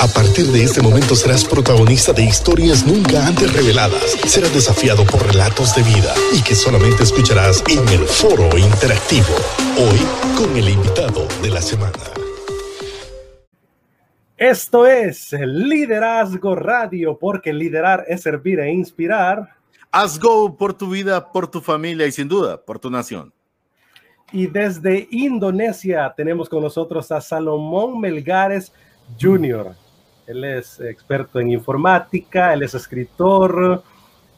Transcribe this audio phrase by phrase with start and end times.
[0.00, 4.16] A partir de este momento serás protagonista de historias nunca antes reveladas.
[4.26, 9.34] Serás desafiado por relatos de vida y que solamente escucharás en el foro interactivo.
[9.78, 10.00] Hoy
[10.36, 11.92] con el invitado de la semana.
[14.36, 19.48] Esto es Liderazgo Radio, porque liderar es servir e inspirar.
[19.92, 23.32] Haz go por tu vida, por tu familia y sin duda por tu nación.
[24.32, 28.72] Y desde Indonesia tenemos con nosotros a Salomón Melgares
[29.20, 29.83] Jr.
[30.26, 33.82] Él es experto en informática, él es escritor,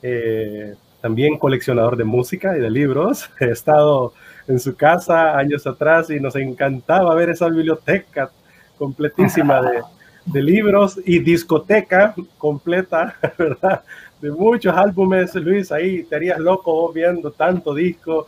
[0.02, 3.30] eh, también coleccionador de música y de libros.
[3.41, 4.12] He estado
[4.48, 8.30] en su casa años atrás y nos encantaba ver esa biblioteca
[8.79, 9.83] completísima de,
[10.27, 13.82] de libros y discoteca completa, ¿verdad?
[14.21, 18.27] De muchos álbumes, Luis, ahí te harías loco viendo tanto disco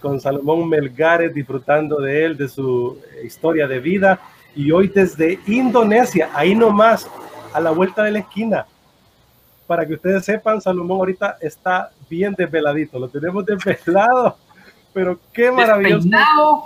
[0.00, 4.20] con Salomón Melgares, disfrutando de él, de su historia de vida
[4.56, 7.08] y hoy desde Indonesia, ahí nomás,
[7.52, 8.66] a la vuelta de la esquina.
[9.66, 14.38] Para que ustedes sepan, Salomón ahorita está bien desveladito, lo tenemos desvelado,
[14.94, 16.08] pero qué maravilloso.
[16.08, 16.62] Despeinado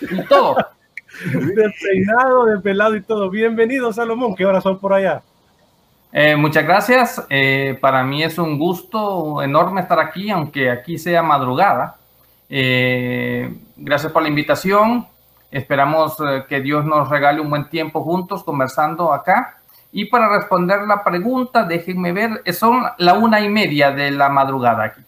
[0.00, 0.56] y todo.
[1.54, 3.28] despeinado, desvelado y todo.
[3.28, 5.22] Bienvenido, Salomón, ¿qué horas son por allá?
[6.12, 7.26] Eh, muchas gracias.
[7.28, 11.96] Eh, para mí es un gusto enorme estar aquí, aunque aquí sea madrugada.
[12.48, 15.06] Eh, gracias por la invitación.
[15.54, 19.58] Esperamos eh, que Dios nos regale un buen tiempo juntos conversando acá.
[19.92, 24.82] Y para responder la pregunta, déjenme ver, son la una y media de la madrugada
[24.82, 25.00] aquí.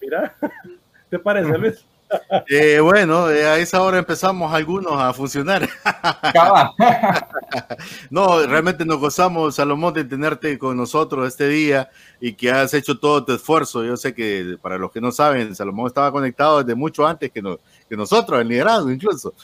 [0.00, 0.34] Mira,
[1.10, 1.84] ¿te parece, Luis?
[2.48, 5.68] Eh, bueno, eh, a esa hora empezamos algunos a funcionar.
[8.10, 11.88] no, realmente nos gozamos, Salomón, de tenerte con nosotros este día
[12.20, 13.84] y que has hecho todo tu esfuerzo.
[13.84, 17.42] Yo sé que para los que no saben, Salomón estaba conectado desde mucho antes que,
[17.90, 19.34] que nosotros, el liderazgo incluso.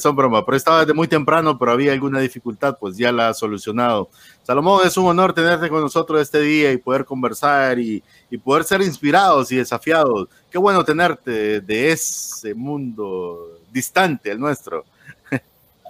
[0.00, 3.34] Son bromas, pero estaba desde muy temprano, pero había alguna dificultad, pues ya la ha
[3.34, 4.08] solucionado.
[4.42, 8.64] Salomón, es un honor tenerte con nosotros este día y poder conversar y, y poder
[8.64, 10.28] ser inspirados y desafiados.
[10.50, 14.84] Qué bueno tenerte de ese mundo distante, el nuestro.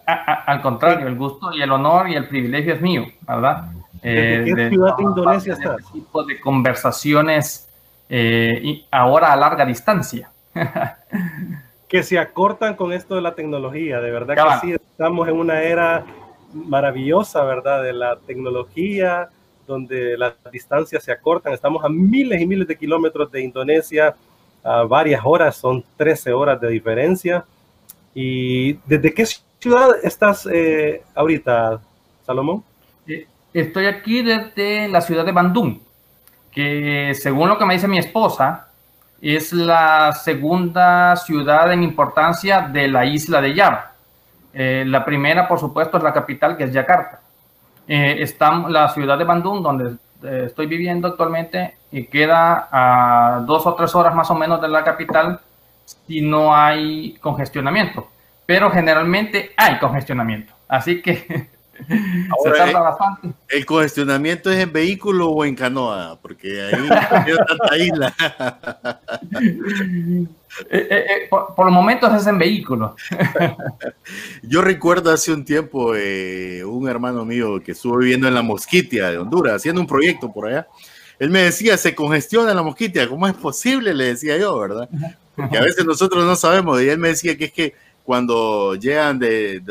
[0.06, 3.70] al contrario, el gusto y el honor y el privilegio es mío, ¿verdad?
[4.02, 5.80] ¿De qué eh, ciudad de Indonesia estás?
[5.80, 7.68] Este tipo de conversaciones
[8.08, 10.30] eh, y ahora a larga distancia.
[11.88, 15.62] que se acortan con esto de la tecnología, de verdad que sí, estamos en una
[15.62, 16.04] era
[16.52, 17.82] maravillosa, ¿verdad?
[17.82, 19.30] De la tecnología,
[19.66, 24.14] donde las distancias se acortan, estamos a miles y miles de kilómetros de Indonesia,
[24.62, 27.44] a varias horas, son 13 horas de diferencia.
[28.14, 29.24] ¿Y desde qué
[29.58, 31.80] ciudad estás eh, ahorita,
[32.26, 32.64] Salomón?
[33.06, 35.78] Eh, estoy aquí desde la ciudad de Bandung,
[36.50, 38.67] que según lo que me dice mi esposa,
[39.20, 43.92] es la segunda ciudad en importancia de la isla de Java.
[44.52, 47.20] Eh, la primera, por supuesto, es la capital, que es Yakarta.
[47.86, 53.66] Eh, está la ciudad de Bandung, donde eh, estoy viviendo actualmente, y queda a dos
[53.66, 55.40] o tres horas más o menos de la capital
[55.84, 58.08] si no hay congestionamiento.
[58.46, 60.52] Pero generalmente hay congestionamiento.
[60.68, 61.48] Así que
[63.48, 66.18] ¿El congestionamiento es en vehículo o en canoa?
[66.20, 66.88] Porque ahí
[67.28, 68.14] no tanta isla.
[70.70, 72.96] Eh, eh, eh, por, los momentos es en vehículo.
[74.42, 79.18] Yo recuerdo hace un tiempo un hermano mío que estuvo viviendo en la Mosquitia de
[79.18, 80.66] Honduras, haciendo un proyecto por allá.
[81.18, 83.94] Él me decía, se congestiona la Mosquitia, ¿cómo es posible?
[83.94, 84.88] Le decía yo, ¿verdad?
[85.34, 86.80] Porque a veces nosotros no sabemos.
[86.80, 87.74] Y él me decía que es que
[88.08, 89.62] cuando llegan de,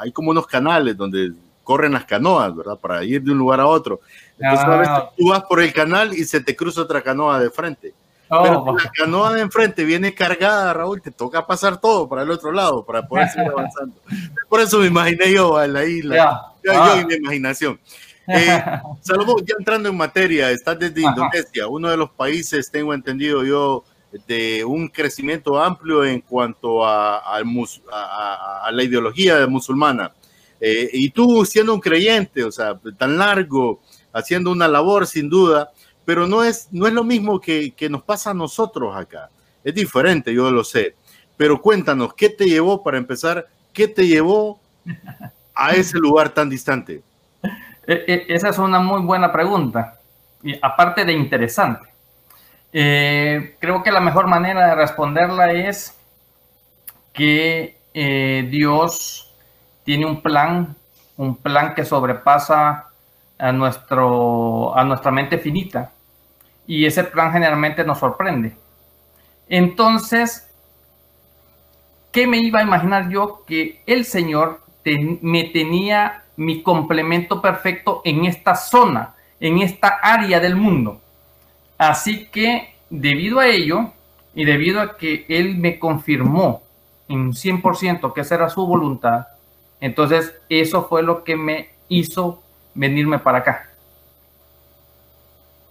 [0.00, 1.30] hay como unos canales donde
[1.62, 2.76] corren las canoas, ¿verdad?
[2.76, 4.00] Para ir de un lugar a otro.
[4.36, 5.10] Entonces a veces ah.
[5.16, 7.94] tú vas por el canal y se te cruza otra canoa de frente.
[8.30, 8.42] Oh.
[8.42, 12.50] Pero la canoa de enfrente viene cargada, Raúl, te toca pasar todo para el otro
[12.50, 13.94] lado para poder seguir avanzando.
[14.48, 17.04] Por eso me imaginé yo a la isla, yo, y ah.
[17.06, 17.78] mi imaginación.
[18.28, 18.62] Eh,
[19.00, 23.84] Salomón, ya entrando en materia, estás desde Indonesia, uno de los países, tengo entendido yo,
[24.26, 27.40] de un crecimiento amplio en cuanto a,
[28.70, 30.12] la ideología musulmana.
[30.60, 33.80] Eh, y tú siendo un creyente, o sea, tan largo,
[34.12, 35.70] haciendo una labor sin duda,
[36.04, 39.30] pero no es, no es lo mismo que, que nos pasa a nosotros acá.
[39.64, 40.94] Es diferente, yo lo sé.
[41.36, 43.48] Pero cuéntanos, ¿qué te llevó para empezar?
[43.72, 44.60] ¿Qué te llevó
[45.54, 47.02] a ese lugar tan distante?
[47.84, 49.98] E, e, esa es una muy buena pregunta,
[50.40, 51.91] y aparte de interesante.
[52.72, 55.94] Eh, creo que la mejor manera de responderla es
[57.12, 59.30] que eh, Dios
[59.84, 60.74] tiene un plan,
[61.16, 62.88] un plan que sobrepasa
[63.38, 65.92] a, nuestro, a nuestra mente finita.
[66.66, 68.56] Y ese plan generalmente nos sorprende.
[69.48, 70.48] Entonces,
[72.12, 73.44] ¿qué me iba a imaginar yo?
[73.46, 80.56] Que el Señor me tenía mi complemento perfecto en esta zona, en esta área del
[80.56, 81.01] mundo.
[81.82, 83.92] Así que debido a ello
[84.36, 86.62] y debido a que él me confirmó
[87.08, 89.26] en 100% que esa era su voluntad,
[89.80, 92.40] entonces eso fue lo que me hizo
[92.74, 93.70] venirme para acá.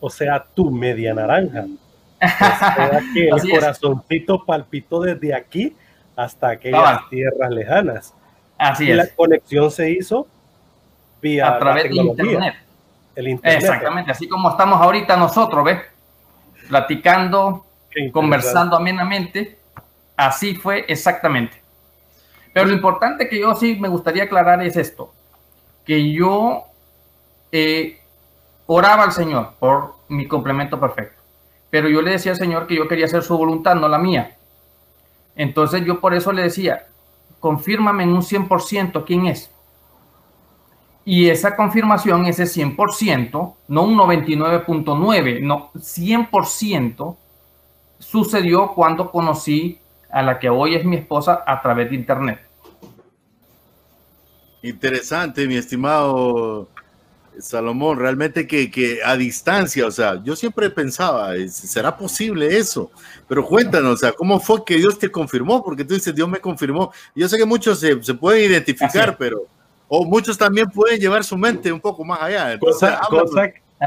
[0.02, 1.66] O sea, tu media naranja.
[2.22, 2.28] O
[2.60, 5.75] sea que el corazoncito palpitó desde aquí
[6.16, 8.14] hasta aquellas tierras lejanas.
[8.57, 10.28] Así y la conexión se hizo
[11.22, 12.56] vía a través de internet.
[13.16, 13.62] El internet.
[13.64, 15.91] Exactamente, así como estamos ahorita nosotros, ¿ves?
[16.71, 17.65] Platicando,
[18.13, 19.59] conversando amenamente.
[20.15, 21.62] Así fue exactamente.
[22.53, 25.13] Pero lo importante que yo sí me gustaría aclarar es esto,
[25.85, 26.63] que yo
[27.51, 28.00] eh,
[28.68, 31.21] oraba al Señor por mi complemento perfecto,
[31.69, 34.38] pero yo le decía al Señor que yo quería hacer su voluntad, no la mía.
[35.35, 36.88] Entonces yo por eso le decía,
[37.41, 39.51] confírmame en un 100% quién es.
[41.03, 47.18] Y esa confirmación, ese 100%, no un 99.9, no, 100%
[47.98, 49.80] sucedió cuando conocí
[50.12, 52.39] a la que hoy es mi esposa a través de internet.
[54.62, 56.68] Interesante, mi estimado
[57.39, 62.92] Salomón, realmente que, a distancia, o sea, yo siempre pensaba, ¿será posible eso?
[63.27, 65.63] Pero cuéntanos, o sea, ¿cómo fue que Dios te confirmó?
[65.63, 66.92] Porque tú dices, Dios me confirmó.
[67.15, 69.47] Yo sé que muchos se, pueden identificar, pero,
[69.94, 72.58] o muchos también pueden llevar su mente un poco más allá.
[72.58, 73.02] cosa,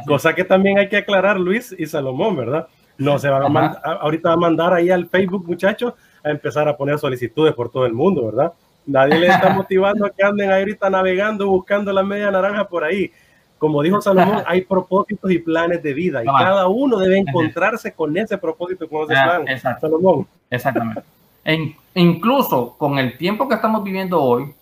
[0.06, 2.69] cosa, que también hay que aclarar, Luis y Salomón, ¿verdad?
[2.99, 6.69] No se van a mandar, ahorita va a mandar ahí al Facebook, muchachos, a empezar
[6.69, 8.53] a poner solicitudes por todo el mundo, ¿verdad?
[8.85, 13.11] Nadie le está motivando a que anden ahorita navegando, buscando la media naranja por ahí.
[13.56, 18.15] Como dijo Salomón, hay propósitos y planes de vida y cada uno debe encontrarse con
[18.15, 19.81] ese propósito, con ese plan.
[19.81, 20.27] Salomón.
[20.51, 21.03] Exactamente.
[21.47, 24.53] E incluso con el tiempo que estamos viviendo hoy,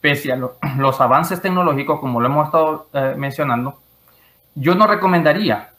[0.00, 0.36] pese a
[0.78, 3.80] los avances tecnológicos, como lo hemos estado eh, mencionando,
[4.54, 5.70] yo no recomendaría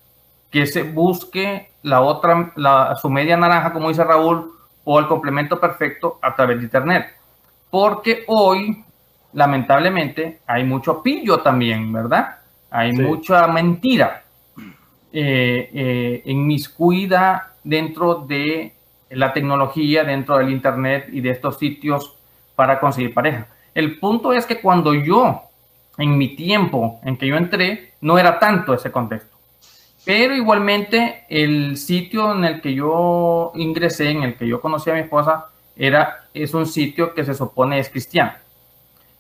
[0.52, 4.52] que se busque la otra, la, su media naranja, como dice Raúl,
[4.84, 7.08] o el complemento perfecto a través de Internet.
[7.70, 8.84] Porque hoy,
[9.34, 12.38] lamentablemente, hay mucho pillo también, ¿verdad?
[12.70, 14.24] Hay mucha mentira
[15.12, 18.74] eh, eh, en mis cuida dentro de
[19.10, 22.18] la tecnología, dentro del Internet y de estos sitios
[22.56, 23.48] para conseguir pareja.
[23.78, 25.40] El punto es que cuando yo,
[26.00, 29.38] en mi tiempo en que yo entré, no era tanto ese contexto.
[30.04, 34.96] Pero igualmente el sitio en el que yo ingresé, en el que yo conocí a
[34.96, 38.32] mi esposa, era, es un sitio que se supone es cristiano.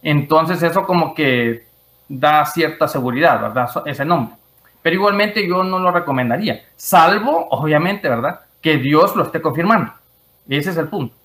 [0.01, 1.67] Entonces eso como que
[2.09, 3.69] da cierta seguridad, ¿verdad?
[3.85, 4.37] Ese nombre.
[4.81, 8.39] Pero igualmente yo no lo recomendaría, salvo, obviamente, ¿verdad?
[8.59, 9.93] Que Dios lo esté confirmando.
[10.49, 11.15] Ese es el punto.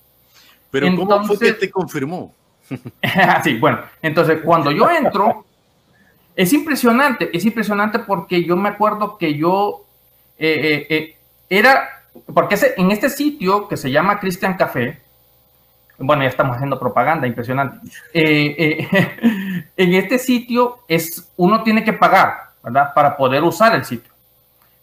[0.69, 2.31] Pero ¿cómo fue que te confirmó?
[3.43, 5.45] sí, bueno, entonces cuando yo entro,
[6.35, 9.85] es impresionante, es impresionante porque yo me acuerdo que yo
[10.37, 11.17] eh, eh, eh,
[11.49, 14.99] era, porque en este sitio que se llama Christian Café,
[15.99, 17.77] bueno, ya estamos haciendo propaganda, impresionante.
[18.13, 22.93] en este sitio es, uno tiene que pagar, ¿verdad?
[22.93, 24.11] Para poder usar el sitio.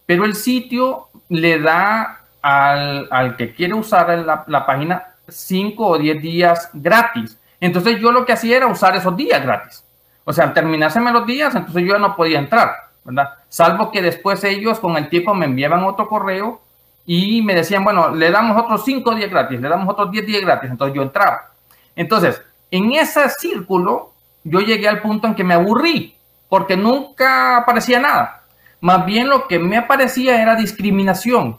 [0.07, 5.99] Pero el sitio le da al, al que quiere usar la, la página 5 o
[5.99, 7.37] 10 días gratis.
[7.61, 9.85] Entonces yo lo que hacía era usar esos días gratis.
[10.25, 12.73] O sea, al los días, entonces yo no podía entrar,
[13.05, 13.31] ¿verdad?
[13.49, 16.61] Salvo que después ellos con el tiempo me enviaban otro correo
[17.07, 20.43] y me decían, bueno, le damos otros cinco días gratis, le damos otros diez días
[20.43, 21.51] gratis, entonces yo entraba.
[21.97, 24.13] Entonces, en ese círculo,
[24.45, 26.17] yo llegué al punto en que me aburrí,
[26.49, 28.43] porque nunca aparecía nada.
[28.81, 31.59] Más bien lo que me aparecía era discriminación,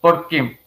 [0.00, 0.60] porque,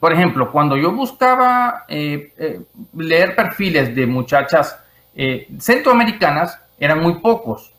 [0.00, 2.60] por ejemplo, cuando yo buscaba eh, eh,
[2.96, 4.78] leer perfiles de muchachas
[5.14, 7.72] eh, centroamericanas eran muy pocos.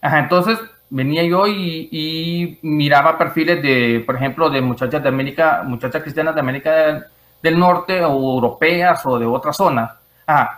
[0.00, 0.58] entonces
[0.90, 6.40] venía yo y, miraba perfiles de, por ejemplo, de muchachas de América, muchachas cristianas de
[6.40, 7.06] América
[7.42, 9.96] del, Norte o europeas o de otra zona.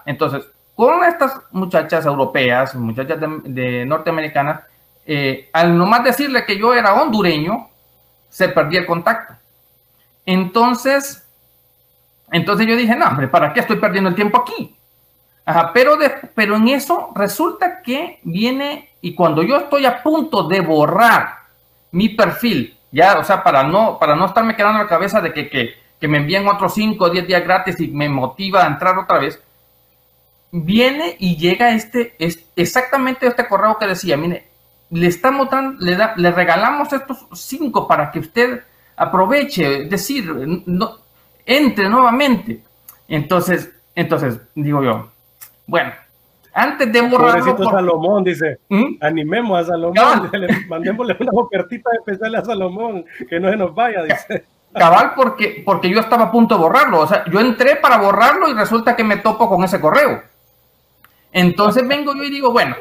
[0.05, 4.63] entonces, con estas muchachas europeas, muchachas de, norteamericanas,
[5.07, 7.69] eh, al nomás decirle que yo era hondureño,
[8.29, 9.35] se perdía el contacto.
[10.27, 11.25] Entonces,
[12.31, 14.75] entonces yo dije, no, hombre, ¿para qué estoy perdiendo el tiempo aquí?
[15.47, 15.99] Ajá, pero,
[16.35, 21.41] pero en eso resulta que viene y cuando yo estoy a punto de borrar
[21.93, 25.33] mi perfil, ya, o sea, para no, para no estarme quedando en la cabeza de
[25.33, 28.69] que, que, que me envíen otros 5 o 10 días gratis y me motiva a
[28.69, 29.39] entrar otra vez,
[30.51, 34.47] viene y llega este, es exactamente este correo que decía, mire,
[34.91, 38.63] le estamos dando, le, da, le regalamos estos 5 para que usted
[38.97, 40.25] aproveche, es decir,
[40.67, 40.99] no,
[41.47, 42.63] entre nuevamente.
[43.09, 45.11] Entonces, entonces, digo yo,
[45.67, 45.93] bueno,
[46.55, 47.57] antes de borrarlo.
[47.57, 47.71] Por...
[47.71, 48.97] Salomón dice: ¿Mm?
[49.01, 50.31] animemos a Salomón,
[50.69, 54.45] mandémosle una ofertita especial a Salomón, que no se nos vaya, dice.
[54.73, 57.01] Cabal, porque, porque yo estaba a punto de borrarlo.
[57.01, 60.21] O sea, yo entré para borrarlo y resulta que me topo con ese correo.
[61.31, 62.75] Entonces vengo yo y digo, bueno,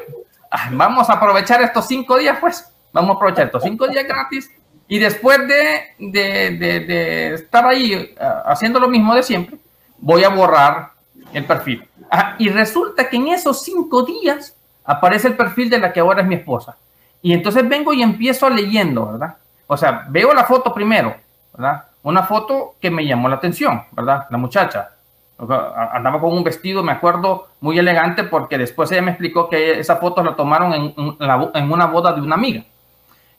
[0.50, 2.68] ah, vamos a aprovechar estos cinco días, pues.
[2.92, 4.50] Vamos a aprovechar estos cinco días gratis.
[4.86, 6.50] Y después de, de,
[6.86, 9.56] de, estar ahí ah, haciendo lo mismo de siempre,
[9.98, 10.90] voy a borrar
[11.32, 11.88] el perfil.
[12.10, 16.20] Ah, y resulta que en esos cinco días aparece el perfil de la que ahora
[16.20, 16.76] es mi esposa.
[17.22, 19.36] Y entonces vengo y empiezo leyendo, ¿verdad?
[19.66, 21.16] O sea, veo la foto primero,
[21.54, 21.84] ¿verdad?
[22.02, 24.26] Una foto que me llamó la atención, ¿verdad?
[24.28, 24.90] La muchacha.
[25.38, 29.96] Andaba con un vestido, me acuerdo, muy elegante porque después ella me explicó que esa
[29.96, 32.62] foto la tomaron en una boda de una amiga.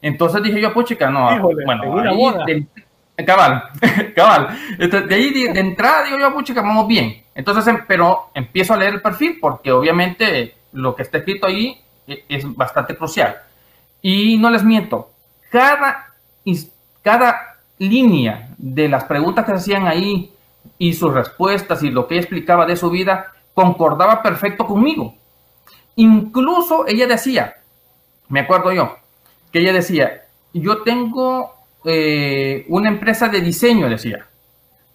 [0.05, 2.67] Entonces dije yo, pues chica, no, bueno, ahí,
[3.25, 3.63] cabal,
[4.15, 4.55] cabal.
[4.77, 7.23] Entonces, de ahí de, entrada digo yo, pues chica, vamos bien.
[7.33, 11.81] Entonces, em, pero empiezo a leer el perfil porque obviamente lo que está escrito ahí
[12.05, 13.35] e, es bastante crucial.
[13.99, 15.09] Y no les miento,
[15.49, 16.13] cada,
[17.01, 20.31] cada línea de las preguntas que se hacían ahí
[20.77, 25.15] y sus respuestas y lo que ella explicaba de su vida concordaba perfecto conmigo.
[25.95, 27.55] Incluso ella decía,
[28.27, 28.97] me acuerdo yo,
[29.55, 31.53] que ella decía, yo tengo
[31.85, 34.27] eh, una empresa de diseño, decía,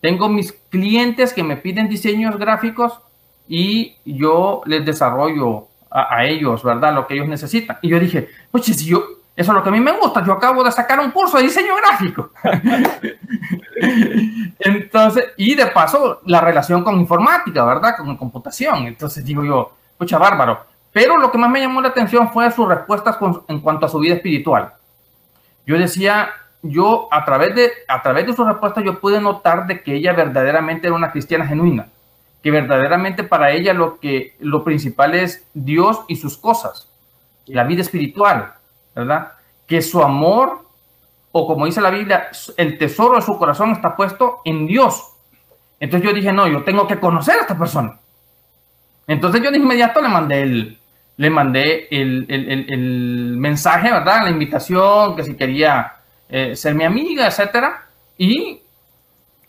[0.02, 3.00] tengo mis clientes que me piden diseños gráficos
[3.48, 6.94] y yo les desarrollo a, a ellos, ¿verdad?
[6.94, 7.78] Lo que ellos necesitan.
[7.80, 9.02] Y yo dije, oye, si yo,
[9.34, 10.22] eso es lo que a mí me gusta.
[10.26, 12.30] Yo acabo de sacar un curso de diseño gráfico.
[14.58, 17.96] Entonces, y de paso, la relación con informática, ¿verdad?
[17.96, 18.88] Con computación.
[18.88, 20.66] Entonces digo yo, pucha, bárbaro.
[20.92, 23.16] Pero lo que más me llamó la atención fue sus respuestas
[23.48, 24.72] en cuanto a su vida espiritual.
[25.66, 26.30] Yo decía,
[26.62, 30.12] yo a través de, a través de sus respuestas yo pude notar de que ella
[30.12, 31.88] verdaderamente era una cristiana genuina,
[32.42, 36.88] que verdaderamente para ella lo que lo principal es Dios y sus cosas,
[37.46, 38.54] la vida espiritual,
[38.94, 39.32] ¿verdad?
[39.66, 40.64] Que su amor,
[41.30, 45.12] o como dice la Biblia, el tesoro de su corazón está puesto en Dios.
[45.78, 47.98] Entonces yo dije, no, yo tengo que conocer a esta persona.
[49.06, 50.79] Entonces yo de inmediato le mandé el,
[51.20, 54.24] le mandé el, el, el mensaje, ¿verdad?
[54.24, 55.96] La invitación, que si quería
[56.30, 57.84] eh, ser mi amiga, etcétera.
[58.16, 58.62] Y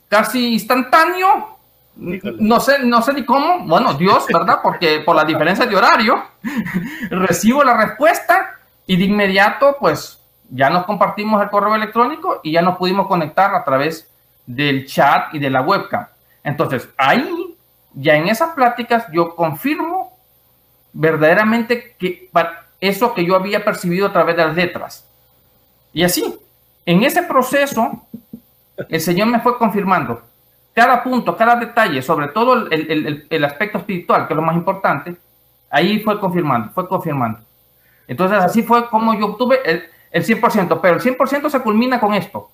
[0.09, 1.57] casi instantáneo,
[1.95, 4.59] no sé, no sé ni cómo, bueno, Dios, ¿verdad?
[4.61, 6.21] Porque por la diferencia de horario,
[7.09, 12.61] recibo la respuesta y de inmediato, pues ya nos compartimos el correo electrónico y ya
[12.61, 14.11] nos pudimos conectar a través
[14.45, 16.05] del chat y de la webcam.
[16.43, 17.55] Entonces, ahí,
[17.93, 20.00] ya en esas pláticas, yo confirmo
[20.93, 22.29] verdaderamente que
[22.79, 25.07] eso que yo había percibido a través de las letras.
[25.93, 26.36] Y así,
[26.86, 28.05] en ese proceso,
[28.89, 30.21] el Señor me fue confirmando
[30.74, 35.17] cada punto, cada detalle, sobre todo el, el aspecto espiritual, que es lo más importante,
[35.69, 37.39] ahí fue confirmando, fue confirmando.
[38.07, 42.13] Entonces así fue como yo obtuve el, el 100%, pero el 100% se culmina con
[42.13, 42.50] esto.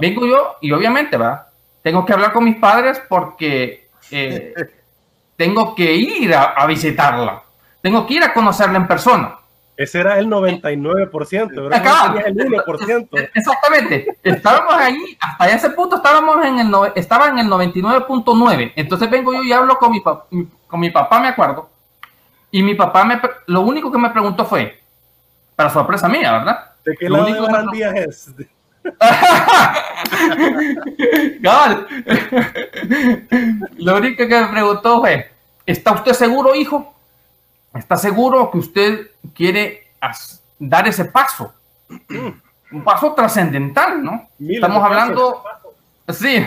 [0.00, 1.48] Vengo yo y obviamente, va,
[1.82, 4.54] tengo que hablar con mis padres porque eh,
[5.36, 7.42] tengo que ir a, visitarla,
[7.80, 9.36] tengo que ir a conocerla en persona.
[9.76, 13.30] Ese era el 99%, Acá, el 1%.
[13.34, 14.18] Exactamente.
[14.24, 18.72] Estábamos ahí, hasta ese punto estábamos en el, estaba en el 99.9.
[18.74, 21.70] Entonces vengo yo y hablo con mi, con mi papá, me acuerdo,
[22.50, 24.80] y mi papá me, lo único que me preguntó fue,
[25.54, 26.72] para sorpresa mía, ¿verdad?
[26.84, 28.34] ¿De qué lo único de día es?
[33.76, 35.30] lo único que me preguntó fue,
[35.66, 36.97] ¿está usted seguro, hijo?
[37.78, 39.92] ¿Está seguro que usted quiere
[40.58, 41.52] dar ese paso?
[42.70, 44.28] Un paso trascendental, ¿no?
[44.40, 45.42] Estamos hablando...
[46.08, 46.44] Sí.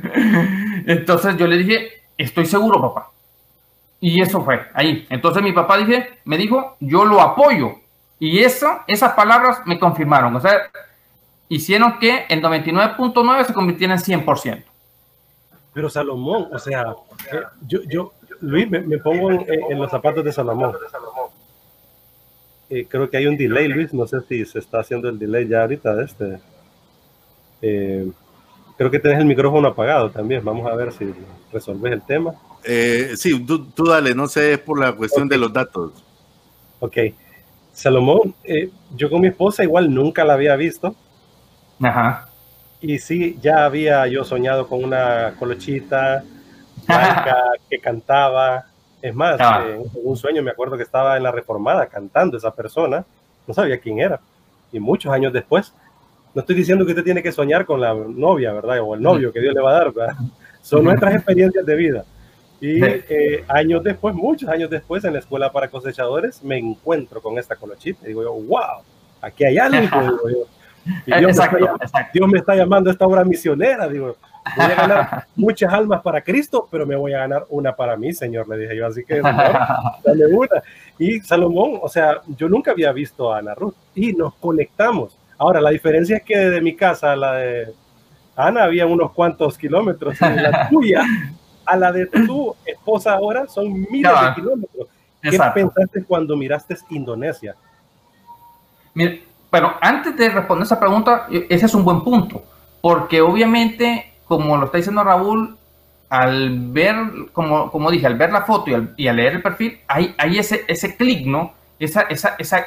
[0.86, 3.10] Entonces yo le dije, estoy seguro, papá.
[4.00, 5.06] Y eso fue ahí.
[5.10, 7.76] Entonces mi papá dije, me dijo, yo lo apoyo.
[8.18, 10.34] Y eso, esas palabras me confirmaron.
[10.34, 10.70] O sea,
[11.48, 14.64] hicieron que el 99.9 se convirtiera en 100%.
[15.74, 16.84] Pero Salomón, o sea,
[17.32, 20.74] eh, yo, yo, Luis, me, pongo en, los zapatos de Salomón.
[22.68, 23.94] Eh, creo que hay un delay, Luis.
[23.94, 26.38] No sé si se está haciendo el delay ya ahorita de este.
[27.62, 28.10] Eh,
[28.76, 30.44] creo que tienes el micrófono apagado también.
[30.44, 31.14] Vamos a ver si
[31.52, 32.34] resolves el tema.
[32.64, 35.92] Eh, sí, tú, dale, no sé, es por la cuestión de los datos.
[36.80, 36.96] Ok.
[37.72, 40.96] Salomón, eh, yo con mi esposa igual nunca la había visto.
[41.80, 42.28] Ajá.
[42.80, 46.24] Y sí, ya había yo soñado con una colochita
[47.70, 48.66] que cantaba.
[49.00, 49.64] Es más, ah.
[49.66, 53.04] en un sueño me acuerdo que estaba en la reformada cantando esa persona.
[53.46, 54.20] No sabía quién era.
[54.72, 55.72] Y muchos años después,
[56.34, 58.80] no estoy diciendo que usted tiene que soñar con la novia, ¿verdad?
[58.80, 60.16] O el novio que Dios le va a dar, ¿verdad?
[60.62, 62.04] Son nuestras experiencias de vida.
[62.60, 67.36] Y eh, años después, muchos años después, en la escuela para cosechadores, me encuentro con
[67.36, 68.82] esta colochita y digo yo, wow,
[69.20, 70.20] aquí hay algo.
[71.06, 71.38] Y Dios,
[72.28, 73.86] me está, llamando a esta obra misionera.
[73.88, 74.16] Digo,
[74.56, 78.12] voy a ganar muchas almas para Cristo, pero me voy a ganar una para mí,
[78.12, 78.86] Señor, le dije yo.
[78.86, 79.20] Así que,
[80.04, 80.62] dale una.
[80.98, 85.16] Y Salomón, o sea, yo nunca había visto a Ana Ruth y nos conectamos.
[85.38, 87.74] Ahora, la diferencia es que de mi casa a la de
[88.36, 91.02] Ana había unos cuantos kilómetros y la tuya
[91.64, 94.88] a la de tu esposa ahora son miles de kilómetros.
[95.22, 97.54] ¿Qué pensaste cuando miraste Indonesia?
[98.94, 102.42] Mire, pero antes de responder esa pregunta, e, ese es un buen punto,
[102.80, 105.56] porque obviamente, como lo está diciendo Raúl,
[106.08, 106.96] al ver,
[107.32, 110.64] como, como dije, al ver la foto y al, leer el perfil, hay, hay ese,
[110.68, 111.54] ese clic, ¿no?
[111.78, 112.66] Esa, esa, esa,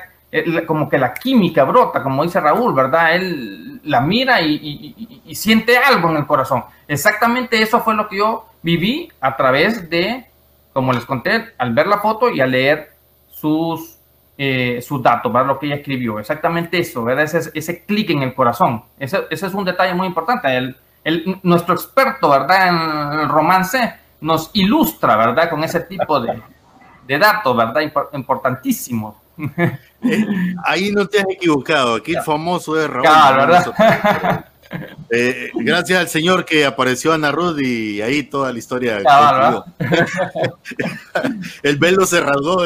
[0.66, 3.16] como que la química brota, como dice Raúl, ¿verdad?
[3.16, 4.96] Él la mira y,
[5.26, 6.64] y, siente algo en el corazón.
[6.88, 10.26] Exactamente eso fue lo que yo viví a través de,
[10.74, 12.94] como les conté, al ver la foto y al leer
[13.30, 13.98] sus,
[14.38, 15.48] eh, sus datos, ¿verdad?
[15.48, 16.20] Lo que ella escribió.
[16.20, 17.26] Exactamente eso, ¿verdad?
[17.26, 18.84] Ese, ese clic en el corazón.
[18.98, 20.48] Ese, ese, es un detalle muy importante.
[20.58, 22.68] El, el, nuestro experto, ¿verdad?
[22.68, 25.50] En el romance nos ilustra, ¿verdad?
[25.50, 26.42] Con ese tipo de,
[27.08, 27.82] de datos, ¿verdad?
[28.12, 29.16] Importantísimos.
[29.38, 29.78] Eh,
[30.66, 31.96] ahí no te has equivocado.
[31.96, 33.06] Aquí el famoso es Raúl.
[33.06, 34.46] Claro, ¿verdad?
[35.10, 38.98] Eh, gracias al Señor que apareció Ana Ruth y ahí toda la historia.
[41.64, 42.64] el velo se rasgó.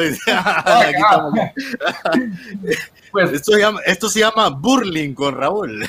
[3.12, 5.84] pues, esto, se llama, esto se llama burling con Raúl.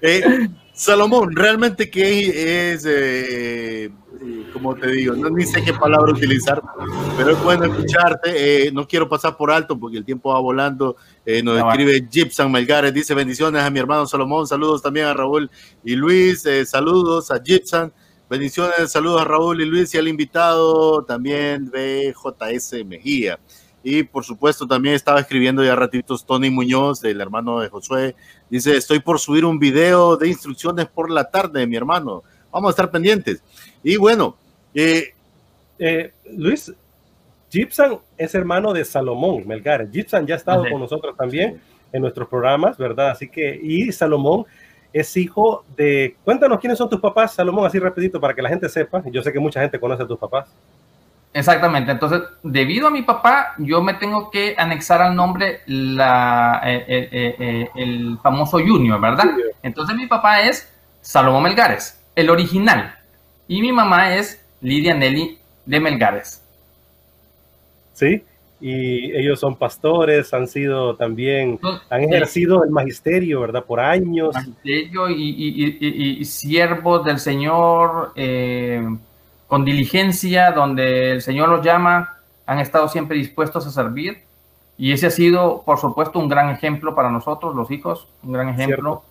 [0.00, 3.90] eh, Salomón, realmente que es, eh,
[4.52, 6.60] como te digo, no ni sé qué palabra utilizar,
[7.16, 8.66] pero es bueno escucharte.
[8.66, 10.96] Eh, no quiero pasar por alto porque el tiempo va volando.
[11.26, 15.50] Eh, nos escribe Gibson Melgares, dice bendiciones a mi hermano Salomón, saludos también a Raúl
[15.82, 17.92] y Luis, saludos a Gibson,
[18.28, 23.38] bendiciones, saludos a Raúl y Luis y al invitado también BJS Mejía.
[23.86, 28.16] Y por supuesto también estaba escribiendo ya ratitos Tony Muñoz, el hermano de Josué.
[28.48, 32.22] Dice, estoy por subir un video de instrucciones por la tarde, mi hermano.
[32.50, 33.42] Vamos a estar pendientes.
[33.82, 34.38] Y bueno,
[34.74, 35.12] eh,
[35.78, 36.72] eh, Luis,
[37.54, 39.88] Gibson es hermano de Salomón Melgar.
[39.88, 41.60] Gibson ya ha estado con nosotros también
[41.92, 43.10] en nuestros programas, ¿verdad?
[43.10, 44.44] Así que, y Salomón
[44.92, 46.16] es hijo de...
[46.24, 49.04] Cuéntanos quiénes son tus papás, Salomón, así rapidito para que la gente sepa.
[49.06, 50.48] Yo sé que mucha gente conoce a tus papás.
[51.32, 51.92] Exactamente.
[51.92, 57.36] Entonces, debido a mi papá, yo me tengo que anexar al nombre la, eh, eh,
[57.38, 59.26] eh, el famoso Junior, ¿verdad?
[59.62, 62.96] Entonces, mi papá es Salomón Melgares, el original.
[63.46, 66.43] Y mi mamá es Lidia Nelly de Melgares.
[67.94, 68.22] Sí,
[68.60, 73.64] y ellos son pastores, han sido también, han ejercido el magisterio, ¿verdad?
[73.64, 74.34] Por años.
[74.34, 78.12] Magisterio y, y, y siervos del Señor
[79.46, 84.18] con diligencia, donde el Señor los llama, han estado siempre dispuestos a servir.
[84.76, 88.48] Y ese ha sido, por supuesto, un gran ejemplo para nosotros, los hijos, un gran
[88.48, 89.04] ejemplo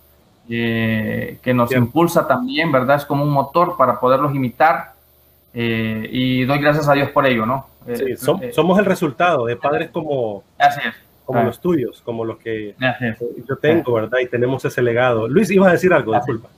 [0.50, 2.96] eh, que nos impulsa también, ¿verdad?
[2.96, 4.92] Es como un motor para poderlos imitar.
[5.54, 7.66] Eh, y doy gracias a Dios por ello, ¿no?
[7.86, 10.44] Eh, somos el resultado de padres como,
[11.24, 12.74] como los tuyos, como los que
[13.48, 14.18] yo tengo, ¿verdad?
[14.20, 15.28] Y tenemos ese legado.
[15.28, 16.48] Luis, ibas a decir algo, disculpa.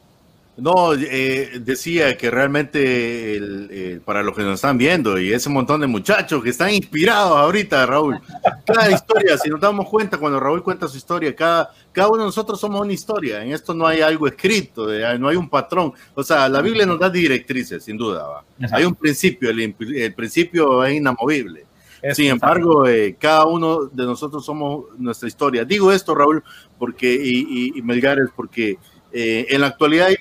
[0.57, 5.87] No, eh, decía que realmente para los que nos están viendo y ese montón de
[5.87, 8.19] muchachos que están inspirados ahorita, Raúl,
[8.65, 12.25] cada historia, si nos damos cuenta cuando Raúl cuenta su historia, cada, cada uno de
[12.27, 14.89] nosotros somos una historia, en esto no hay algo escrito,
[15.19, 18.43] no hay un patrón, o sea, la Biblia nos da directrices, sin duda,
[18.73, 21.67] hay un principio, el, principio es inamovible.
[22.13, 25.65] Sin embargo, eh, cada uno de nosotros somos nuestra historia.
[25.65, 26.45] Digo esto, Raúl,
[26.79, 28.79] porque, y, y, Melgares, porque
[29.13, 30.17] eh, en la actualidad hay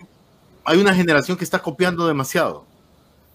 [0.66, 2.66] hay una generación que está copiando demasiado.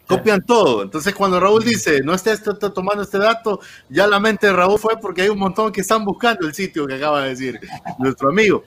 [0.07, 0.83] Copian todo.
[0.83, 2.37] Entonces, cuando Raúl dice, no está,
[2.75, 6.05] tomando este dato, ya la mente de Raúl fue porque hay un montón que están
[6.05, 7.61] buscando el sitio que acaba de decir
[8.01, 8.65] nuestro amigo.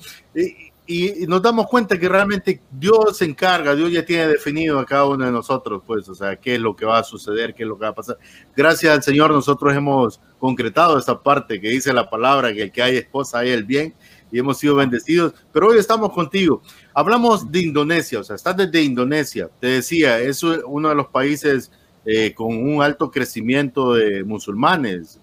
[0.86, 5.06] Y, nos damos cuenta que realmente Dios se encarga, Dios ya tiene definido a cada
[5.06, 7.70] uno de nosotros, pues, o sea, qué es lo que va a suceder, qué es
[7.70, 8.18] lo que va a pasar.
[8.56, 12.84] Gracias al Señor, nosotros hemos concretado esta parte que dice la palabra, que el que
[12.84, 13.96] hay esposa hay el bien,
[14.34, 15.34] y hemos sido bendecidos.
[15.54, 16.64] Pero hoy estamos contigo.
[16.94, 19.48] Hablamos de Indonesia, o sea, estás desde Indonesia.
[19.60, 21.72] Te decía, es uno de los países
[22.04, 25.20] eh, con un alto crecimiento de musulmanes.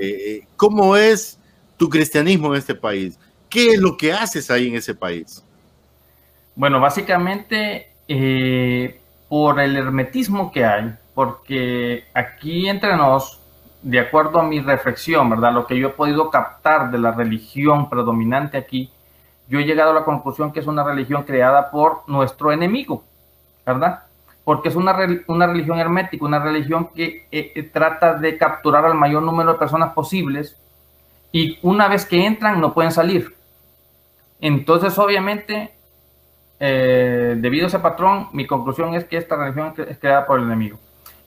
[0.00, 1.40] Eh, ¿Cómo es
[1.76, 3.18] tu cristianismo en este país?
[3.50, 5.44] ¿Qué es lo que haces ahí en ese país?
[6.54, 13.41] Bueno, básicamente eh, por el hermetismo que hay, porque aquí entre nos
[13.82, 15.52] de acuerdo a mi reflexión, ¿verdad?
[15.52, 18.90] Lo que yo he podido captar de la religión predominante aquí,
[19.48, 23.04] yo he llegado a la conclusión que es una religión creada por nuestro enemigo,
[23.66, 24.04] ¿verdad?
[24.44, 24.96] porque es una,
[25.28, 29.58] una religión hermética, una religión que eh, eh, trata de capturar al mayor número de
[29.58, 30.56] personas posibles
[31.30, 33.34] y una vez que entran no pueden salir.
[34.40, 35.72] Entonces, obviamente,
[36.58, 40.46] eh, debido a ese patrón, mi conclusión es que esta religión es creada por el
[40.46, 40.78] enemigo.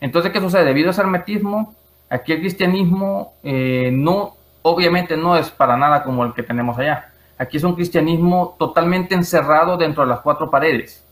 [0.02, 0.65] Entonces, ¿qué sucede?
[0.65, 1.74] Debido a ese hermetismo,
[2.10, 7.12] aquí el cristianismo no, obviamente no es para nada como el que tenemos allá.
[7.38, 11.06] Aquí es un cristianismo totalmente encerrado dentro de las cuatro paredes.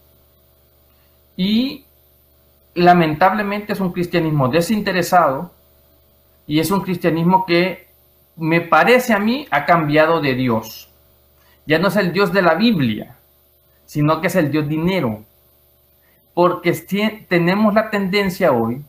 [1.36, 1.86] Y
[2.76, 5.52] lamentablemente es un cristianismo desinteresado
[6.48, 7.88] y es un cristianismo que
[8.36, 10.90] me parece a mí ha cambiado de Dios.
[11.66, 13.18] Ya no es el Dios de la Biblia,
[13.86, 15.24] sino que es el Dios dinero.
[16.34, 16.72] Porque
[17.28, 18.84] tenemos la tendencia hoy,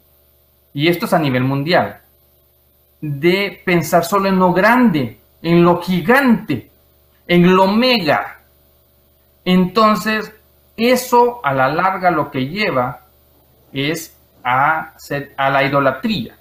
[0.75, 2.01] y esto es a nivel mundial,
[3.01, 6.71] de pensar solo en lo grande, en lo gigante,
[7.27, 8.41] en lo mega.
[9.45, 10.33] Entonces,
[10.77, 13.07] eso a la larga lo que lleva
[13.73, 14.95] es a,
[15.37, 16.37] a la idolatría.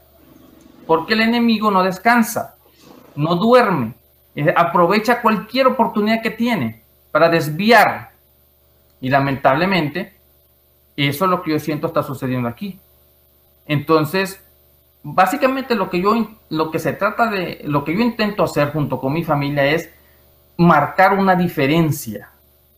[0.87, 2.55] Porque el enemigo no descansa,
[3.15, 3.93] no duerme,
[4.35, 8.11] eh, aprovecha cualquier oportunidad que tiene para desviar.
[8.99, 10.13] Y lamentablemente,
[10.95, 12.79] eso es lo que yo siento está sucediendo aquí.
[13.65, 14.43] Entonces,
[15.04, 16.15] básicamente lo que yo
[16.49, 19.89] lo que se trata de lo que yo intento hacer junto con mi familia es
[20.58, 22.30] marcar una diferencia.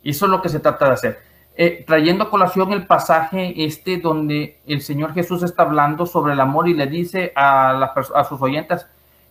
[0.03, 1.19] Eso es lo que se trata de hacer.
[1.57, 6.39] Eh, trayendo a colación el pasaje este donde el Señor Jesús está hablando sobre el
[6.41, 8.85] amor y le dice a, las, a sus oyentes,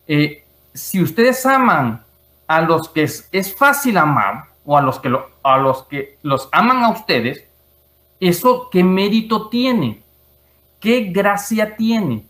[0.07, 2.03] eh, si ustedes aman
[2.47, 6.83] a los que es, fácil amar o a los, que a los que los aman
[6.83, 7.45] a ustedes,
[8.19, 10.01] eso qué mérito tiene,
[10.85, 12.27] qué gracia tiene.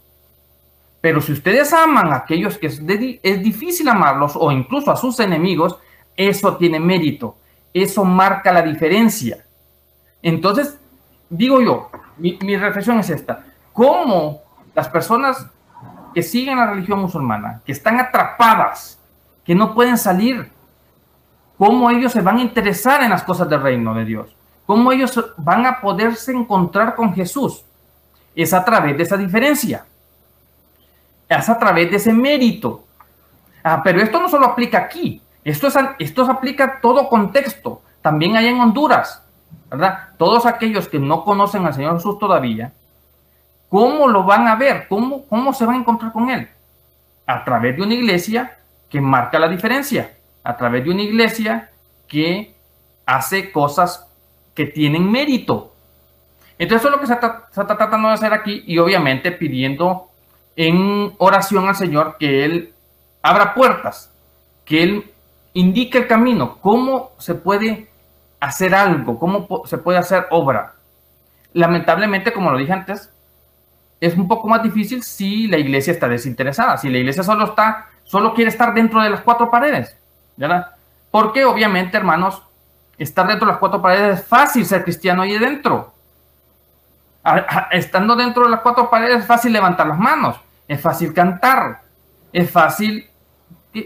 [1.01, 5.77] Pero si ustedes aman a aquellos que es, difícil amarlos o incluso a sus enemigos,
[6.15, 7.35] eso tiene mérito,
[7.73, 9.45] eso marca la diferencia.
[10.21, 10.79] Entonces,
[11.29, 14.39] digo yo, mi, reflexión es esta, ¿cómo
[14.73, 15.45] las personas
[16.13, 18.97] que siguen la religión musulmana, que están atrapadas,
[19.43, 20.49] que no pueden salir,
[21.57, 24.33] cómo ellos se van a interesar en las cosas del reino de Dios?
[24.65, 27.64] ¿Cómo ellos van a poderse encontrar con Jesús?
[28.35, 29.85] Es a través de esa diferencia.
[31.29, 32.83] Es a través de ese mérito.
[33.63, 35.21] Ah, pero esto no solo aplica aquí.
[35.43, 37.81] Esto, es, esto se aplica a todo contexto.
[38.01, 39.21] También hay en Honduras.
[39.69, 40.09] ¿verdad?
[40.17, 42.73] Todos aquellos que no conocen al Señor Jesús todavía,
[43.69, 44.87] ¿cómo lo van a ver?
[44.87, 46.47] ¿Cómo, cómo se van a encontrar con Él?
[47.25, 48.57] A través de una iglesia
[48.89, 51.71] que marca la diferencia, a través de una iglesia
[52.07, 52.55] que
[53.05, 54.07] hace cosas
[54.53, 55.74] que tienen mérito.
[56.57, 59.31] Entonces eso es lo que se está, se está tratando de hacer aquí y obviamente
[59.31, 60.07] pidiendo
[60.55, 62.73] en oración al Señor que Él
[63.21, 64.11] abra puertas,
[64.63, 65.11] que Él
[65.53, 67.89] indique el camino, cómo se puede
[68.39, 70.75] hacer algo, cómo se puede hacer obra.
[71.53, 73.09] Lamentablemente, como lo dije antes,
[73.99, 77.89] es un poco más difícil si la iglesia está desinteresada, si la iglesia solo está,
[78.03, 79.97] solo quiere estar dentro de las cuatro paredes,
[80.35, 80.67] ¿verdad?
[81.09, 82.41] Porque obviamente, hermanos,
[82.97, 85.94] estar dentro de las cuatro paredes es fácil ser cristiano ahí dentro.
[87.71, 91.81] Estando dentro de las cuatro paredes es fácil levantar las manos, es fácil cantar,
[92.31, 93.09] es fácil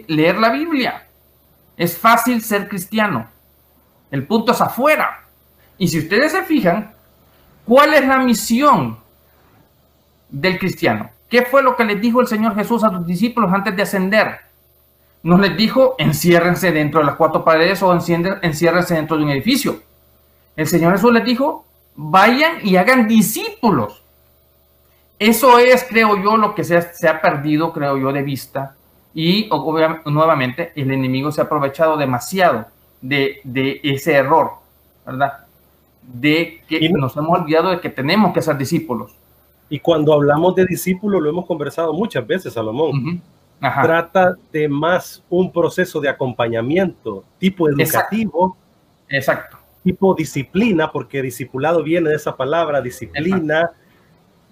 [0.07, 1.07] leer la Biblia,
[1.77, 3.27] es fácil ser cristiano.
[4.11, 5.21] El punto es afuera.
[5.77, 6.93] Y si ustedes se fijan,
[7.65, 8.99] ¿cuál es la misión
[10.27, 11.09] del cristiano?
[11.29, 14.39] ¿Qué fue lo que les dijo el Señor Jesús a sus discípulos antes de ascender?
[15.23, 19.81] No les dijo, enciérrense dentro de las cuatro paredes o enciérrense dentro de un edificio.
[20.55, 24.03] El Señor Jesús les dijo, vayan y hagan discípulos.
[25.17, 28.75] Eso es, creo yo, lo que se ha, se ha perdido, creo yo, de vista.
[29.13, 29.49] Y
[30.05, 32.67] nuevamente, el enemigo se ha aprovechado demasiado
[33.01, 34.51] de, ese error,
[35.05, 35.45] ¿verdad?
[36.01, 39.13] De que nos hemos olvidado de que tenemos que ser discípulos.
[39.69, 43.21] Y cuando hablamos de discípulos, lo hemos conversado muchas veces, Salomón.
[43.59, 48.55] Trata de más un proceso de acompañamiento, tipo educativo.
[49.09, 49.58] Exacto.
[49.83, 53.71] Tipo disciplina, porque discipulado viene de esa palabra, disciplina.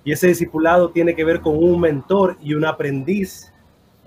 [0.03, 3.53] Y ese discipulado tiene que ver con un mentor y un aprendiz.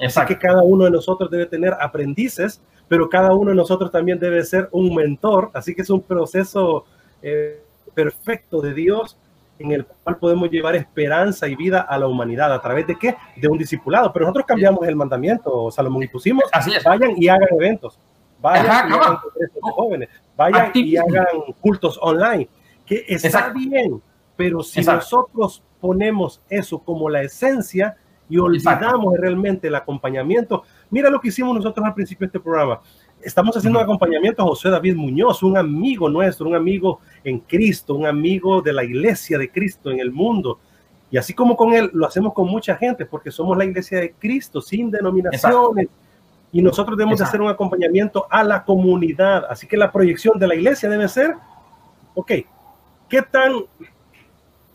[0.00, 4.18] Así que cada uno de nosotros debe tener aprendices pero cada uno de nosotros también
[4.18, 6.86] debe ser un mentor, así que es un proceso
[7.22, 7.62] eh,
[7.94, 9.16] perfecto de Dios
[9.60, 12.52] en el cual podemos llevar esperanza y vida a la humanidad.
[12.52, 13.14] ¿A través de qué?
[13.36, 14.12] De un discipulado.
[14.12, 17.96] Pero nosotros cambiamos el mandamiento, Salomón, y pusimos, Así vayan y hagan eventos,
[18.40, 21.26] vayan y hagan de jóvenes, vayan y hagan
[21.60, 22.48] cultos online,
[22.86, 24.02] que está bien,
[24.36, 27.96] pero si nosotros ponemos eso como la esencia
[28.28, 32.80] y olvidamos realmente el acompañamiento, Mira lo que hicimos nosotros al principio de este programa.
[33.22, 37.94] estamos haciendo un acompañamiento a José David Muñoz, un amigo nuestro, un amigo en Cristo,
[37.94, 40.58] un amigo de la iglesia de Cristo en el mundo.
[41.10, 44.12] Y así como con él, lo hacemos con mucha gente, porque somos la iglesia de
[44.12, 45.88] Cristo, sin denominaciones.
[46.52, 49.46] Y nosotros debemos de hacer un acompañamiento a la comunidad.
[49.48, 51.36] Así que la proyección de la iglesia debe ser,
[52.14, 52.32] ok,
[53.08, 53.52] ¿qué tan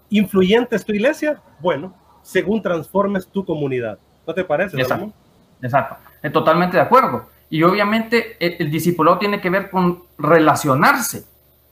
[0.09, 1.41] influyente es tu iglesia?
[1.59, 3.97] Bueno, según transformes tu comunidad.
[4.25, 4.79] ¿No te parece?
[4.79, 5.11] Exacto.
[5.61, 5.95] Exacto.
[6.31, 7.27] Totalmente de acuerdo.
[7.49, 11.25] Y obviamente el, el discipulado tiene que ver con relacionarse,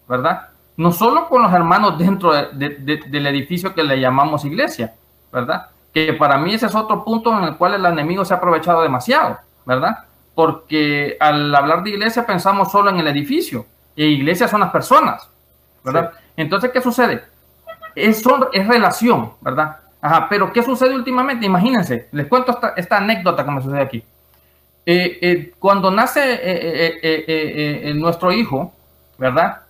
[0.07, 0.49] ¿verdad?
[0.77, 4.93] No solo con los hermanos dentro del edificio que le llamamos iglesia,
[5.31, 5.67] ¿verdad?
[5.93, 8.81] Que para mí ese es otro punto en el cual el enemigo se ha aprovechado
[8.81, 10.05] demasiado, ¿verdad?
[10.35, 15.29] Porque al hablar de iglesia pensamos solo en el edificio, y iglesia son las personas,
[15.83, 16.11] ¿verdad?
[16.35, 17.23] Entonces, ¿qué sucede?
[17.95, 18.23] Es,
[18.53, 19.77] es relación, ¿verdad?
[20.01, 21.45] Ajá, pero ¿qué sucede últimamente?
[21.45, 24.03] Imagínense, les cuento esta, esta anécdota que me sucede aquí.
[24.85, 28.73] Eh, eh, cuando nace eh, nuestro hijo,
[29.17, 29.61] ¿verdad?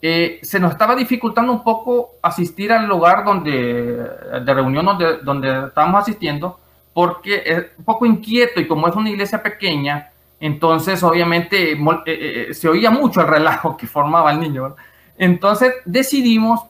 [0.00, 6.02] se nos estaba dificultando un poco asistir al lugar donde, de reunión donde, donde estábamos
[6.02, 6.58] asistiendo,
[6.92, 11.78] porque es un poco inquieto y como es una iglesia pequeña, entonces obviamente
[12.52, 14.74] se oía mucho el relajo que formaba el niño.
[15.16, 16.60] Entonces decidimos,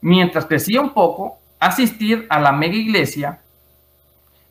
[0.00, 3.40] mientras crecía un poco, asistir a la mega iglesia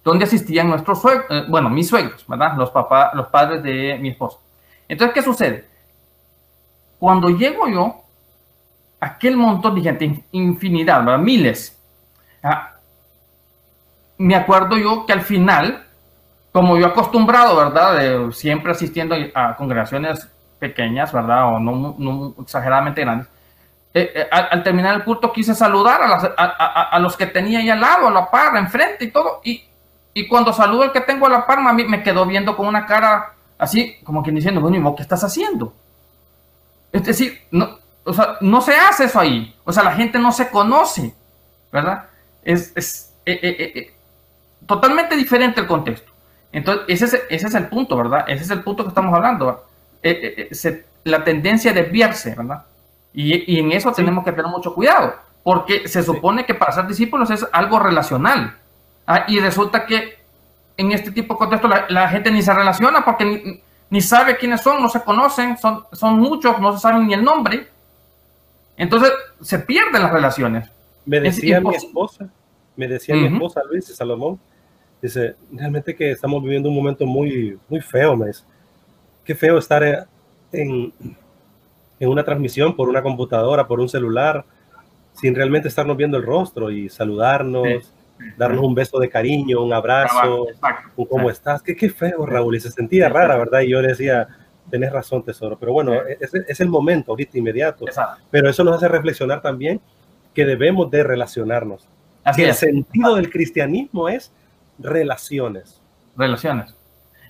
[0.03, 2.55] donde asistían nuestros suegros, eh, bueno, mis suegros, ¿verdad?
[2.57, 2.71] Los,
[3.13, 4.37] los padres de mi esposa.
[4.87, 5.67] Entonces, ¿qué sucede?
[6.97, 8.03] Cuando llego yo,
[8.99, 11.19] aquel montón de gente, infinidad, ¿verdad?
[11.19, 11.77] Miles,
[12.43, 12.78] ah,
[14.19, 15.86] me acuerdo yo que al final,
[16.51, 17.97] como yo acostumbrado, ¿verdad?
[17.97, 20.27] De siempre asistiendo a congregaciones
[20.60, 21.53] pequeñas, ¿verdad?
[21.53, 23.27] O no, no exageradamente grandes.
[23.93, 27.79] Eh, eh, al, terminar el culto quise saludar a, a, los que tenía ahí al
[27.79, 29.39] lado, a la par, enfrente y todo.
[29.43, 29.63] Y,
[30.13, 32.86] y cuando saludo al que tengo a la par, mí me quedó viendo con una
[32.86, 35.73] cara así, como quien diciendo, bueno, ¿qué estás haciendo?
[36.91, 39.55] Es decir, no, o sea, no se hace eso ahí.
[39.63, 41.15] O sea, la gente no se conoce,
[41.71, 42.10] ¿verdad?
[42.43, 43.93] Es, es eh,
[44.69, 46.12] totalmente diferente el contexto.
[46.51, 48.23] Entonces, ese es, ese es, el punto, ¿verdad?
[48.27, 49.65] Ese es el punto que estamos hablando.
[51.03, 52.65] la tendencia de desviarse, ¿verdad?
[53.12, 56.86] Y, y en eso tenemos que tener mucho cuidado, porque se supone que para ser
[56.86, 58.55] discípulos es algo relacional.
[59.08, 60.19] Ah, y resulta que
[60.77, 64.84] en este tipo de contexto la, gente ni se relaciona porque ni, sabe quiénes son,
[64.84, 67.67] no se conocen, son, son muchos, no se saben ni el nombre.
[68.77, 70.69] Entonces se pierden las relaciones.
[71.08, 72.29] Me decía mi esposa,
[72.75, 74.39] me decía mi esposa Luis Salomón,
[75.01, 78.43] dice, realmente que estamos viviendo un momento muy, muy feo, me dice.
[79.23, 80.07] Qué feo estar
[80.51, 80.93] en,
[81.99, 84.43] en una transmisión por una computadora, por un celular,
[85.13, 87.93] sin realmente estarnos viendo el rostro y saludarnos,
[88.38, 90.47] darnos un beso de cariño, un abrazo,
[90.95, 91.62] un cómo estás.
[91.62, 93.62] Qué, qué feo, Raúl, y se sentía rara, ¿verdad?
[93.62, 94.27] Y yo le decía,
[94.69, 97.85] tenés razón, tesoro, pero bueno, es, es, el momento ahorita inmediato.
[98.31, 99.81] Pero eso nos hace reflexionar también
[100.33, 101.88] que debemos de relacionarnos.
[102.35, 104.31] que el sentido del cristianismo es
[104.79, 105.81] relaciones.
[106.15, 106.75] Relaciones.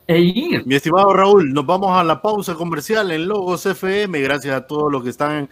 [0.08, 4.20] E Mi estimado Raúl, nos vamos a la pausa comercial en Logos FM.
[4.22, 5.50] Gracias a todos los que están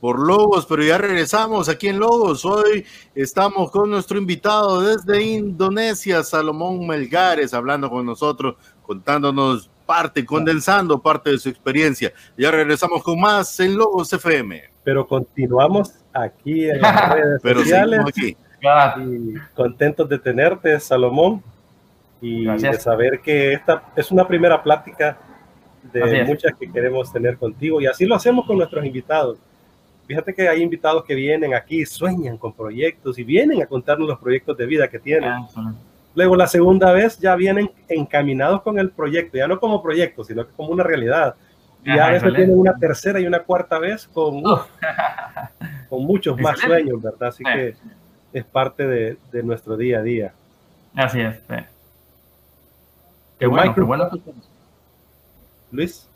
[0.00, 2.44] por Logos, pero ya regresamos aquí en Logos.
[2.44, 11.00] Hoy estamos con nuestro invitado desde Indonesia, Salomón Melgares, hablando con nosotros, contándonos parte, condensando
[11.00, 12.12] parte de su experiencia.
[12.36, 14.64] Ya regresamos con más en Logos FM.
[14.82, 18.00] Pero continuamos aquí en las redes pero sociales.
[18.04, 18.36] Aquí.
[18.98, 21.42] Y contentos de tenerte, Salomón
[22.20, 25.18] y de saber que esta es una primera plática
[25.92, 29.38] de muchas que queremos tener contigo y así lo hacemos con nuestros invitados.
[30.06, 34.18] Fíjate que hay invitados que vienen aquí, sueñan con proyectos y vienen a contarnos los
[34.18, 35.30] proyectos de vida que tienen.
[35.30, 35.74] Ah,
[36.14, 40.46] Luego la segunda vez ya vienen encaminados con el proyecto, ya no como proyecto, sino
[40.48, 41.34] como una realidad.
[41.84, 44.42] Y a veces tienen una tercera y una cuarta vez con,
[45.88, 47.28] con muchos más sueños, ¿verdad?
[47.28, 47.74] Así que
[48.32, 50.34] es parte de, de, nuestro día a día.
[50.94, 51.36] Así es.
[53.38, 54.10] Qué bueno, qué bueno.
[55.70, 56.08] Luis.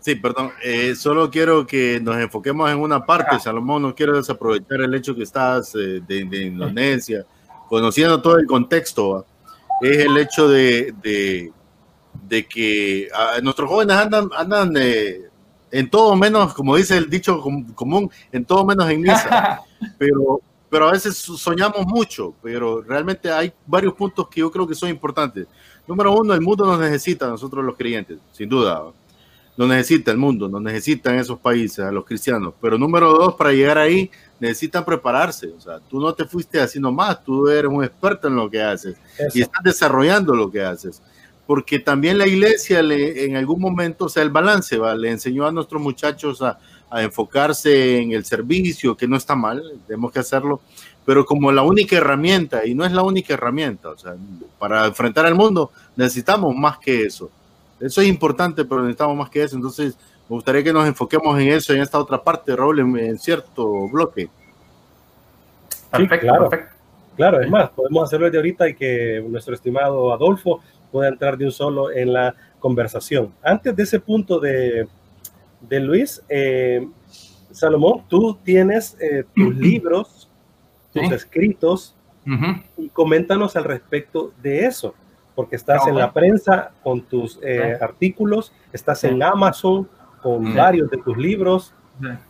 [0.00, 0.50] Sí, perdón.
[0.62, 3.82] Eh, solo quiero que nos enfoquemos en una parte, Salomón.
[3.82, 7.24] No quiero desaprovechar el hecho que estás eh, de, Indonesia,
[7.68, 9.24] conociendo todo el contexto.
[9.80, 15.20] Es el hecho de, de, que ah, nuestros jóvenes andan, andan eh,
[15.70, 17.40] en todo menos, como dice el dicho
[17.74, 19.62] común, en todo menos en misa.
[19.98, 20.40] pero,
[20.72, 24.88] pero a veces soñamos mucho, pero realmente hay varios puntos que yo creo que son
[24.88, 25.46] importantes.
[25.86, 28.82] Número uno, el mundo nos necesita a nosotros los creyentes, sin duda.
[29.54, 32.54] Nos necesita el mundo, nos necesitan esos países, a los cristianos.
[32.58, 35.48] Pero número dos, para llegar ahí necesitan prepararse.
[35.48, 38.62] O sea, tú no te fuiste así nomás, tú eres un experto en lo que
[38.62, 38.96] haces
[39.34, 41.02] y estás desarrollando lo que haces.
[41.46, 44.94] porque también la iglesia le, en algún momento, o sea, el balance, ¿va?
[44.94, 46.58] le enseñó a nuestros muchachos a,
[46.92, 50.60] a enfocarse en el servicio, que no está mal, tenemos que hacerlo,
[51.06, 54.14] pero como la única herramienta, y no es la única herramienta, o sea,
[54.58, 57.30] para enfrentar al mundo necesitamos más que eso.
[57.80, 59.56] Eso es importante, pero necesitamos más que eso.
[59.56, 59.96] Entonces,
[60.28, 64.28] me gustaría que nos enfoquemos en eso, en esta otra parte, Raúl, en, cierto bloque.
[65.90, 66.48] Perfecto, claro.
[66.50, 66.76] perfecto.
[67.16, 71.46] Claro, es más, podemos hacerlo desde ahorita y que nuestro estimado Adolfo pueda entrar de
[71.46, 73.32] un solo en la conversación.
[73.42, 74.86] Antes de ese punto de,
[75.68, 76.86] de Luis, eh,
[77.50, 80.28] Salomón, tú tienes eh, tus libros,
[80.92, 81.96] tus escritos,
[82.76, 84.94] y coméntanos al respecto de eso,
[85.34, 89.88] porque estás en la prensa con tus eh, artículos, estás en Amazon
[90.22, 91.74] con varios de tus libros,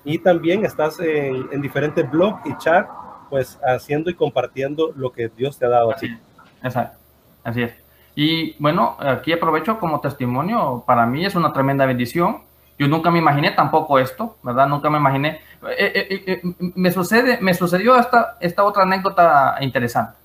[0.04, 2.86] y también estás en, en, diferentes blogs y chat,
[3.30, 6.14] pues haciendo y compartiendo lo que Dios te ha dado a ti.
[6.62, 6.98] Exacto,
[7.44, 7.72] así es.
[8.14, 12.42] Y bueno, aquí aprovecho como testimonio, para mí es una tremenda bendición.
[12.82, 14.66] Yo nunca me imaginé tampoco esto, ¿verdad?
[14.66, 15.40] Nunca me imaginé.
[15.78, 16.42] Eh, eh, eh,
[16.74, 20.18] me, sucede, me sucedió esta, esta otra anécdota interesante.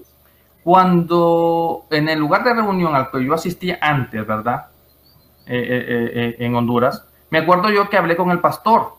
[0.63, 4.69] Cuando en el lugar de reunión al que yo asistía antes, ¿verdad?
[5.45, 8.95] en Honduras, me acuerdo yo que hablé con el pastor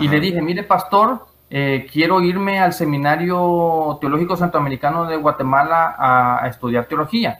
[0.00, 6.86] y le dije, mire pastor, quiero irme al Seminario Teológico Centroamericano de Guatemala a estudiar
[6.86, 7.38] teología.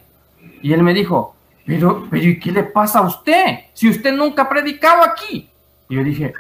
[0.62, 3.60] Y él me dijo, pero, pero ¿y qué le pasa a usted?
[3.72, 5.50] Si usted nunca ha predicado aquí.
[5.88, 6.32] Y yo dije,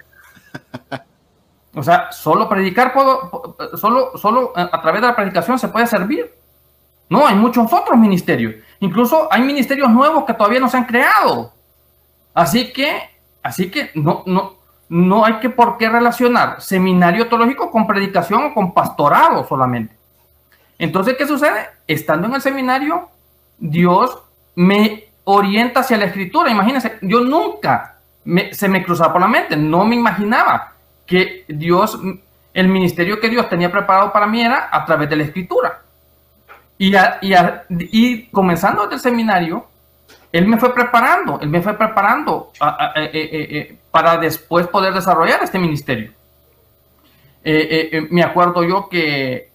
[1.74, 6.34] o sea, solo predicar, puedo, solo, solo a través de la predicación se puede servir.
[7.08, 8.54] No, hay muchos otros ministerios.
[8.80, 11.52] Incluso hay ministerios nuevos que todavía no se han creado.
[12.34, 13.10] Así que,
[13.42, 14.54] así que no, no,
[14.88, 19.94] no hay que por qué relacionar seminario teológico con predicación o con pastorado solamente.
[20.78, 21.66] Entonces, ¿qué sucede?
[21.86, 23.08] Estando en el seminario,
[23.58, 24.18] Dios
[24.54, 26.50] me orienta hacia la escritura.
[26.50, 27.98] Imagínense, yo nunca
[28.52, 30.72] se me cruzaba por la mente, no me imaginaba
[31.06, 31.98] que Dios,
[32.54, 35.82] el ministerio que Dios tenía preparado para mí era a través de la escritura.
[36.78, 36.92] Y,
[37.90, 39.66] y, comenzando desde el seminario,
[40.32, 42.52] Él me fue preparando, Él me fue preparando
[42.96, 46.12] eh, eh, eh, para después poder desarrollar este ministerio.
[48.10, 49.50] me acuerdo yo que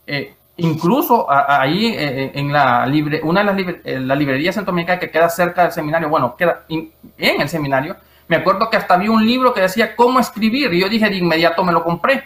[0.57, 5.11] Incluso ahí eh, eh, en la libre, una de las eh, la librería centroamericana que
[5.11, 7.95] queda cerca del seminario, bueno, queda en el seminario,
[8.27, 11.17] me acuerdo que hasta había un libro que decía cómo escribir y yo dije de
[11.17, 12.23] inmediato me lo compré,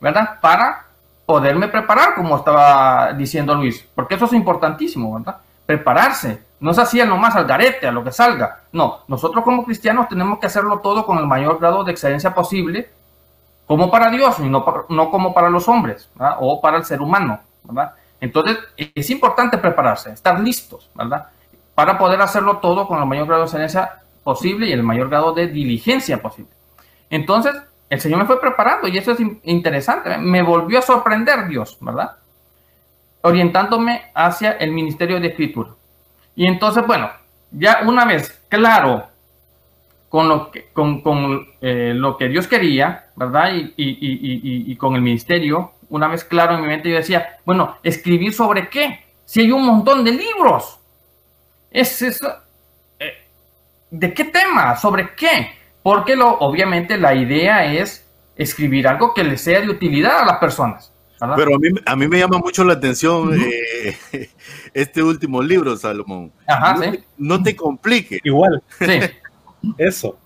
[0.00, 0.38] ¿verdad?
[0.40, 0.84] Para
[1.24, 5.38] poderme preparar, como estaba diciendo Luis, porque eso es importantísimo, ¿verdad?
[5.64, 10.08] Prepararse, no se hacía nomás al garete, a lo que salga, no, nosotros como cristianos
[10.08, 12.90] tenemos que hacerlo todo con el mayor grado de excelencia posible,
[13.66, 16.36] como para Dios y no, no como para los hombres, ¿verdad?
[16.40, 17.40] o para el ser humano.
[18.20, 21.26] Entonces, es importante prepararse, estar listos, ¿verdad?
[21.74, 25.32] Para poder hacerlo todo con el mayor grado de excelencia posible y el mayor grado
[25.32, 26.50] de diligencia posible.
[27.10, 27.54] Entonces,
[27.88, 30.18] el Señor me fue preparando y eso es interesante.
[30.18, 32.16] Me volvió a sorprender Dios, ¿verdad?
[33.22, 35.70] Orientándome hacia el ministerio de escritura.
[36.34, 37.10] Y entonces, bueno,
[37.50, 39.06] ya una vez claro
[40.08, 43.52] con lo que, con, con, eh, lo que Dios quería, ¿verdad?
[43.52, 47.38] Y, y, y, y, con el ministerio, una vez claro en mi mente, yo decía,
[47.44, 49.04] bueno, ¿escribir sobre qué?
[49.24, 50.78] Si hay un montón de libros.
[51.70, 52.28] Es eso.
[52.98, 53.12] Eh,
[53.90, 54.76] ¿De qué tema?
[54.76, 55.52] ¿Sobre qué?
[55.82, 60.38] Porque lo, obviamente la idea es escribir algo que le sea de utilidad a las
[60.38, 60.92] personas.
[61.18, 63.96] Pero a mí, a mí me llama mucho la atención eh,
[64.74, 66.30] este último libro, Salomón.
[66.46, 66.90] Ajá, no, sí.
[66.90, 68.20] te, no te complique.
[68.22, 68.62] Igual.
[68.78, 69.00] Sí.
[69.78, 70.18] Eso.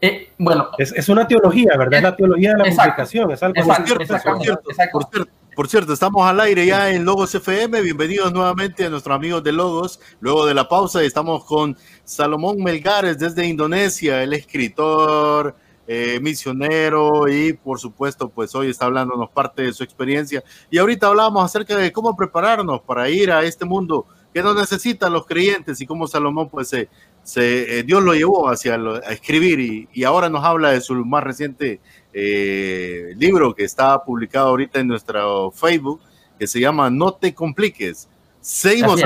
[0.00, 1.94] Eh, bueno, es, es, una teología, ¿verdad?
[1.94, 3.30] Es la teología de la exacto, publicación.
[3.32, 6.90] Es algo exacto, por, cierto, por, cierto, por, cierto, por, cierto, estamos al aire ya
[6.90, 7.80] en Logos FM.
[7.82, 9.98] Bienvenidos nuevamente a nuestros amigos de Logos.
[10.20, 15.56] Luego de la pausa, estamos con Salomón Melgares desde Indonesia, el escritor,
[15.88, 20.44] eh, misionero y, por supuesto, pues hoy está hablándonos parte de su experiencia.
[20.70, 25.12] Y ahorita hablábamos acerca de cómo prepararnos para ir a este mundo que nos necesitan
[25.12, 26.88] los creyentes y cómo Salomón, pues, se
[27.28, 30.80] se, eh, Dios lo llevó hacia lo, a escribir y, y, ahora nos habla de
[30.80, 31.78] su más reciente
[32.14, 36.00] eh, libro que está publicado ahorita en nuestro Facebook,
[36.38, 38.08] que se llama No te compliques.
[38.40, 39.02] Seguimos.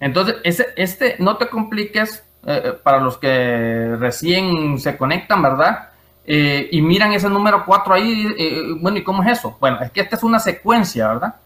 [0.00, 5.90] Entonces, ese, este No te compliques, eh, eh para los que recién se conectan, ¿verdad?
[6.24, 9.56] Eh, y miran ese número 4 ahí, bueno, ¿y cómo es eso?
[9.60, 11.36] Bueno, es que esta es una secuencia, ¿verdad?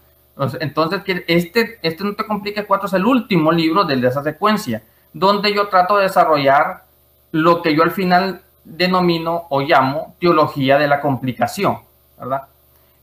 [0.59, 4.81] Entonces, este, este No te compliques 4 es el último libro de esa secuencia
[5.13, 6.83] donde yo trato de desarrollar
[7.31, 11.79] lo que yo al final denomino o llamo teología de la complicación,
[12.17, 12.43] ¿verdad?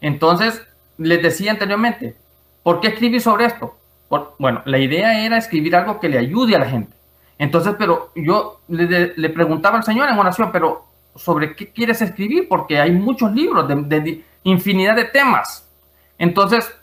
[0.01, 0.63] Entonces,
[0.97, 2.17] les decía anteriormente,
[2.63, 3.75] ¿por qué escribí sobre esto?
[4.39, 6.97] bueno, la idea era escribir algo que le ayude a la gente.
[7.37, 12.49] Entonces, pero yo le, preguntaba al Señor en oración, pero ¿sobre qué quieres escribir?
[12.49, 15.69] Porque hay muchos libros de, de infinidad de temas.
[16.17, 16.75] Entonces,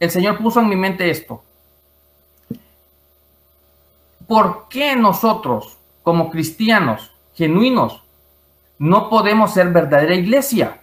[0.00, 1.44] el Señor puso en mi mente esto.
[4.30, 8.00] ¿Por qué nosotros, como cristianos genuinos,
[8.78, 10.82] no podemos ser verdadera iglesia?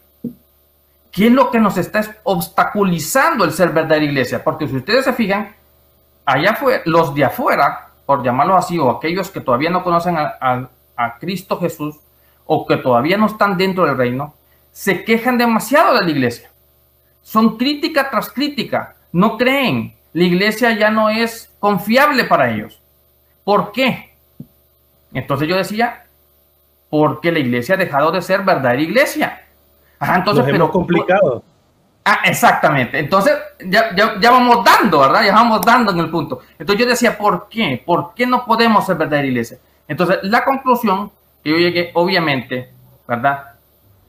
[1.14, 4.44] ¿Qué es lo que nos está obstaculizando el ser verdadera iglesia?
[4.44, 5.56] Porque si ustedes se fijan,
[6.26, 11.18] allá fue los de afuera, por llamarlo así, o aquellos que todavía no conocen a
[11.18, 11.96] Cristo Jesús,
[12.46, 14.34] o que todavía no están dentro del reino,
[14.74, 16.52] se quejan demasiado de la iglesia.
[17.22, 18.98] Son crítica tras crítica.
[19.14, 19.96] No creen.
[20.12, 22.82] La iglesia ya no es confiable para ellos.
[23.48, 24.14] ¿Por qué?
[25.14, 26.04] Entonces yo decía,
[26.90, 29.42] porque la iglesia ha dejado de ser verdadera iglesia.
[30.00, 31.42] Ajá, entonces, pero complicado.
[32.04, 33.00] Ah, exactamente.
[33.00, 35.24] Entonces, ya, ya, vamos dando, ¿verdad?
[35.24, 36.42] Ya vamos dando en el punto.
[36.60, 37.82] Entonces yo decía, ¿por qué?
[37.86, 39.60] ¿Por qué no podemos ser verdadera iglesia?
[39.88, 41.10] Entonces, la conclusión
[41.42, 42.74] que yo llegué, obviamente,
[43.08, 43.52] ¿verdad?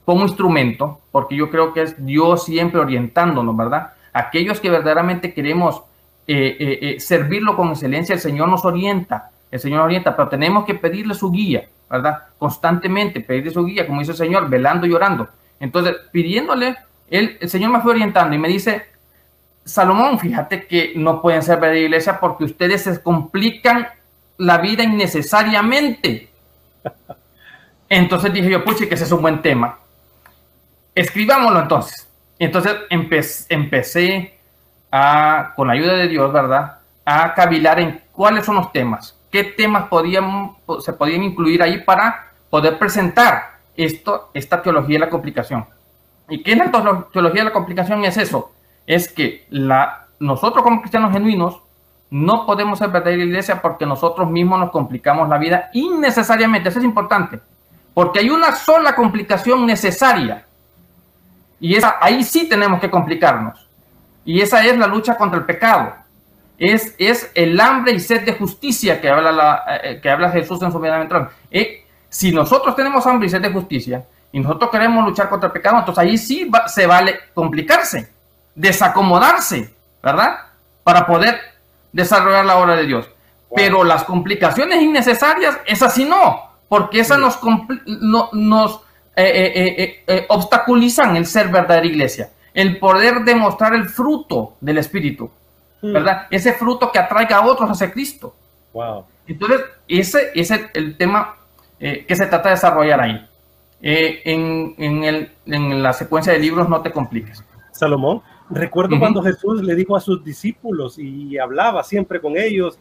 [0.04, 3.92] Como instrumento, porque yo creo que es Dios siempre orientándonos, ¿verdad?
[4.12, 5.84] Aquellos que verdaderamente queremos
[6.30, 10.28] eh, eh, eh, servirlo con excelencia, el Señor nos orienta, el Señor nos orienta, pero
[10.28, 12.24] tenemos que pedirle su guía, ¿verdad?
[12.38, 15.26] Constantemente pedirle su guía, como dice el Señor, velando y orando.
[15.58, 16.76] Entonces, pidiéndole,
[17.08, 18.88] el Señor me fue orientando y me dice,
[19.64, 23.88] Salomón, fíjate que no pueden ser de iglesia porque ustedes se complican
[24.36, 26.30] la vida innecesariamente.
[27.88, 29.78] Entonces dije yo, pucha, que ese es un buen tema.
[30.94, 32.06] Escribámoslo entonces.
[32.38, 32.76] Entonces
[33.48, 34.37] empecé
[34.90, 36.78] a, con la ayuda de Dios, ¿verdad?
[37.04, 42.26] A cavilar en cuáles son los temas, qué temas podían, se podían incluir ahí para
[42.50, 45.66] poder presentar esto, esta teología de la complicación.
[46.28, 46.70] ¿Y qué es la
[47.12, 48.04] teología de la complicación?
[48.04, 48.52] Es eso,
[48.86, 51.60] es que la, nosotros como cristianos genuinos
[52.10, 56.70] no podemos ser verdadera iglesia porque nosotros mismos nos complicamos la vida innecesariamente.
[56.70, 57.40] Eso es importante,
[57.92, 60.46] porque hay una sola complicación necesaria.
[61.60, 63.67] Y esa, ahí sí tenemos que complicarnos.
[64.28, 65.94] Y esa es la lucha contra el pecado.
[66.58, 70.60] Es, es el hambre y sed de justicia que habla, la, eh, que habla Jesús
[70.60, 71.08] en su vida
[71.50, 75.52] eh, si nosotros tenemos hambre y sed de justicia y nosotros queremos luchar contra el
[75.54, 78.12] pecado, entonces ahí sí se vale complicarse,
[78.54, 80.40] desacomodarse, ¿verdad?
[80.84, 81.40] Para poder
[81.90, 83.08] desarrollar la obra de Dios.
[83.56, 87.38] Pero las complicaciones innecesarias, esas sí no, porque esas nos,
[88.34, 88.80] nos
[89.16, 92.28] eh, eh, eh, obstaculizan el ser verdadera iglesia,
[92.58, 95.30] el poder demostrar el fruto del Espíritu,
[95.80, 95.92] hmm.
[95.92, 96.26] ¿verdad?
[96.28, 98.34] Ese fruto que atraiga a otros hacia Cristo.
[98.72, 99.04] Wow.
[99.28, 101.36] Entonces, ese es el tema
[101.78, 103.28] eh, que se trata de desarrollar ahí.
[103.80, 107.44] Eh, en, la secuencia de libros no te compliques.
[107.70, 112.76] Salomón, recuerdo cuando Jesús le dijo a sus discípulos y hablaba siempre con ellos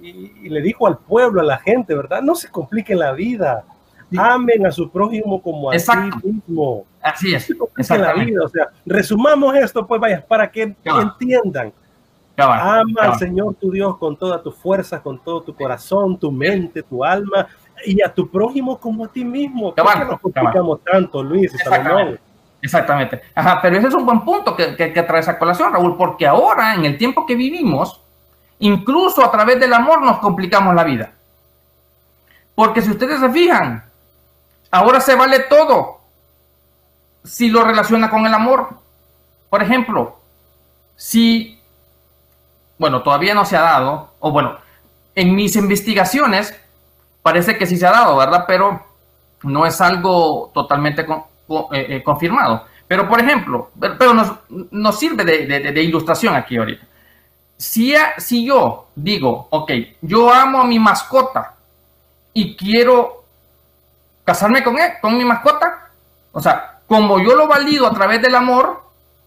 [0.00, 2.22] y, le dijo al pueblo, a la gente, ¿verdad?
[2.22, 3.64] No se compliquen la vida.
[4.18, 5.92] Amen a su prójimo como a sí
[6.22, 6.84] mismo.
[7.02, 7.48] Así es.
[7.90, 8.44] La vida.
[8.44, 11.72] O sea, resumamos esto, pues vaya, para que entiendan.
[12.36, 16.82] Ama al Señor tu Dios con toda tu fuerza, con todo tu corazón, tu mente,
[16.82, 17.46] tu alma
[17.84, 19.74] y a tu prójimo como a ti mismo.
[19.74, 22.20] ¿Por qué nos complicamos tanto, Luis Exactamente.
[22.60, 23.20] Exactamente.
[23.34, 26.26] Ajá, pero ese es un buen punto que, que, que trae esa colación, Raúl, porque
[26.26, 28.00] ahora, en el tiempo que vivimos,
[28.58, 31.12] incluso a través del amor nos complicamos la vida.
[32.54, 33.84] Porque si ustedes se fijan,
[34.74, 36.00] ahora se vale todo
[37.22, 38.70] si lo relaciona con el amor.
[39.48, 40.18] Por ejemplo,
[40.96, 41.60] si,
[42.76, 44.58] bueno, todavía no se ha dado, o bueno,
[45.14, 46.58] en mis investigaciones
[47.22, 48.44] parece que sí se ha dado, ¿verdad?
[48.48, 48.84] Pero
[49.44, 51.06] no es algo totalmente eh,
[51.70, 52.66] eh, confirmado.
[52.88, 56.84] Pero, por ejemplo, pero nos, sirve de, ilustración aquí ahorita.
[57.56, 59.70] Si, si yo digo, ok,
[60.02, 61.54] yo amo a mi mascota
[62.32, 63.23] y quiero
[64.24, 65.90] casarme con él, con mi mascota,
[66.32, 68.82] o sea, como yo lo valido a través del amor,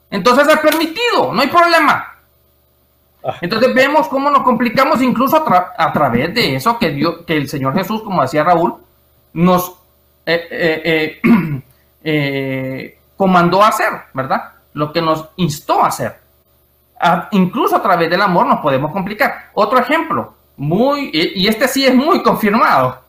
[0.09, 2.13] entonces es permitido, no hay problema.
[3.41, 5.43] Entonces vemos cómo nos complicamos incluso
[5.77, 8.75] a, través de eso que, Dios, que el Señor Jesús, como decía Raúl,
[9.33, 9.75] nos
[10.25, 11.21] eh, eh,
[12.03, 14.51] eh, comandó a hacer, ¿verdad?
[14.73, 16.19] Lo que nos instó a hacer.
[17.31, 19.49] incluso a través del amor nos podemos complicar.
[19.53, 23.01] Otro ejemplo, muy, y este sí es muy confirmado,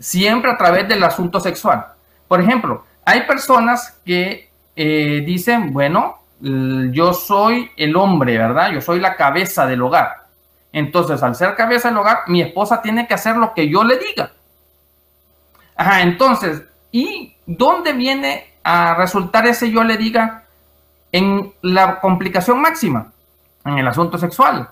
[0.00, 1.86] siempre a través del asunto sexual.
[2.26, 8.72] Por ejemplo, hay personas que dicen, bueno, yo soy el hombre, ¿verdad?
[8.72, 10.26] Yo soy la cabeza del hogar.
[10.72, 13.98] Entonces, al ser cabeza del hogar, mi esposa tiene que hacer lo que yo le
[13.98, 14.32] diga.
[15.76, 20.44] Ajá, entonces, ¿y dónde viene a resultar ese yo le diga
[21.12, 23.12] en la complicación máxima?
[23.64, 24.70] En el asunto sexual.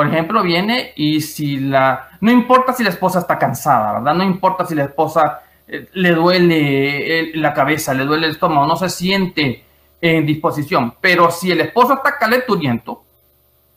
[0.00, 4.14] Por ejemplo, viene y si la, no importa si la esposa está cansada, ¿verdad?
[4.14, 8.66] No importa si la esposa eh, le duele eh, la cabeza, le duele el estómago,
[8.66, 9.62] no se siente
[10.00, 13.02] en disposición, pero si el esposo está calenturiento,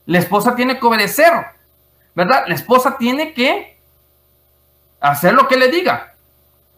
[0.05, 1.33] la esposa tiene que obedecer,
[2.15, 2.45] ¿verdad?
[2.47, 3.75] La esposa tiene que
[5.01, 6.13] hacer lo que le diga.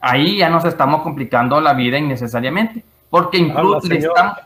[0.02, 4.38] Ahí ya nos estamos complicando la vida innecesariamente, porque incluso le estamos,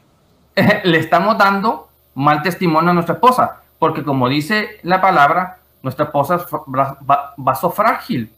[0.84, 6.36] le estamos dando mal testimonio a nuestra esposa, porque como dice la palabra, nuestra esposa
[6.36, 6.44] es
[7.38, 8.32] vaso frágil.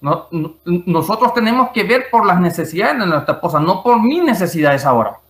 [0.00, 0.26] No,
[0.64, 5.20] nosotros tenemos que ver por las necesidades de nuestra esposa, no por mis necesidades ahora.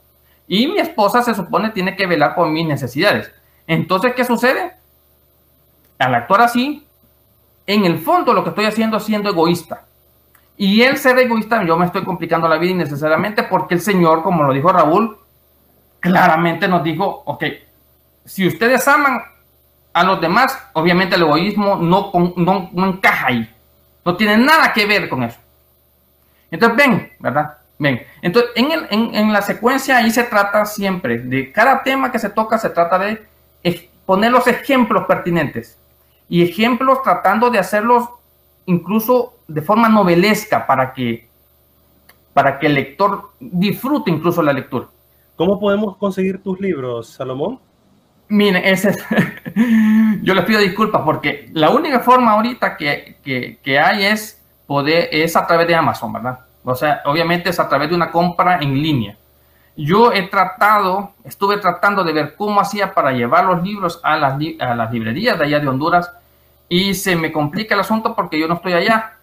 [0.49, 3.31] Y mi esposa se supone tiene que velar por mis necesidades.
[3.67, 4.73] Entonces, ¿qué sucede?
[5.99, 6.87] Al actuar así,
[7.67, 9.85] en el fondo lo que estoy haciendo es siendo egoísta.
[10.57, 14.43] Y el ser egoísta, yo me estoy complicando la vida innecesariamente porque el Señor, como
[14.43, 15.19] lo dijo Raúl,
[16.01, 17.45] claramente nos dijo, ok,
[18.25, 19.21] si ustedes aman
[19.93, 23.55] a los demás, obviamente el egoísmo no, no, no encaja ahí.
[24.05, 25.39] No tiene nada que ver con eso.
[26.51, 27.57] Entonces, ven, ¿verdad?
[27.79, 28.03] Ven.
[28.21, 32.19] Entonces, en, el, en, en, la secuencia ahí se trata siempre, de cada tema que
[32.19, 33.27] se toca, se trata de
[34.07, 35.79] poner los ejemplos pertinentes.
[36.29, 38.09] Y ejemplos tratando de hacerlos
[38.67, 41.29] incluso de forma novelesca para que,
[42.33, 44.87] para que el lector disfrute incluso la lectura.
[45.37, 47.59] ¿Cómo podemos conseguir tus libros, Salomón?
[48.33, 48.99] Miren, ese es,
[50.23, 55.11] yo les pido disculpas porque la única forma ahorita que, que, que, hay es poder,
[55.13, 56.39] es a través de Amazon, ¿verdad?
[56.65, 59.19] O sea, obviamente es a través de una compra en línea.
[59.77, 64.39] Yo he tratado, estuve tratando de ver cómo hacía para llevar los libros a las,
[64.61, 66.11] a las librerías de allá de Honduras
[66.71, 69.19] y se me complica el asunto porque yo no estoy allá.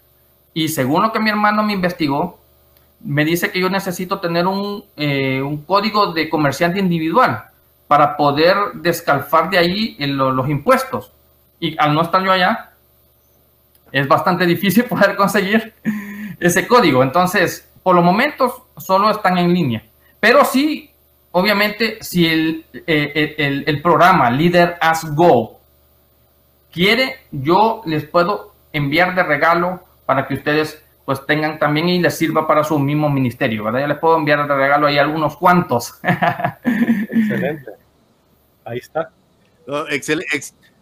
[0.53, 2.37] Y según lo que mi hermano me investigó,
[2.99, 7.45] me dice que yo necesito tener un, eh, un código de comerciante individual
[7.89, 11.11] para poder descalfar de ahí los impuestos.
[11.59, 12.69] Y al no estar yo allá,
[13.91, 15.73] es bastante difícil poder conseguir
[16.39, 17.01] ese código.
[17.01, 19.83] Entonces, por los momentos, solo están en línea.
[20.19, 20.91] Pero sí,
[21.31, 25.59] obviamente, si el, eh, el, el programa Leader as Go
[26.71, 32.15] quiere, yo les puedo enviar de regalo para que ustedes pues tengan también y les
[32.15, 33.79] sirva para su mismo ministerio, ¿verdad?
[33.79, 35.95] Ya les puedo enviar de regalo ahí algunos cuantos.
[36.03, 37.71] Excelente.
[38.63, 39.09] Ahí está.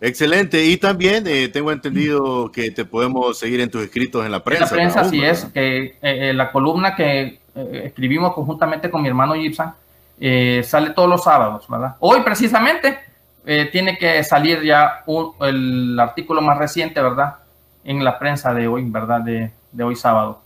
[0.01, 0.65] excelente.
[0.65, 4.65] Y también eh, tengo entendido que te podemos seguir en tus escritos en la prensa.
[4.65, 9.07] En la prensa, sí es, que eh, eh, la columna que escribimos conjuntamente con mi
[9.07, 9.71] hermano Gibson
[10.61, 11.95] sale todos los sábados, ¿verdad?
[12.01, 12.99] Hoy precisamente
[13.71, 15.05] tiene que salir ya
[15.39, 17.35] el artículo más reciente, ¿verdad?
[17.85, 19.21] En la prensa de hoy, ¿verdad?
[19.21, 20.41] De, de hoy sábado.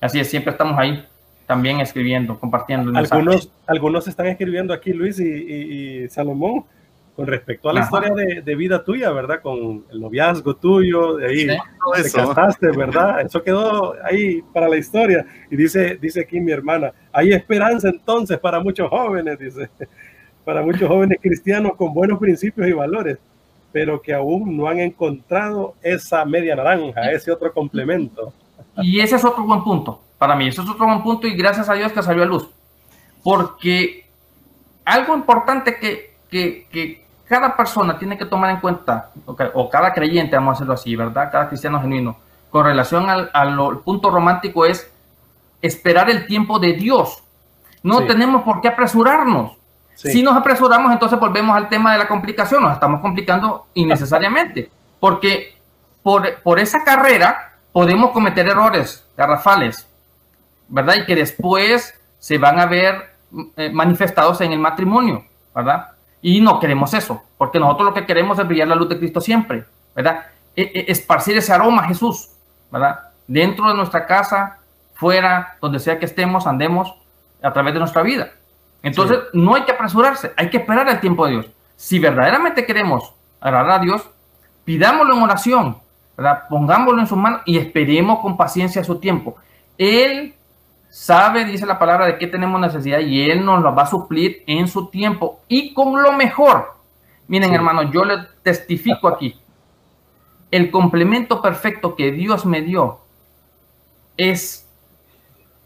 [0.00, 1.04] Así es, siempre estamos ahí
[1.50, 2.96] también escribiendo, compartiendo.
[2.96, 6.64] algunos, algunos están escribiendo aquí, Luis y, Salomón,
[7.16, 9.42] con respecto a la historia de, vida tuya, ¿verdad?
[9.42, 13.22] Con el noviazgo tuyo, de ahí te casaste, ¿verdad?
[13.22, 15.26] Eso quedó ahí para la historia.
[15.50, 19.68] Y dice, dice aquí mi hermana, hay esperanza entonces para muchos jóvenes, dice,
[20.44, 23.18] para muchos jóvenes cristianos con buenos principios y valores,
[23.72, 28.32] pero que aún no han encontrado esa media naranja, ese otro complemento.
[28.82, 30.48] Y ese es otro buen punto para mí.
[30.48, 32.48] Eso es otro buen punto y gracias a Dios que salió a luz.
[33.22, 34.06] Porque
[34.84, 40.36] algo importante que, que, que cada persona tiene que tomar en cuenta, o cada creyente,
[40.36, 41.30] vamos a hacerlo así, ¿verdad?
[41.30, 42.16] Cada cristiano genuino,
[42.50, 44.90] con relación al, al punto romántico es
[45.62, 47.22] esperar el tiempo de Dios.
[47.82, 49.52] No tenemos por qué apresurarnos.
[49.94, 55.56] Si nos apresuramos, entonces volvemos al tema de la complicación, nos estamos complicando innecesariamente, porque
[56.02, 59.86] por, por esa carrera podemos cometer errores garrafales,
[60.68, 60.96] ¿verdad?
[60.96, 63.14] Y que después se van a ver
[63.56, 65.88] eh, manifestados en el matrimonio, ¿verdad?
[66.22, 69.20] Y no queremos eso, porque nosotros lo que queremos es brillar la luz de Cristo
[69.20, 69.64] siempre,
[69.94, 70.26] ¿verdad?
[70.54, 72.30] E, e, esparcir ese aroma Jesús,
[72.70, 73.00] ¿verdad?
[73.26, 74.58] Dentro de nuestra casa,
[74.94, 76.94] fuera, donde sea que estemos, andemos
[77.42, 78.32] a través de nuestra vida.
[78.82, 81.46] Entonces, no hay que apresurarse, hay que esperar el tiempo de Dios.
[81.76, 84.10] Si verdaderamente queremos agradar a Dios,
[84.64, 85.78] pidámoslo en oración,
[86.20, 86.42] ¿verdad?
[86.50, 89.36] Pongámoslo en sus manos y esperemos con paciencia su tiempo.
[89.78, 90.34] Él
[90.90, 94.44] sabe, dice la palabra, de qué tenemos necesidad y Él nos lo va a suplir
[94.46, 96.74] en su tiempo y con lo mejor.
[97.26, 99.40] Miren, hermano, yo le testifico aquí.
[100.50, 103.00] El complemento perfecto que Dios me dio
[104.18, 104.68] es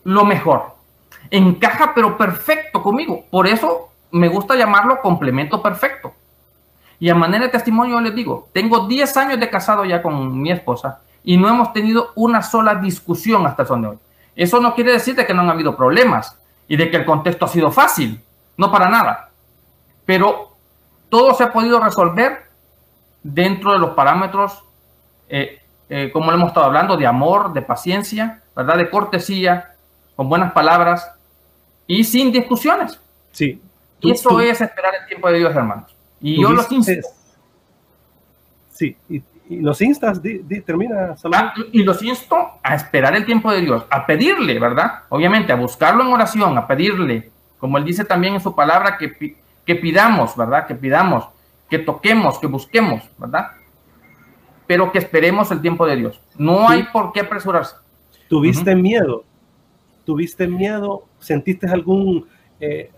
[0.04, 0.76] lo mejor.
[1.32, 3.24] Encaja, pero perfecto conmigo.
[3.28, 6.14] Por eso me gusta llamarlo complemento perfecto.
[7.00, 10.50] Y a manera de testimonio les digo, tengo 10 años de casado ya con mi
[10.50, 13.98] esposa y no hemos tenido una sola discusión hasta el son de hoy.
[14.36, 16.38] Eso no quiere decir de que no han habido problemas
[16.68, 18.20] y de que el contexto ha sido fácil,
[18.56, 19.30] no para nada.
[20.04, 20.50] Pero
[21.08, 22.44] todo se ha podido resolver
[23.22, 24.62] dentro de los parámetros,
[25.28, 28.76] eh, eh, como le hemos estado hablando, de amor, de paciencia, ¿verdad?
[28.76, 29.74] De cortesía,
[30.16, 31.10] con buenas palabras
[31.86, 33.00] y sin discusiones.
[33.32, 33.60] Sí.
[34.00, 35.93] Y eso es esperar el tiempo de Dios, hermanos.
[36.24, 37.08] Y yo los insto.
[38.70, 39.22] Sí, y,
[39.60, 40.22] los instas,
[40.64, 45.02] termina, ah, y los insto a esperar el tiempo de Dios, a pedirle, ¿verdad?
[45.10, 49.36] Obviamente, a buscarlo en oración, a pedirle, como él dice también en su palabra, que,
[49.66, 50.66] que pidamos, ¿verdad?
[50.66, 51.28] Que pidamos,
[51.68, 53.48] que toquemos, que busquemos, ¿verdad?
[54.66, 56.22] Pero que esperemos el tiempo de Dios.
[56.38, 57.76] No hay por qué apresurarse.
[58.30, 59.24] ¿Tuviste miedo?
[60.06, 61.04] ¿Tuviste miedo?
[61.18, 62.26] ¿Sentiste algún,
[62.60, 62.90] eh,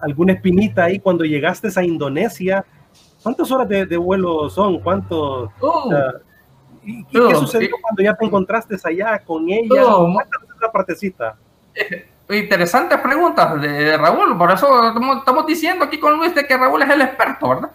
[0.00, 2.64] alguna espinita ahí cuando llegaste a Indonesia?
[3.22, 4.80] ¿Cuántas horas de, vuelo son?
[4.80, 5.52] ¿Cuánto?
[5.60, 5.90] Oh.
[6.82, 9.84] ¿Y, qué oh, sucedió cuando ya te encontraste allá con ella?
[9.84, 11.36] Oh, esa partecita.
[11.74, 16.82] Eh, interesantes preguntas de, Raúl, por eso estamos, diciendo aquí con Luis de que Raúl
[16.82, 17.70] es el experto, ¿verdad?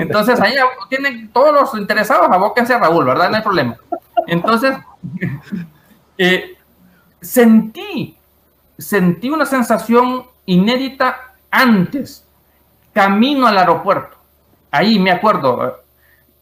[0.00, 0.54] Entonces ahí
[0.88, 3.30] tienen todos los interesados, abóquense a Raúl, ¿verdad?
[3.30, 3.76] No hay problema.
[4.26, 4.76] Entonces,
[6.18, 6.56] eh,
[7.20, 8.18] sentí,
[8.76, 12.24] sentí una sensación inédita antes,
[12.92, 14.16] camino al aeropuerto.
[14.70, 15.82] Ahí me acuerdo,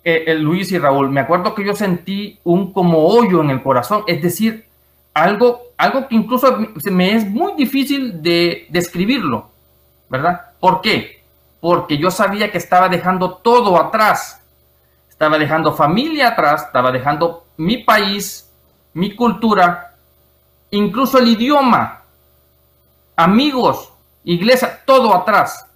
[0.03, 3.63] eh, eh, Luis y Raúl, me acuerdo que yo sentí un como hoyo en el
[3.63, 4.67] corazón, es decir,
[5.15, 6.59] algo, algo que incluso
[6.91, 9.51] me es muy difícil de describirlo,
[10.09, 10.53] ¿verdad?
[10.61, 11.23] ¿Por qué?
[11.61, 14.43] Porque yo sabía que estaba dejando todo atrás.
[15.09, 18.53] Estaba dejando familia atrás, estaba dejando mi país,
[18.93, 19.95] mi cultura,
[20.71, 22.03] incluso el idioma,
[23.17, 23.93] amigos,
[24.27, 25.67] iglesia, todo atrás.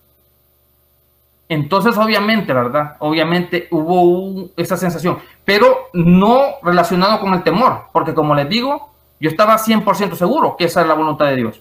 [1.48, 2.96] Entonces, obviamente, ¿verdad?
[3.00, 9.30] Obviamente hubo esa sensación, pero no relacionado con el temor, porque como les digo, yo
[9.30, 11.60] estaba 100% seguro que esa es la voluntad de Dios.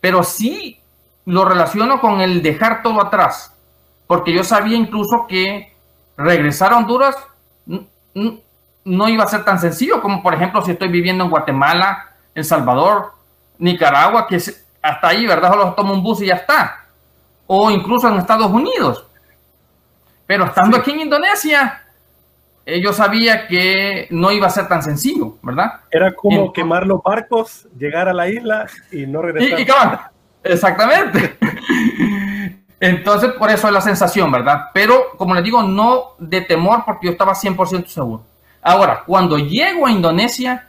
[0.00, 0.80] Pero sí
[1.26, 3.52] lo relaciono con el dejar todo atrás,
[4.06, 5.74] porque yo sabía incluso que
[6.16, 7.16] regresar a Honduras
[8.84, 12.44] no iba a ser tan sencillo como, por ejemplo, si estoy viviendo en Guatemala, El
[12.44, 13.12] Salvador,
[13.58, 14.40] Nicaragua, que
[14.88, 15.50] hasta ahí, ¿verdad?
[15.50, 16.86] Solo tomo un bus y ya está.
[17.46, 19.06] O incluso en Estados Unidos.
[20.26, 21.82] Pero estando aquí en Indonesia,
[22.64, 25.80] eh, yo sabía que no iba a ser tan sencillo, ¿verdad?
[25.90, 29.60] Era como quemar los barcos, llegar a la isla y no regresar.
[29.60, 31.36] Y, exactamente.
[32.80, 34.66] Entonces, por eso es la sensación, ¿verdad?
[34.74, 38.24] Pero, como les digo, no de temor porque yo estaba 100% seguro.
[38.60, 40.68] Ahora, cuando llego a Indonesia,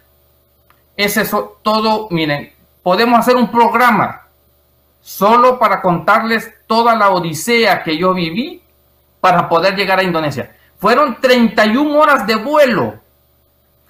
[0.95, 2.53] es eso todo, miren,
[2.87, 4.21] podemos hacer un programa
[5.01, 8.63] solo para contarles toda la odisea que yo viví
[9.19, 10.55] para poder llegar a Indonesia.
[10.79, 12.93] Fueron 31 horas de vuelo,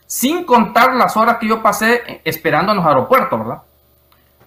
[0.07, 3.61] sin contar las horas que yo pasé esperando en los aeropuertos, ¿verdad?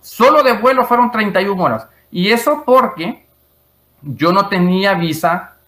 [0.01, 1.86] Solo de vuelo fueron 31 horas.
[2.11, 3.24] Y eso porque
[4.03, 5.59] yo no tenía visa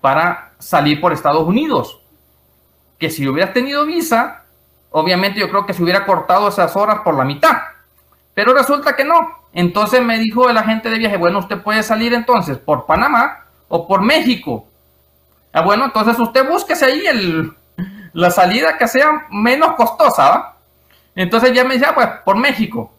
[0.00, 2.00] para salir por Estados Unidos.
[2.98, 4.42] Que si hubiera tenido visa,
[4.90, 7.77] obviamente yo creo que se hubiera cortado esas horas por la mitad.
[8.38, 9.16] Pero resulta que no.
[9.52, 13.88] Entonces me dijo el agente de viaje, bueno, usted puede salir entonces por Panamá o
[13.88, 14.68] por México.
[15.52, 17.52] Ah, bueno, entonces usted búsquese ahí el,
[18.12, 20.54] la salida que sea menos costosa.
[21.16, 22.92] Entonces ya me decía, ah, pues por México.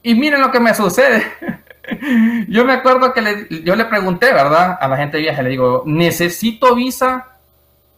[0.00, 1.26] Y miren lo que me sucede.
[2.48, 4.78] yo me acuerdo que yo le pregunté, ¿verdad?
[4.80, 7.32] A la gente de viaje, le digo, necesito visa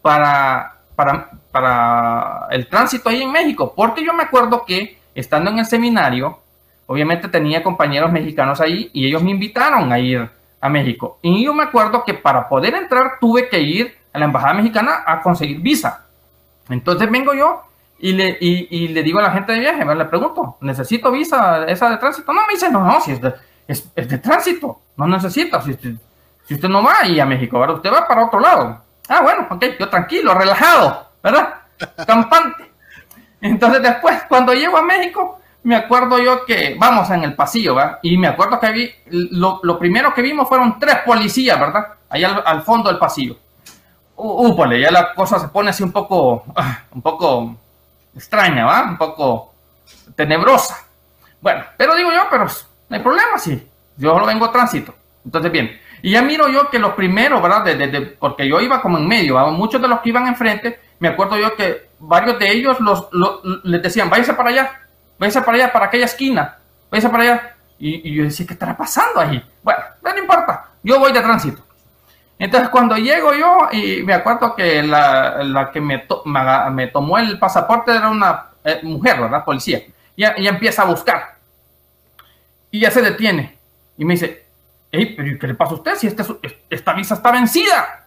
[0.01, 5.59] para, para, para el tránsito ahí en México, porque yo me acuerdo que estando en
[5.59, 6.39] el seminario,
[6.87, 11.19] obviamente tenía compañeros mexicanos ahí y ellos me invitaron a ir a México.
[11.23, 15.03] Y yo me acuerdo que para poder entrar tuve que ir a la embajada mexicana
[15.07, 16.07] a conseguir visa.
[16.69, 17.63] Entonces vengo yo
[17.99, 21.91] y le, y, le digo a la gente de viaje, le pregunto, ¿necesito visa esa
[21.91, 22.33] de tránsito?
[22.33, 23.35] No, me dice, no, no, si es de,
[23.67, 25.63] es, de tránsito, no necesita.
[25.63, 27.77] Si, si, usted no va ahí a México, ¿verdad?
[27.77, 28.83] Usted va para otro lado.
[29.09, 31.55] Ah, bueno, ok, yo tranquilo, relajado, ¿verdad?
[32.07, 32.76] Campante.
[33.41, 37.99] Entonces después, cuando llego a México, me acuerdo yo que vamos en el pasillo, ¿verdad?
[38.03, 41.89] Y me acuerdo que vi, lo, primero que vimos fueron tres policías, ¿verdad?
[42.09, 43.37] Allá al, fondo del pasillo.
[44.15, 46.45] Uh, ya la cosa se pone así un poco,
[46.93, 47.57] un poco
[48.15, 48.85] extraña, ¿va?
[48.85, 49.55] Un poco
[50.15, 50.87] tenebrosa.
[51.41, 52.47] Bueno, pero digo yo, pero
[52.89, 53.69] no hay problema, sí.
[53.97, 54.95] Yo lo vengo a tránsito.
[55.25, 55.81] Entonces, bien.
[56.03, 57.65] Y ya miro yo que los primeros, ¿verdad?
[57.65, 59.51] De, porque yo iba como en medio, ¿va?
[59.51, 63.09] muchos de los que iban enfrente, me acuerdo yo que varios de ellos los,
[63.65, 64.81] les decían, váyase para allá,
[65.19, 66.59] váyase para allá, para aquella esquina,
[66.91, 67.57] váyase para allá.
[67.79, 69.45] Y, yo decía, ¿qué estará pasando ahí?
[69.63, 71.63] Bueno, no importa, yo voy de tránsito.
[72.39, 76.07] Entonces cuando llego yo, y me acuerdo que la, que me,
[76.71, 79.45] me, tomó el pasaporte era una eh, mujer, ¿verdad?
[79.45, 79.83] Policía.
[80.15, 81.37] Y ella empieza a buscar.
[82.71, 83.57] Y ya se detiene.
[83.97, 84.47] Y me dice,
[84.91, 86.25] hey, pero ¿qué le pasa a usted si este
[86.69, 88.06] esta visa está vencida?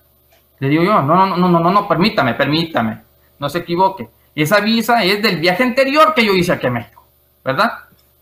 [0.60, 3.02] Le digo yo, no, no, no, no, no, no, permítame, permítame,
[3.40, 4.10] no se equivoque.
[4.36, 7.04] Esa visa es del viaje anterior que yo hice aquí a México,
[7.44, 7.72] ¿verdad?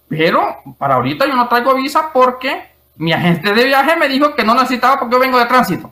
[0.08, 4.44] Pero para ahorita yo no traigo visa porque mi agente de viaje me dijo que
[4.44, 5.92] no necesitaba porque yo vengo de tránsito.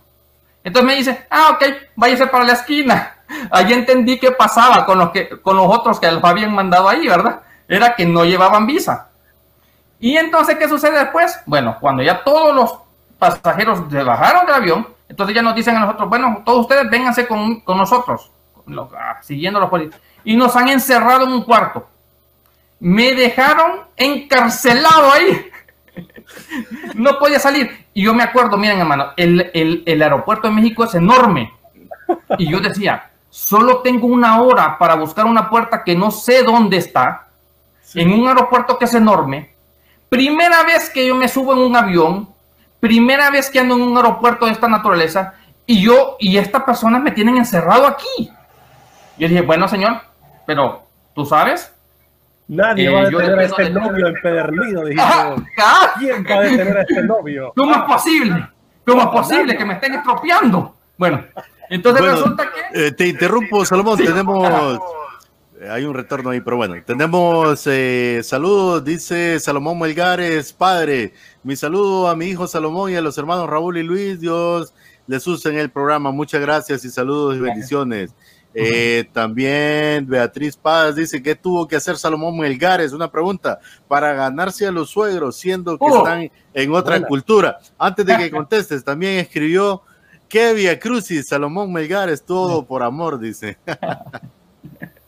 [0.63, 1.63] Entonces me dice, ah, ok,
[1.95, 3.17] váyase para la esquina.
[3.51, 7.07] Ahí entendí qué pasaba con los, que, con los otros que los habían mandado ahí,
[7.07, 7.41] ¿verdad?
[7.67, 9.09] Era que no llevaban visa.
[9.99, 11.39] Y entonces, ¿qué sucede después?
[11.45, 12.79] Bueno, cuando ya todos los
[13.17, 17.27] pasajeros se bajaron del avión, entonces ya nos dicen a nosotros, bueno, todos ustedes vénganse
[17.27, 18.31] con, con nosotros,
[18.97, 20.01] ah, siguiendo los policías.
[20.23, 21.87] Y nos han encerrado en un cuarto.
[22.79, 25.51] Me dejaron encarcelado ahí.
[26.95, 27.85] no podía salir.
[27.93, 31.53] Y yo me acuerdo, miren hermano, el, el, el aeropuerto de México es enorme.
[32.37, 36.77] Y yo decía, solo tengo una hora para buscar una puerta que no sé dónde
[36.77, 37.27] está,
[37.93, 39.53] en un aeropuerto que es enorme.
[40.09, 42.34] Primera vez que yo me subo en un avión,
[42.85, 45.33] primera vez que ando en un aeropuerto de esta naturaleza,
[45.65, 48.31] y yo y estas personas me tienen encerrado aquí.
[49.17, 50.01] Yo dije, bueno, señor,
[50.45, 50.83] pero
[51.15, 51.73] tú sabes.
[52.47, 57.01] Nadie eh, va a detener a este novio empedernido, ¿Quién va a detener a este
[57.01, 57.53] novio?
[57.57, 58.49] ¿Cómo es posible?
[58.85, 60.75] ¿Cómo es posible que me estén estropeando?
[60.95, 61.25] Bueno,
[61.71, 62.87] entonces resulta que...
[62.87, 64.79] Eh, te interrumpo, Salomón, tenemos...
[65.59, 71.55] Eh, hay un retorno ahí, pero bueno, tenemos eh, saludos, dice Salomón Melgares, padre, mi
[71.55, 74.73] saludo a mi hijo Salomón y a los hermanos Raúl y Luis, Dios
[75.07, 78.13] les use en el programa, muchas gracias y saludos y bendiciones.
[79.13, 84.71] también Beatriz Paz dice que tuvo que hacer Salomón Melgares, una pregunta, para ganarse a
[84.71, 85.97] los suegros, siendo que oh.
[85.97, 87.59] están en otra cultura.
[87.77, 89.83] Antes de que contestes, también escribió
[90.27, 93.57] Qué via crucis, Salomón Melgar es todo por amor, dice.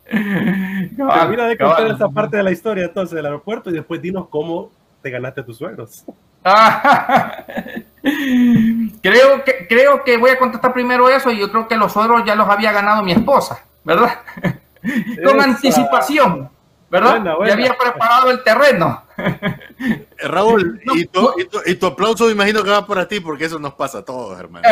[0.10, 4.72] Mira de contar esta parte de la historia entonces del aeropuerto y después dinos cómo
[5.02, 6.06] te ganaste a tus suegros.
[9.02, 12.24] creo, que, creo que voy a contestar primero eso y yo creo que los suegros
[12.26, 14.20] ya los había ganado mi esposa, ¿verdad?
[15.24, 16.50] Con anticipación.
[16.90, 17.22] ¿verdad?
[17.46, 19.04] Ya había preparado el terreno.
[20.24, 24.06] Raúl, y, tu, aplauso me imagino que va para ti, porque eso nos pasa a
[24.06, 24.68] todos, hermano.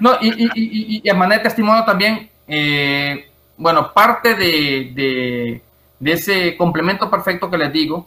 [0.00, 5.62] no, y, y, a manera de testimonio también, eh, bueno, parte de,
[6.00, 8.06] ese complemento perfecto que les digo,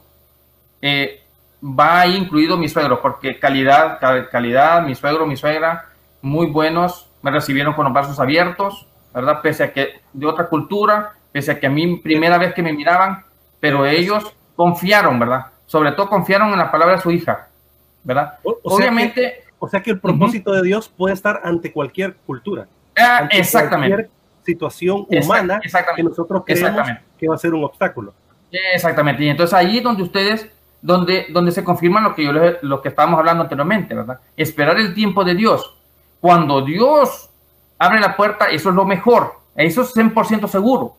[0.82, 1.24] eh,
[1.64, 5.90] va ahí incluido mi suegro, porque calidad, calidad, mi suegro, mi suegra,
[6.22, 9.42] muy buenos, me recibieron con los brazos abiertos, ¿verdad?
[9.42, 12.74] Pese a que de otra cultura, pese a que a mí primera vez que me
[12.74, 13.24] miraban,
[13.60, 15.48] pero ellos confiaron, ¿verdad?
[15.66, 17.48] Sobre todo confiaron en la palabra de su hija,
[18.04, 18.38] ¿verdad?
[18.64, 19.44] Obviamente...
[19.60, 22.68] o sea que el propósito de Dios puede estar ante cualquier cultura.
[22.96, 23.96] Ah, exactamente.
[23.96, 24.17] Cualquier
[24.48, 25.60] situación humana
[25.96, 26.88] que nosotros creemos
[27.18, 28.14] que va a ser un obstáculo.
[28.74, 29.24] Exactamente.
[29.24, 30.50] Y entonces ahí donde ustedes,
[30.82, 32.32] donde, donde se confirma lo que yo
[32.62, 34.20] lo que estábamos hablando anteriormente, ¿verdad?
[34.38, 35.76] Esperar el tiempo de Dios.
[36.22, 37.30] Cuando Dios
[37.78, 39.34] abre la puerta, eso es lo mejor.
[39.56, 40.96] Eso es 100% seguro.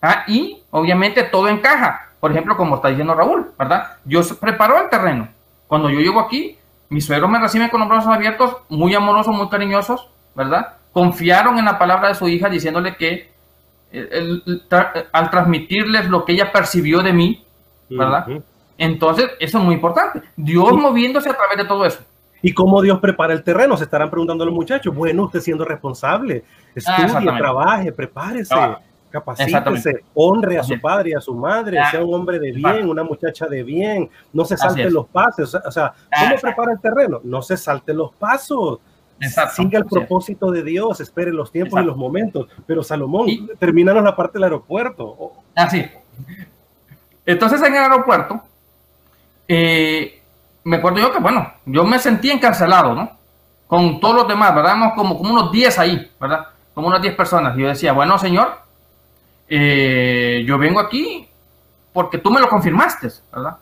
[0.00, 0.24] ¿Ah?
[0.28, 2.12] Y obviamente todo encaja.
[2.20, 3.96] Por ejemplo, como está diciendo Raúl, ¿verdad?
[4.04, 5.28] Yo preparo el terreno.
[5.66, 6.56] Cuando yo llego aquí,
[6.88, 10.76] mis suegros me reciben con los brazos abiertos, muy amorosos, muy cariñosos, ¿verdad?
[10.92, 13.32] Confiaron en la palabra de su hija diciéndole que
[15.12, 17.44] al transmitirles lo que ella percibió de mí,
[17.90, 18.26] ¿verdad?
[18.78, 20.22] Entonces, eso es muy importante.
[20.36, 22.00] Dios moviéndose a través de todo eso.
[22.40, 23.76] ¿Y cómo Dios prepara el terreno?
[23.76, 24.94] Se estarán preguntando los muchachos.
[24.94, 28.54] Bueno, usted siendo responsable, estudie, trabaje, prepárese.
[28.54, 28.80] Ah
[29.12, 33.04] capacítese, honre a su padre y a su madre, sea un hombre de bien, una
[33.04, 35.54] muchacha de bien, no se salte los pasos.
[35.54, 37.20] O sea, ¿cómo prepara el terreno?
[37.22, 38.78] No se salte los pasos.
[39.28, 42.48] Siga el propósito de Dios, espere los tiempos y los momentos.
[42.66, 43.26] Pero Salomón,
[43.58, 45.32] terminaron la parte del aeropuerto.
[45.54, 45.84] Así.
[47.24, 48.42] Entonces en el aeropuerto,
[49.46, 50.22] eh,
[50.64, 53.10] me acuerdo yo que, bueno, yo me sentí encarcelado, ¿no?
[53.66, 54.92] Con todos los demás, ¿verdad?
[54.94, 56.46] Como, como unos 10 ahí, ¿verdad?
[56.74, 57.56] Como unas 10 personas.
[57.56, 58.58] Y yo decía, bueno, señor,
[59.48, 61.28] eh, yo vengo aquí
[61.92, 63.56] porque tú me lo confirmaste, ¿verdad?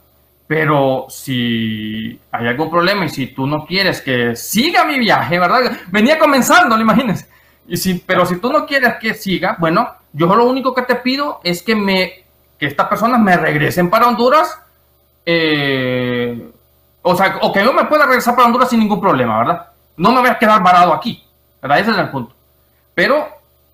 [0.51, 5.78] Pero si hay algún problema y si tú no quieres que siga mi viaje, ¿verdad?
[5.92, 7.24] Venía comenzando, ¿lo imaginas?
[7.68, 10.96] Y si, pero si tú no quieres que siga, bueno, yo lo único que te
[10.96, 12.24] pido es que me
[12.59, 14.61] que estas personas me regresen para Honduras,
[15.24, 16.51] eh,
[17.03, 19.68] o sea, o que yo me pueda regresar para Honduras sin ningún problema, ¿verdad?
[19.98, 21.24] No me voy a quedar varado aquí,
[21.62, 21.78] ¿verdad?
[21.78, 22.34] Ese es el punto.
[22.92, 23.28] Pero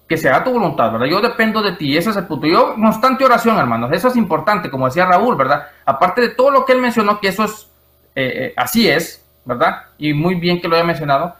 [0.09, 1.07] que se haga tu voluntad, ¿verdad?
[1.07, 2.47] Yo dependo de ti, ese es el punto.
[2.47, 5.67] Yo, constante oración, hermanos, eso es importante, como decía Raúl, ¿verdad?
[5.85, 7.69] Aparte de todo lo que él mencionó, que eso es,
[8.15, 9.83] eh, eh, así es, ¿verdad?
[9.99, 11.35] Y muy bien que lo haya mencionado.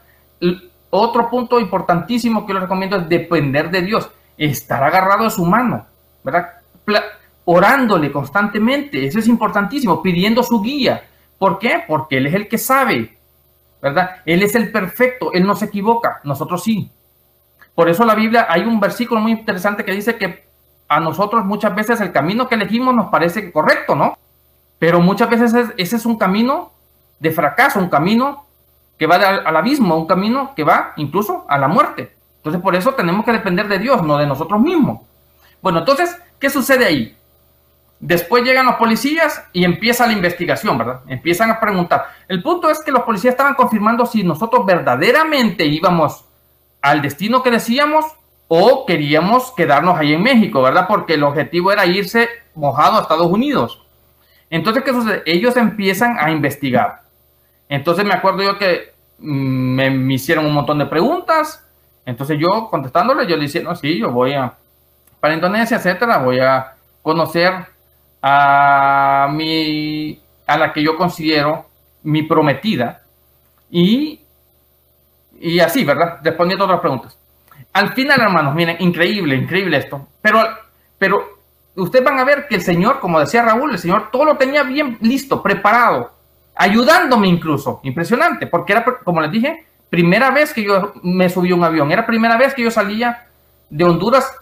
[0.89, 5.85] otro punto importantísimo que les recomiendo es depender de Dios, estar agarrado a su mano,
[6.23, 6.53] ¿verdad?
[7.49, 11.03] orándole constantemente, eso es importantísimo, pidiendo su guía.
[11.37, 11.81] ¿Por qué?
[11.87, 13.17] Porque Él es el que sabe,
[13.81, 14.17] ¿verdad?
[14.25, 16.91] Él es el perfecto, Él no se equivoca, nosotros sí.
[17.77, 20.47] Por eso la Biblia, hay un versículo muy interesante que dice que
[20.89, 24.17] a nosotros muchas veces el camino que elegimos nos parece correcto, ¿no?
[24.79, 26.71] Pero muchas veces ese es un camino
[27.19, 28.45] de fracaso, un camino
[28.97, 32.15] que va al abismo, un camino que va incluso a la muerte.
[32.37, 35.01] Entonces por eso tenemos que depender de Dios, no de nosotros mismos.
[35.61, 37.15] Bueno, entonces, ¿qué sucede ahí?
[37.99, 41.01] Después llegan los policías y empieza la investigación, ¿verdad?
[41.07, 42.07] Empiezan a preguntar.
[42.27, 46.26] El punto es que los policías estaban confirmando si nosotros verdaderamente íbamos
[46.89, 48.05] al destino que decíamos
[48.47, 50.85] o queríamos quedarnos ahí en México, ¿verdad?
[50.87, 53.83] Porque el objetivo era irse mojado a Estados Unidos.
[54.49, 55.23] Entonces, ¿qué sucede?
[55.25, 57.01] Ellos empiezan a investigar.
[57.67, 61.65] Entonces me acuerdo yo que mm, me, hicieron un montón de preguntas.
[62.05, 64.53] Entonces yo contestándole, yo le decía, no, sí, yo voy a,
[65.19, 67.53] para Indonesia, etcétera, voy a conocer
[68.21, 71.65] a mi, a la que yo considero
[72.03, 73.01] mi prometida.
[73.69, 74.21] Y,
[75.39, 76.19] y así, ¿verdad?
[76.23, 77.17] Respondiendo a otras preguntas.
[77.73, 80.07] Al final, hermanos, miren, increíble, increíble esto.
[80.21, 80.41] Pero,
[80.97, 81.17] pero
[81.75, 84.63] ustedes van a ver que el Señor, como decía Raúl, el Señor todo lo tenía
[84.63, 86.17] bien listo, preparado
[86.57, 87.79] ayudándome incluso.
[87.83, 91.91] Impresionante, porque era, como les dije, primera vez que yo me subí a un avión,
[91.91, 93.27] era primera vez que yo salía
[93.69, 94.33] de Honduras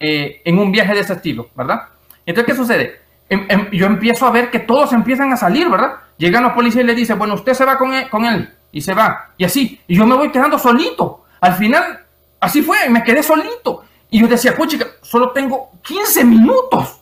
[0.00, 1.88] eh, en un viaje de ese estilo, ¿verdad?
[2.24, 3.00] Entonces, ¿qué sucede?
[3.28, 5.96] Em, em, yo empiezo a ver que todos empiezan a salir, ¿verdad?
[6.16, 8.80] Llegan los policías y le dicen, bueno, usted se va con él, con él, y
[8.80, 11.24] se va, y así, y yo me voy quedando solito.
[11.40, 12.04] Al final,
[12.40, 13.84] así fue, me quedé solito.
[14.10, 17.00] Y yo decía, chica, solo tengo 15 minutos.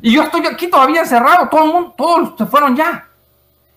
[0.00, 3.06] Y yo estoy aquí todavía encerrado, todo el mundo, todos se fueron ya.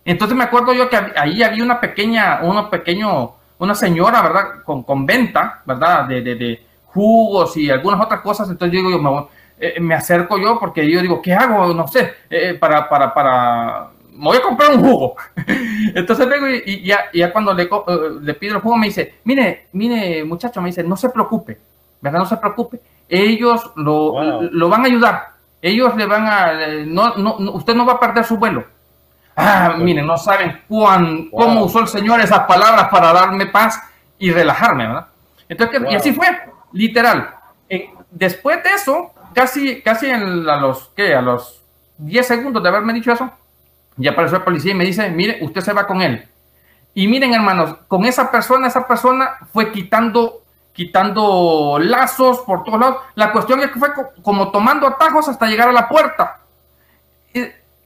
[0.05, 4.63] Entonces me acuerdo yo que ahí había una pequeña, uno pequeño, una señora, ¿verdad?
[4.63, 6.05] Con, con venta, ¿verdad?
[6.05, 8.49] De, de, jugos y algunas otras cosas.
[8.49, 9.27] Entonces yo digo, yo me,
[9.59, 11.73] eh, me acerco yo porque yo digo, ¿qué hago?
[11.73, 13.89] No sé, eh, para, para, para,
[14.19, 15.15] me voy a comprar un jugo.
[15.95, 17.69] Entonces vengo y, ya, ya, cuando le, eh,
[18.21, 21.57] le, pido el jugo me dice, mire, mire muchacho, me dice, no se preocupe,
[22.01, 22.19] ¿verdad?
[22.19, 22.79] No se preocupe.
[23.07, 25.29] Ellos lo, lo van a ayudar.
[25.61, 26.53] Ellos le van a,
[26.85, 28.65] no, no, usted no va a perder su vuelo
[29.41, 33.81] Ah, miren, no saben cuán, cómo usó el Señor esas palabras para darme paz
[34.17, 35.07] y relajarme, ¿verdad?
[35.47, 36.25] Entonces, y así fue,
[36.73, 37.35] literal.
[37.69, 41.15] Eh, después de eso, casi, casi en, a los, ¿qué?
[41.15, 41.63] A los
[41.99, 43.31] 10 segundos de haberme dicho eso,
[43.99, 46.27] ya apareció el policía y me dice, mire, usted se va con él.
[46.93, 50.43] Y miren, hermanos, con esa persona, esa persona fue quitando,
[50.73, 52.97] quitando lazos por todos lados.
[53.15, 53.89] La cuestión es que fue
[54.23, 56.39] como tomando atajos hasta llegar a la puerta.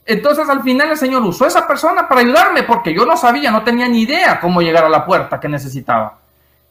[0.06, 3.50] Entonces al final el Señor usó a esa persona para ayudarme porque yo no sabía,
[3.50, 6.18] no tenía ni idea cómo llegar a la puerta que necesitaba.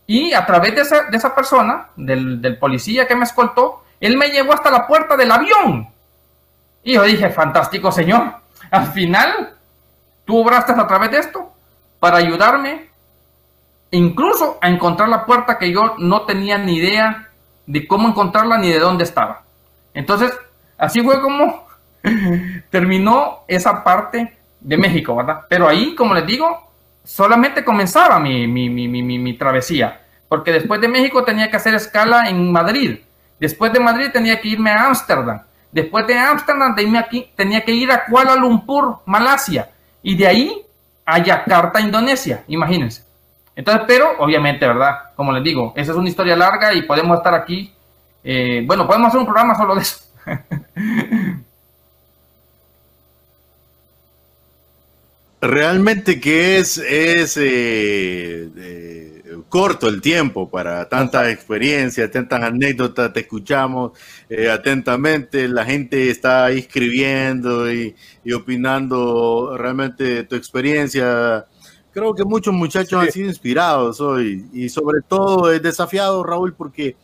[0.06, 4.30] Y a través de esa, de esa persona, del, policía que me escoltó, él me
[4.30, 5.88] llevó hasta la puerta del avión.
[6.84, 8.43] Y yo dije, fantástico Señor,
[8.74, 9.54] al final
[10.26, 11.54] tú obraste a través de esto
[12.00, 12.90] para ayudarme
[13.92, 17.30] incluso a encontrar la puerta que yo no tenía ni idea
[17.68, 19.44] de cómo encontrarla ni de dónde estaba.
[19.94, 20.34] Entonces,
[20.76, 21.68] así fue como
[22.72, 25.42] terminó esa parte de México, ¿verdad?
[25.48, 26.72] Pero ahí, como les digo,
[27.04, 32.28] solamente comenzaba mi, mi, mi, mi, travesía, porque después de México tenía que hacer escala
[32.28, 33.02] en Madrid,
[33.40, 35.44] después de Madrid tenía que irme a Ámsterdam,
[35.74, 39.70] después de Ámsterdam tenía que ir a Kuala Lumpur, Malasia,
[40.02, 40.62] y de ahí
[41.06, 43.04] a Yakarta, Indonesia, imagínense.
[43.56, 45.12] Entonces, pero obviamente, ¿verdad?
[45.16, 47.72] Como les digo, esa es una historia larga y podemos estar aquí,
[48.24, 49.98] eh, bueno, podemos hacer un programa solo de eso.
[55.42, 59.03] Realmente que es, es eh, eh,
[59.54, 63.92] corto el tiempo para tanta experiencia, tantas anécdotas, te escuchamos
[64.28, 67.96] eh, atentamente, la gente está escribiendo y,
[68.36, 71.46] opinando realmente tu experiencia.
[71.92, 76.96] Creo que muchos muchachos han sido inspirados hoy y sobre todo es desafiado, Raúl, porque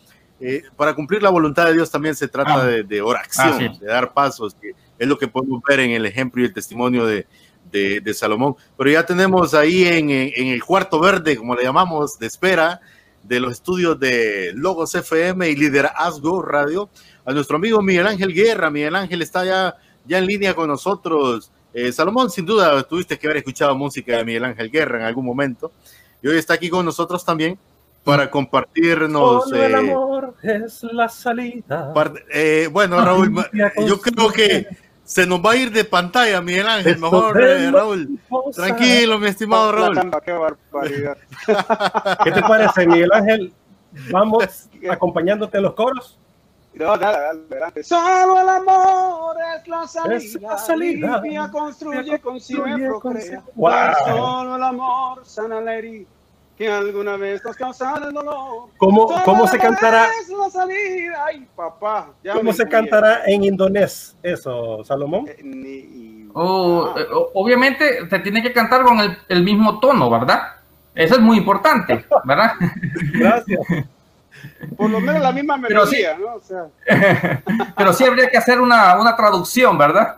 [0.75, 2.65] para cumplir la voluntad de Dios también se trata ah.
[2.65, 6.45] de, oración, de dar pasos, que es lo que podemos ver en el ejemplo y
[6.45, 7.27] el testimonio de,
[7.71, 8.55] de, Salomón.
[8.77, 12.79] Pero ya tenemos ahí en, el cuarto verde, como le llamamos, de espera
[13.23, 16.89] de los estudios de Logos FM y Liderazgo Radio,
[17.25, 18.69] a nuestro amigo Miguel Ángel Guerra.
[18.69, 21.51] Miguel Ángel está ya, ya en línea con nosotros.
[21.73, 25.25] Eh, Salomón, sin duda, tuviste que haber escuchado música de Miguel Ángel Guerra en algún
[25.25, 25.71] momento.
[26.21, 27.57] Y hoy está aquí con nosotros también
[28.03, 29.51] para compartirnos.
[29.51, 31.93] el eh, amor es la salida.
[32.33, 33.35] Eh, bueno, Raúl,
[33.85, 34.67] yo creo que
[35.09, 36.99] se nos va a ir de pantalla, Miguel Ángel.
[36.99, 38.19] Mejor, eh, Raúl.
[38.53, 39.95] Tranquilo, mi estimado Raúl.
[42.23, 43.51] Qué, te parece, Miguel Ángel?
[44.11, 46.19] Vamos acompañándote en los coros.
[46.75, 50.15] No, dale, dale, Solo el amor es la salida.
[50.15, 51.19] Es la salida.
[51.21, 53.43] Limpia, construye, concibe, procrea.
[54.05, 56.05] Solo el amor sana la herida
[56.59, 58.67] que alguna vez nos causaron el dolor.
[58.77, 60.07] ¿Cómo, cómo se cantará?
[60.21, 61.25] es la salida.
[61.25, 62.09] Ay, papá.
[62.21, 65.25] ya ¿Cómo se cantará en indonés eso, Salomón?
[65.29, 66.99] Eh, ni- O, Ah.
[66.99, 70.41] eh, obviamente se tiene que cantar con el, el mismo tono, ¿verdad?
[70.93, 72.51] Eso es muy importante, ¿verdad?
[73.13, 73.61] Gracias.
[74.77, 75.95] por lo menos la misma Pero sí.
[76.03, 76.35] melodía, ¿no?
[76.35, 76.67] O sea,
[77.77, 80.17] Pero sí habría que hacer una, una traducción, ¿verdad?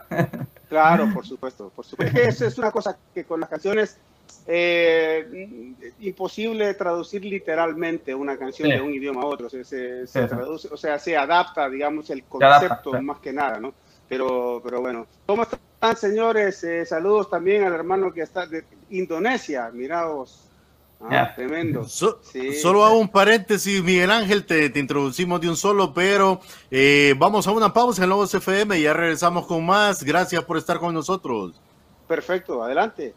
[0.68, 2.16] claro, por supuesto, por supuesto.
[2.18, 3.96] Es que eso es una cosa que con las canciones
[4.46, 8.74] eh, imposible traducir literalmente una canción Sí.
[8.74, 9.48] de un idioma a otro.
[9.48, 10.28] Se, se- se Sí, sí.
[10.28, 13.04] traduce, o sea, se adapta, digamos, el adapta, concepto sí.
[13.04, 13.72] más que nada, ¿no?
[14.08, 16.62] Pero, pero bueno, ¿cómo están, señores?
[16.64, 19.70] Eh, saludos también al hermano que está de Indonesia.
[19.72, 20.48] Miraos.
[21.00, 21.32] Ah.
[21.34, 21.84] Tremendo.
[21.88, 22.52] So- Sí.
[22.54, 26.40] Solo hago un paréntesis, Miguel Ángel, te, te introducimos de un solo, pero
[26.70, 30.04] eh, vamos a una pausa en Lobos FM y ya regresamos con más.
[30.04, 31.60] Gracias por estar con nosotros.
[32.06, 33.14] Perfecto, adelante.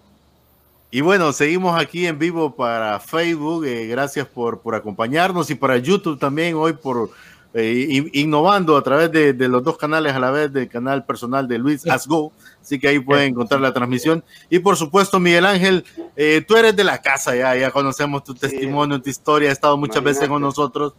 [0.96, 3.66] Y bueno, seguimos aquí en vivo para Facebook.
[3.66, 7.10] eh, gracias por, por acompañarnos y para YouTube también hoy por
[7.54, 11.06] eh, in- innovando a través de, de los dos canales a la vez del canal
[11.06, 12.32] personal de Luis Asgo.
[12.62, 14.24] Así que ahí pueden encontrar la transmisión.
[14.50, 15.84] Y por supuesto, Miguel Ángel,
[16.16, 19.76] eh, tú eres de la casa ya, ya conocemos tu testimonio, tu historia, has estado
[19.76, 20.46] muchas veces con Imagínate.
[20.62, 20.94] nosotros.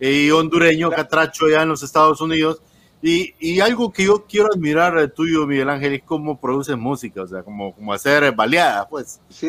[0.00, 2.62] eh, y hondureño, catracho ya en los Estados Unidos.
[3.02, 7.26] Y, y algo que yo quiero admirar tuyo, Miguel Ángel, es cómo produces música, o
[7.26, 9.20] sea, como, como hacer baleadas, pues.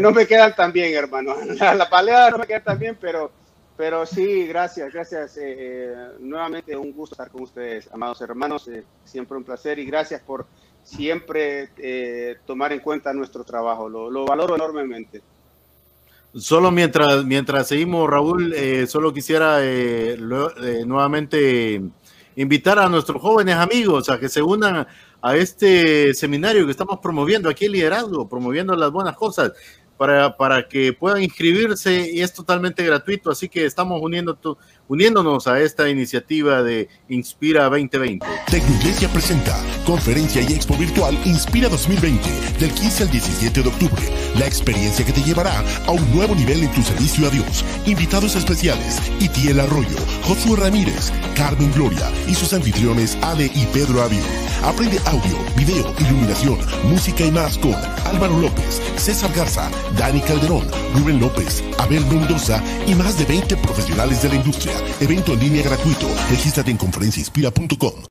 [0.00, 1.34] No me quedan tan bien, hermano.
[1.58, 3.32] La paleada no me quedan tan bien, pero,
[3.76, 5.36] pero sí, gracias, gracias.
[5.38, 8.68] eh, eh, nuevamente un gusto estar con ustedes, amados hermanos.
[8.68, 10.46] eh, siempre un placer y gracias por
[10.82, 11.70] siempre
[12.46, 13.88] tomar en cuenta nuestro trabajo.
[13.88, 15.22] Lo, lo valoro enormemente.
[16.36, 21.80] Solo mientras, mientras seguimos, Raúl, eh, solo quisiera eh, eh, nuevamente
[22.34, 24.84] invitar a nuestros jóvenes amigos a que se unan
[25.22, 29.52] a este seminario que estamos promoviendo aquí, el liderazgo, promoviendo las buenas cosas,
[29.96, 33.30] para, para que puedan inscribirse y es totalmente gratuito.
[33.30, 34.58] Así que estamos uniendo tu-
[34.88, 38.26] uniéndonos a esta iniciativa de Inspira 2020.
[38.50, 42.28] Tecnoiglesia presenta Conferencia y Expo Virtual Inspira 2020
[42.58, 44.02] del 15 al 17 de octubre.
[44.38, 47.64] La experiencia que te llevará a un nuevo nivel en tu servicio a Dios.
[47.86, 54.24] Invitados especiales: Itiel Arroyo, Josué Ramírez, Carmen Gloria y sus anfitriones Ale y Pedro Avión.
[54.62, 57.74] Aprende audio, video, iluminación, música y más con
[58.06, 64.22] Álvaro López, César Garza, Dani Calderón, Rubén López, Abel Mendoza y más de 20 profesionales
[64.22, 64.73] de la industria.
[65.00, 66.06] Evento en línea gratuito.
[66.30, 68.04] Regístrate en conferenciainspira.com.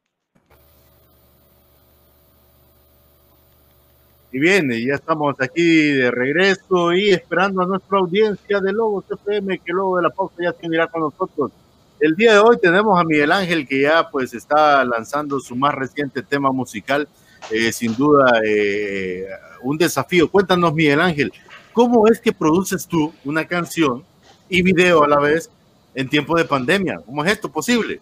[4.33, 9.59] Y bien, ya estamos aquí de regreso y esperando a nuestra audiencia de Lobos FM,
[9.59, 11.51] que luego de la pausa ya se unirá con nosotros.
[11.99, 15.75] El día de hoy tenemos a Miguel Ángel, que ya pues está lanzando su más
[15.75, 17.07] reciente tema musical,
[17.51, 19.27] eh, sin duda eh,
[19.61, 20.29] un desafío.
[20.31, 21.31] Cuéntanos, Miguel Ángel,
[21.71, 24.03] ¿cómo es que produces tú una canción
[24.49, 25.51] y video a la vez
[25.93, 26.99] en tiempo de pandemia?
[27.05, 28.01] ¿Cómo es esto posible?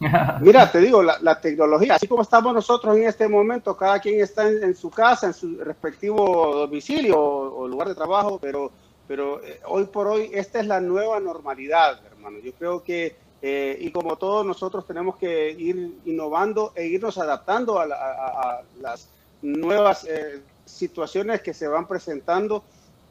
[0.40, 4.20] Mira, te digo, la, la tecnología, así como estamos nosotros en este momento, cada quien
[4.20, 8.70] está en, en su casa, en su respectivo domicilio o, o lugar de trabajo, pero,
[9.06, 12.38] pero eh, hoy por hoy esta es la nueva normalidad, hermano.
[12.42, 17.78] Yo creo que, eh, y como todos nosotros tenemos que ir innovando e irnos adaptando
[17.78, 19.08] a, la- a- a las
[19.42, 22.62] nuevas eh, situaciones que se van presentando.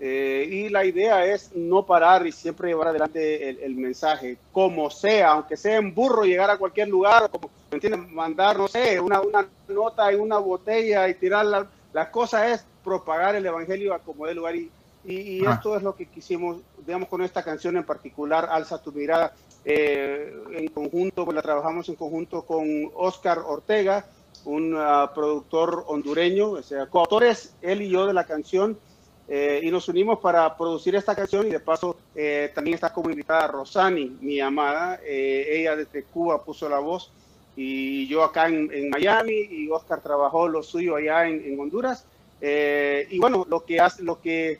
[0.01, 4.89] Eh, y la idea es no parar y siempre llevar adelante el, el mensaje, como
[4.89, 8.09] sea, aunque sea en burro, llegar a cualquier lugar, como, ¿me entiendes?
[8.11, 11.67] Mandar, no sé, una, una nota en una botella y tirarla.
[11.91, 14.55] La cosa es propagar el evangelio a como dé lugar.
[14.55, 14.71] Y,
[15.03, 15.53] y, y Ah.
[15.55, 19.33] esto es lo que quisimos, digamos, con esta canción en particular, Alza tu mirada,
[19.65, 24.05] eh, en conjunto, pues la trabajamos en conjunto con Oscar Ortega,
[24.45, 28.77] un ah, productor hondureño, o sea, coautores, él y yo de la canción.
[29.31, 33.11] Eh, y nos unimos para producir esta canción y de paso eh, también está como
[33.11, 37.11] invitada Rosani, mi amada, eh, ella desde Cuba puso la voz
[37.55, 42.05] y yo acá en, en Miami y Oscar trabajó lo suyo allá en, en Honduras
[42.41, 44.59] Eh, y bueno, lo que, hace, lo que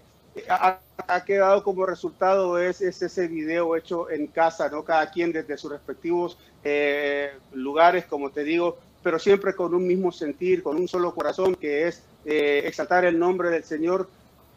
[0.50, 4.84] ha, ha quedado como resultado es, es, ese video hecho en casa, ¿no?
[4.84, 10.12] cada quien desde sus respectivos eh, lugares, como te digo, pero siempre con un mismo
[10.12, 14.10] sentir, con un solo corazón que es eh, exaltar el nombre del Señor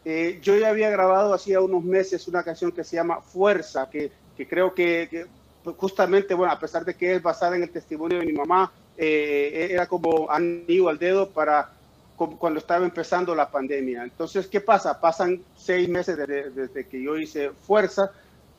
[0.05, 4.11] eh, yo ya había grabado hacía unos meses una canción que se llama Fuerza, que,
[4.35, 5.25] que creo que, que,
[5.71, 9.69] justamente, bueno, a pesar de que es basada en el testimonio de mi mamá, eh,
[9.71, 11.69] era como anillo al dedo para
[12.15, 14.03] cuando estaba empezando la pandemia.
[14.03, 14.99] Entonces, ¿qué pasa?
[14.99, 18.11] Pasan seis meses desde, desde que yo hice Fuerza,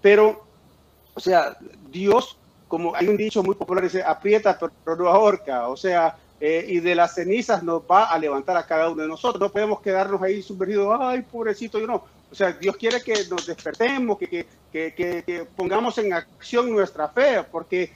[0.03, 0.45] pero,
[1.15, 1.57] o sea,
[1.91, 2.37] Dios,
[2.69, 6.81] como hay un dicho muy popular, dice, aprieta pero no ahorca, o sea, eh, y
[6.81, 9.41] de las cenizas nos va a levantar a cada uno de nosotros.
[9.41, 12.05] No podemos quedarnos ahí sumergidos, ay, pobrecito, yo no.
[12.31, 17.09] O sea, Dios quiere que nos despertemos, que, que, que, que pongamos en acción nuestra
[17.09, 17.93] fe, porque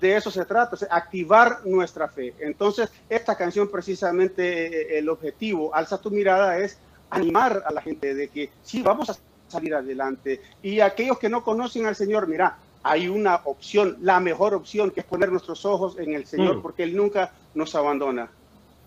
[0.00, 2.34] de eso se trata, activar nuestra fe.
[2.40, 6.78] Entonces, esta canción precisamente, eh, el objetivo, Alza tu mirada, es
[7.10, 9.16] animar a la gente de que sí, vamos a
[9.48, 10.40] salir adelante.
[10.62, 15.00] Y aquellos que no conocen al Señor, mira, hay una opción, la mejor opción, que
[15.00, 16.62] es poner nuestros ojos en el Señor, mm.
[16.62, 18.30] porque Él nunca nos abandona.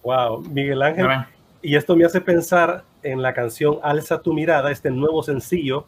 [0.03, 1.07] Wow, Miguel Ángel.
[1.61, 5.85] Y esto me hace pensar en la canción Alza tu mirada, este nuevo sencillo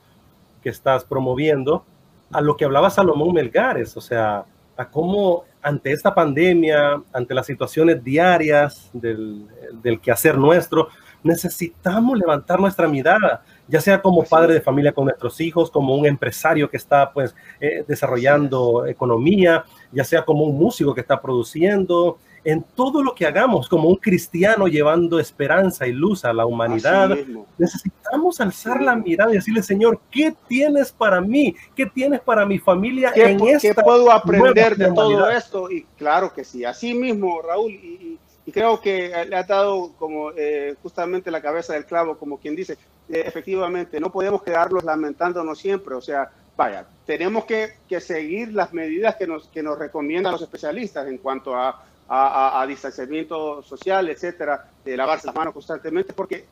[0.64, 1.84] que estás promoviendo,
[2.32, 4.46] a lo que hablaba Salomón Melgares, o sea,
[4.78, 9.48] a cómo ante esta pandemia, ante las situaciones diarias del,
[9.82, 10.90] del quehacer nuestro,
[11.24, 16.06] necesitamos levantar nuestra mirada, ya sea como padre de familia con nuestros hijos, como un
[16.06, 22.18] empresario que está pues eh, desarrollando economía, ya sea como un músico que está produciendo,
[22.46, 27.18] en todo lo que hagamos, como un cristiano llevando esperanza y luz a la humanidad,
[27.58, 31.56] necesitamos alzar la mirada y decirle, Señor, ¿qué tienes para mí?
[31.76, 35.72] ¿Qué tienes para mi familia ¿Qué, en esta ¿qué puedo aprender de todo esto?
[35.72, 38.20] Y claro que sí, así mismo, Raúl, y,
[38.52, 42.74] creo que le ha dado como eh, justamente la cabeza del clavo, como quien dice,
[43.10, 49.16] eh, efectivamente, no podemos quedarlos lamentándonos siempre, o sea, vaya, tenemos que, seguir las medidas
[49.16, 54.98] que nos, que nos recomiendan los especialistas en cuanto a a, distanciamiento social, etcétera, de
[54.98, 56.46] lavarse las manos constantemente, porque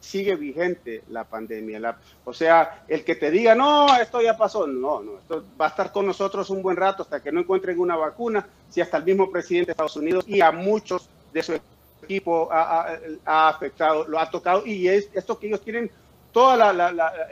[0.00, 1.96] sigue vigente la pandemia.
[2.24, 5.68] o sea, el que te diga, no, esto ya pasó, no, no, esto va a
[5.68, 9.04] estar con nosotros un buen rato hasta que no encuentren una vacuna, si hasta el
[9.04, 11.60] mismo presidente de Estados Unidos y a muchos de su
[12.02, 15.90] equipo ha, afectado, lo ha tocado, y es esto que ellos tienen
[16.32, 16.58] todos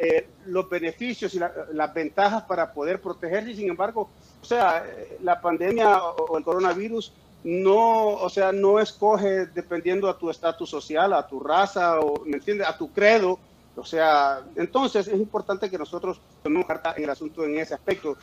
[0.00, 1.40] eh, los beneficios y
[1.72, 4.08] las ventajas para poder protegerse, sin embargo,
[4.40, 4.84] o sea,
[5.22, 7.12] la pandemia o el coronavirus
[7.46, 12.38] no, o sea, no escoge dependiendo a tu estatus social, a tu raza, o, ¿me
[12.38, 12.66] entiendes?
[12.66, 13.38] A tu credo.
[13.76, 18.16] O sea, entonces es importante que nosotros tomemos carta en el asunto en ese aspecto.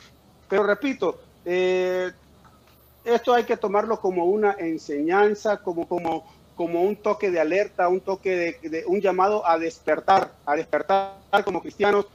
[0.46, 2.12] Pero repito, eh,
[3.04, 6.24] esto hay que tomarlo como una enseñanza, como, como,
[6.56, 11.60] como un toque de alerta, un toque de, un llamado a despertar, a despertar como
[11.60, 12.06] cristianos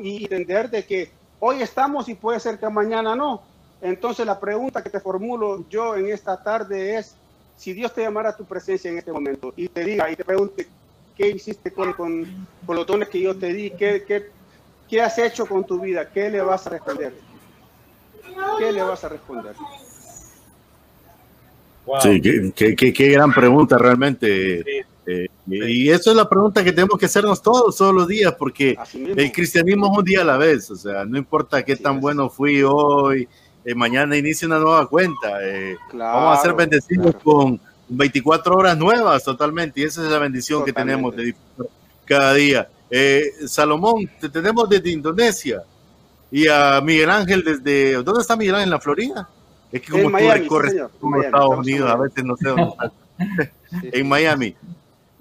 [0.00, 3.42] y entender de que hoy estamos y puede ser que mañana no.
[3.82, 7.14] Entonces la pregunta que te formulo yo en esta tarde es,
[7.56, 10.24] si Dios te llamara a tu presencia en este momento y te diga y te
[10.24, 10.68] pregunte,
[11.16, 13.70] ¿qué hiciste con, con, los dones que yo te di?
[13.70, 14.30] ¿Qué, ¿Qué,
[14.88, 16.08] qué, has hecho con tu vida?
[16.08, 17.12] ¿Qué le vas a responder?
[18.58, 19.54] ¿Qué le vas a responder?
[22.00, 24.84] Sí, qué, qué, qué, gran pregunta realmente.
[25.04, 28.76] Eh, y eso es la pregunta que tenemos que hacernos todos, todos los días, porque
[28.94, 32.30] el cristianismo es un día a la vez, o sea, no importa qué tan bueno
[32.30, 33.28] fui hoy,
[33.64, 35.38] eh, mañana inicia una nueva cuenta.
[35.42, 39.80] Eh, vamos a ser bendecidos con 24 horas nuevas totalmente.
[39.80, 41.34] Y esa es la bendición que tenemos de
[42.04, 42.68] cada día.
[42.90, 45.62] Eh, Salomón, te tenemos desde Indonesia.
[46.32, 48.02] Y a Miguel Ángel desde...
[48.02, 48.68] ¿Dónde está Miguel Ángel?
[48.68, 49.28] ¿En la Florida?
[49.70, 52.92] Es que como tú recorres Estados Unidos, a veces no sé dónde está.
[53.82, 54.56] en Miami.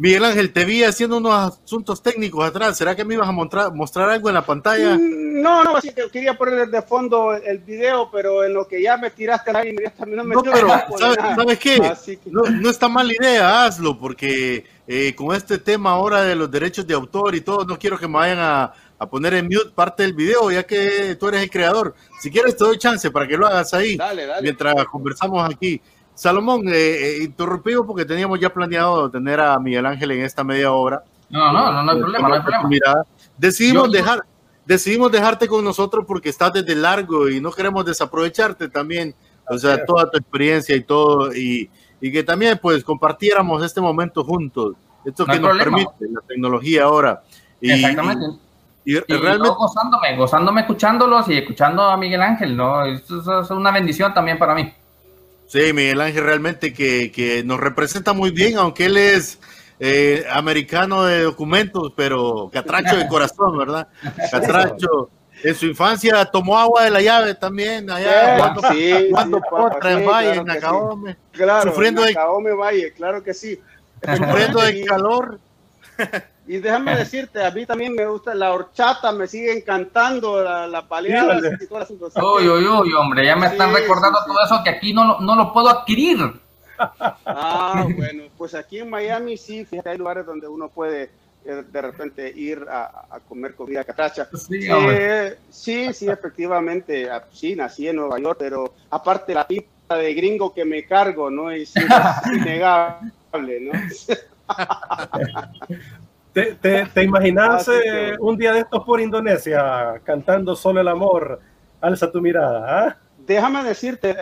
[0.02, 2.76] Miguel Ángel, te vi haciendo unos asuntos técnicos atrás.
[2.76, 4.96] ¿Será que me ibas a mostrar, mostrar algo en la pantalla?
[4.96, 8.98] Mm, no, no, que quería poner de fondo el video, pero en lo que ya
[8.98, 11.80] me tiraste la inmediatamente no me No, pero ¿sabes, qué?
[12.26, 16.96] No, está mala idea, hazlo, porque eh, con este tema ahora de los derechos de
[16.96, 20.14] autor y todo, no quiero que me vayan a, a, poner en mute parte del
[20.14, 21.96] video, ya que tú eres el creador.
[22.20, 23.98] Si quieres, te doy chance para que lo hagas ahí,
[24.42, 25.82] mientras conversamos aquí.
[26.14, 27.34] Salomón, eh, eh
[27.86, 31.04] porque teníamos ya planeado tener a Miguel Ángel en esta media hora.
[31.30, 32.70] No, no, no, no hay problema, no hay problema.
[33.38, 34.26] decidimos, dejar,
[34.66, 39.16] decidimos dejarte con nosotros porque estás desde largo y no queremos desaprovecharte también,
[39.50, 41.70] o sea, toda tu experiencia y todo, y,
[42.02, 44.76] y que también pues compartiéramos este momento juntos.
[45.06, 47.24] Esto que nos permite la tecnología ahora.
[47.60, 48.26] Y, Exactamente.
[48.26, 48.51] Y,
[48.86, 52.86] realmente gozándome, gozándome escuchándolos y escuchando a Miguel Ángel, ¿no?
[52.86, 54.74] Eso es una bendición también para mí.
[55.48, 59.40] Sí, Miguel Ángel realmente que, nos representa muy bien, aunque él es
[59.80, 63.88] eh, americano de documentos, pero catracho de corazón, ¿verdad?
[64.32, 65.10] Catracho.
[65.44, 69.42] En su infancia tomó agua de la llave también, allá cuando, sí, cuando
[69.84, 71.18] en Valle, en Nacaome.
[71.32, 73.60] Claro, sufriendo en Nacaome Valle, claro que sí.
[74.02, 75.40] Sufriendo de calor.
[76.48, 80.88] Y déjame decirte, a mí también me gusta la horchata, me sigue encantando la, la
[80.88, 81.40] paleada.
[81.40, 85.54] Uy, uy, uy, hombre, ya me están recordando todo eso que aquí no, no lo
[85.54, 86.18] puedo adquirir.
[87.26, 91.12] Ah, bueno, pues aquí en Miami sí, fíjate, hay lugares donde uno puede
[91.46, 94.28] eh, de repente ir a, a comer comida catracha.
[94.36, 94.68] Sí,
[95.50, 100.54] sí, sí, efectivamente, ah, sí, nací en Nueva York, pero aparte la pipa de gringo
[100.54, 101.56] que me cargo, ¿no?
[101.56, 101.74] Y es
[102.34, 103.12] innegable,
[103.62, 103.72] ¿no?
[106.34, 111.40] ¿Te, te, te imaginas eh, un día de estos por Indonesia cantando Solo el amor?
[111.82, 112.88] Alza tu mirada.
[112.88, 112.98] ¿ah?
[113.18, 114.16] Déjame decirte,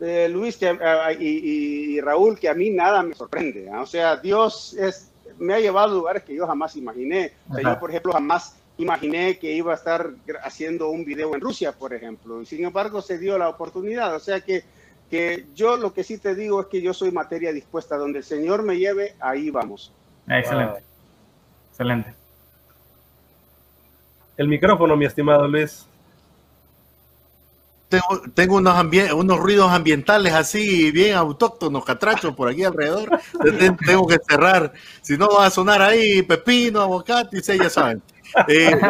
[0.00, 3.70] eh, Luis que, eh, y, y, Raúl, que a mí nada me sorprende.
[3.72, 3.82] ¿ah?
[3.82, 7.32] O sea, Dios es, me ha llevado a lugares que yo jamás imaginé.
[7.48, 10.10] O sea, yo, por ejemplo, jamás imaginé que iba a estar
[10.42, 12.42] haciendo un video en Rusia, por ejemplo.
[12.42, 14.16] Y sin embargo, se dio la oportunidad.
[14.16, 14.64] O sea que,
[15.08, 17.96] que yo lo que sí te digo es que yo soy materia dispuesta.
[17.96, 19.92] Donde el Señor me lleve, ahí vamos.
[20.26, 20.80] Excelente.
[20.80, 20.91] Wow.
[21.72, 22.14] Excelente.
[24.36, 25.86] El micrófono, mi estimado Luis.
[27.88, 28.74] Tengo, tengo unos,
[29.14, 33.18] unos, ruidos ambientales así, bien autóctonos, catrachos por aquí alrededor.
[33.86, 34.72] tengo que cerrar.
[35.00, 38.02] Si no, va a sonar ahí pepino, aguacate, y ya saben.
[38.48, 38.80] Eh,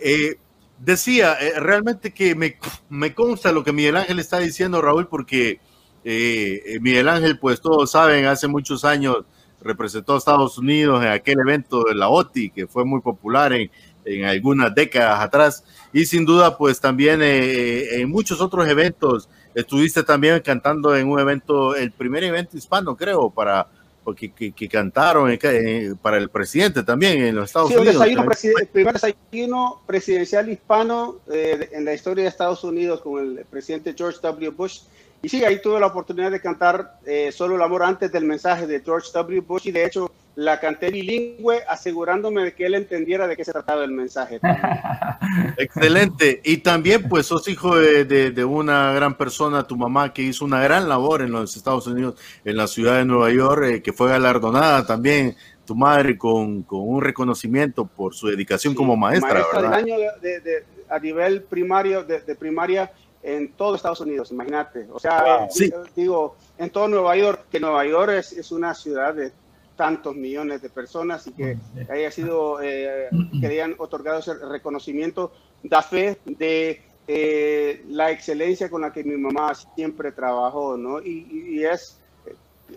[0.00, 0.36] eh,
[0.78, 2.56] decía, eh, realmente que me,
[2.88, 5.60] me, consta lo que Miguel Ángel está diciendo, Raúl, porque
[6.04, 9.24] eh, Miguel Ángel, pues todos saben, hace muchos años
[9.62, 13.70] representó a Estados Unidos en aquel evento de la OTI, que fue muy popular en,
[14.04, 20.02] en algunas décadas atrás, y sin duda, pues también eh, en muchos otros eventos, estuviste
[20.02, 23.68] también cantando en un evento, el primer evento hispano, creo, para
[24.16, 27.94] que, que, que cantaron eh, para el presidente también en los Estados sí, Unidos.
[27.94, 28.24] Desayuno
[28.60, 33.94] el primer desayuno presidencial hispano eh, en la historia de Estados Unidos con el presidente
[33.96, 34.50] George W.
[34.50, 34.80] Bush.
[35.22, 38.66] Y sí, ahí tuve la oportunidad de cantar eh, Solo el amor antes del mensaje
[38.66, 39.40] de George W.
[39.40, 43.52] Bush y de hecho la canté bilingüe asegurándome de que él entendiera de qué se
[43.52, 44.40] trataba el mensaje.
[45.58, 46.40] Excelente.
[46.42, 50.44] Y también pues sos hijo de, de, de, una gran persona, tu mamá que hizo
[50.44, 53.92] una gran labor en los Estados Unidos, en la ciudad de Nueva York, eh, que
[53.92, 55.36] fue galardonada también
[55.66, 59.34] tu madre con, con, un reconocimiento por su dedicación sí, como maestra.
[59.34, 59.76] Maestra ¿verdad?
[59.76, 62.90] del año de, de, a nivel primario, de, primaria
[63.22, 64.86] en todo Estados Unidos, imagínate.
[64.92, 65.72] O sea, sí.
[65.94, 69.32] digo, en todo Nueva York, que Nueva York es, es, una ciudad de
[69.76, 71.56] tantos millones de personas y que
[71.88, 73.08] haya sido, eh,
[73.40, 75.32] que hayan otorgado ese reconocimiento,
[75.62, 81.00] da fe de eh, la excelencia con la que mi mamá siempre trabajó, ¿no?
[81.00, 82.00] Y, y es,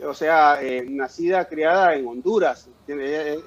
[0.04, 2.70] o sea, eh, nacida, criada en Honduras,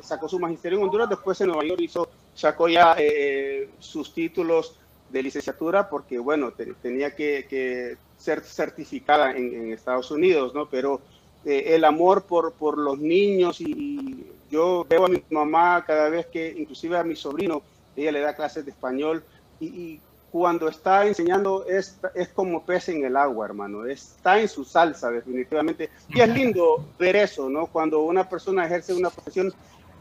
[0.03, 4.77] sacó su magisterio en Honduras, después en Nueva York hizo, sacó ya eh, sus títulos
[5.11, 10.69] de licenciatura porque, bueno, te, tenía que, ser certificada en, en, Estados Unidos, ¿no?
[10.69, 11.01] Pero
[11.45, 16.27] eh, el amor por, por los niños y, yo veo a mi mamá cada vez
[16.27, 17.63] que, inclusive a mi sobrino,
[17.95, 19.23] ella le da clases de español
[19.61, 24.49] y, y cuando está enseñando es, es como pez en el agua, hermano, está en
[24.49, 25.91] su salsa definitivamente.
[26.09, 27.67] Y es lindo ver eso, ¿no?
[27.67, 29.53] Cuando una persona ejerce una profesión,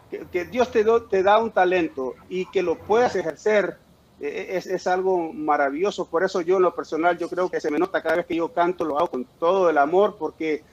[0.10, 3.78] que, que Dios te, do, te da un talento y que lo puedas ejercer
[4.20, 6.06] es, es, algo maravilloso.
[6.06, 8.36] Por eso yo en lo personal, yo creo que se me nota cada vez que
[8.36, 10.64] yo canto, lo hago con todo el amor, porque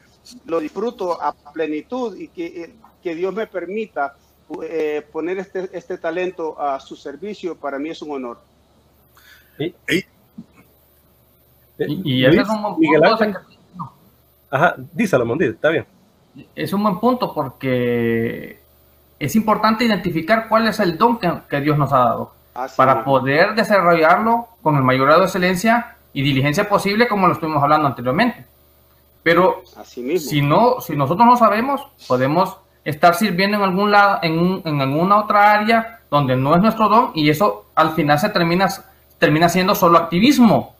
[0.46, 4.16] lo disfruto a plenitud y que, que Dios me permita
[4.62, 8.40] eh, poner este, este talento a su servicio, para mí es un honor.
[9.58, 9.74] ¿Sí?
[9.88, 10.04] Y,
[12.04, 13.24] y ese es un buen Miguel punto.
[13.24, 13.42] Ángel.
[14.50, 15.84] Ajá, díselo, Mondí, está bien.
[16.54, 18.58] Es un buen punto porque
[19.18, 23.00] es importante identificar cuál es el don que, que Dios nos ha dado Así para
[23.00, 23.04] es.
[23.04, 27.88] poder desarrollarlo con el mayor grado de excelencia y diligencia posible, como lo estuvimos hablando
[27.88, 28.46] anteriormente.
[29.22, 34.80] Pero si no, si nosotros no sabemos, podemos estar sirviendo en algún lado, en, en,
[34.80, 38.68] alguna otra área donde no es nuestro don y eso al final se termina,
[39.18, 40.76] termina siendo solo activismo,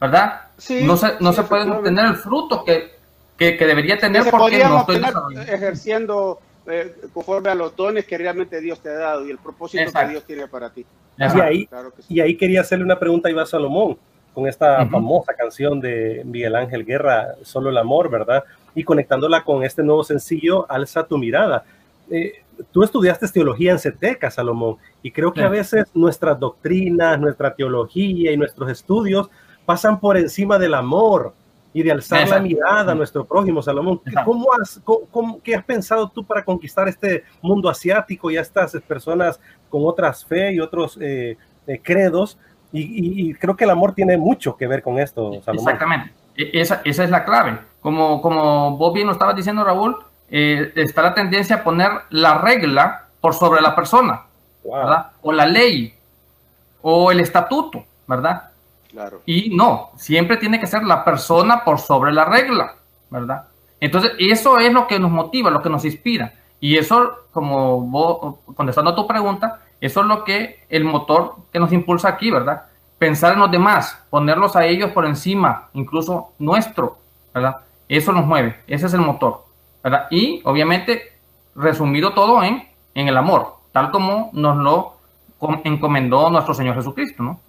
[0.00, 0.42] ¿verdad?
[0.56, 2.92] Sí, no se, no sí, se puede obtener el fruto que,
[3.36, 5.02] que, que debería tener sí, porque no estoy
[5.48, 6.38] ejerciendo
[6.70, 10.06] eh, conforme a los dones que realmente Dios te ha dado y el propósito Exacto.
[10.06, 10.84] que Dios tiene para ti.
[11.18, 12.14] Y ahí, claro sí.
[12.14, 13.98] y ahí, quería hacerle una pregunta a Iván Salomón
[14.32, 14.90] con esta uh -huh.
[14.90, 18.44] famosa canción de Miguel Ángel Guerra, Solo el Amor, ¿verdad?
[18.74, 21.64] Y conectándola con este nuevo sencillo, Alza tu mirada.
[22.10, 22.42] Eh,
[22.72, 25.46] tú estudiaste teología en CETECA, Salomón, y creo que sí.
[25.46, 29.28] a veces nuestras doctrinas, nuestra teología y nuestros estudios
[29.66, 31.34] pasan por encima del amor
[31.72, 32.42] y de alzar Exacto.
[32.42, 34.00] la mirada a nuestro prójimo, Salomón.
[34.24, 38.40] ¿Cómo has, cómo, cómo, ¿Qué has pensado tú para conquistar este mundo asiático y a
[38.40, 41.36] estas personas con otras fe y otros eh,
[41.66, 42.38] eh, credos?
[42.72, 45.68] Y, y, y, creo que el amor tiene mucho que ver con esto, Salomón.
[45.68, 46.12] Exactamente.
[46.36, 47.58] Esa, esa es la clave.
[47.80, 49.96] Como, como vos bien lo estabas diciendo, Raúl,
[50.28, 54.22] eh, está la tendencia a poner la regla por sobre la persona,
[54.62, 54.76] wow.
[54.76, 55.06] ¿verdad?
[55.22, 55.94] O la ley,
[56.82, 58.49] o el estatuto, ¿verdad?
[59.26, 62.74] Y no, siempre tiene que ser la persona por sobre la regla,
[63.10, 63.44] ¿verdad?
[63.78, 66.34] Entonces, eso es lo que nos motiva, lo que nos inspira.
[66.60, 71.58] Y eso, como vos, contestando a tu pregunta, eso es lo que el motor que
[71.58, 72.64] nos impulsa aquí, ¿verdad?
[73.00, 76.98] pensar en los demás, ponerlos a ellos por encima, incluso nuestro,
[77.32, 77.56] ¿verdad?
[77.88, 79.46] Eso nos mueve, ese es el motor,
[79.82, 80.06] ¿verdad?
[80.10, 81.14] Y obviamente
[81.56, 84.96] resumido todo en, en el amor, tal como nos lo
[85.64, 87.40] encomendó nuestro Señor Jesucristo, ¿no?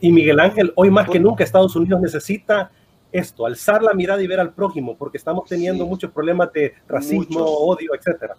[0.00, 2.70] Y Miguel Ángel, hoy más que nunca Estados Unidos necesita
[3.12, 7.44] esto, alzar la mirada y ver al prójimo, porque estamos teniendo muchos problemas de racismo,
[7.44, 8.36] odio, etcétera.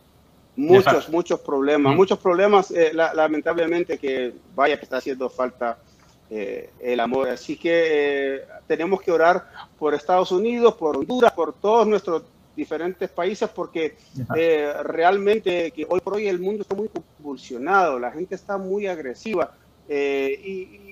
[0.55, 5.77] Muchos, muchos problemas, muchos problemas, eh, lamentablemente que vaya que está haciendo falta
[6.31, 7.29] eh, el amor.
[7.29, 7.83] Así que
[8.37, 9.47] eh, tenemos que orar
[9.77, 12.23] por Estados Unidos, por Honduras, por todos nuestros
[12.55, 13.95] diferentes países, porque
[14.83, 19.53] realmente que hoy por hoy el mundo está muy convulsionado, la gente está muy agresiva
[19.87, 20.86] y,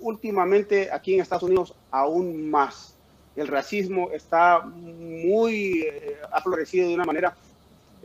[0.00, 2.94] últimamente aquí en Estados Unidos aún más.
[3.36, 5.86] El racismo está muy,
[6.30, 7.34] ha florecido de una manera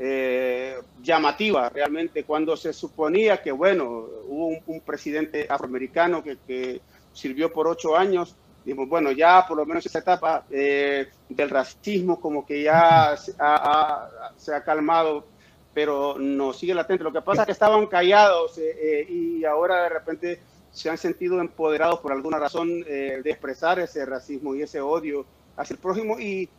[0.01, 6.79] eh, llamativa realmente cuando se suponía que, bueno, hubo un, presidente afroamericano que,
[7.11, 8.33] sirvió por ocho años,
[8.63, 13.33] dijimos, bueno, ya por lo menos esa etapa eh, del racismo como que ya se
[13.39, 15.25] ha, calmado,
[15.73, 17.03] pero no sigue latente.
[17.03, 20.39] Lo que pasa es que estaban callados eh, y ahora de repente
[20.71, 25.25] se han sentido empoderados por alguna razón de expresar ese racismo y ese odio
[25.57, 26.49] hacia el prójimo y,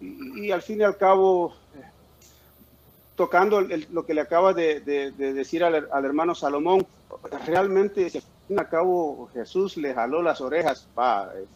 [0.00, 1.54] y al fin y al cabo
[3.20, 3.60] tocando
[3.90, 5.74] lo que le acaba de, decir al,
[6.06, 6.86] hermano Salomón,
[7.44, 8.22] realmente, si
[8.56, 10.88] al cabo Jesús le jaló las orejas,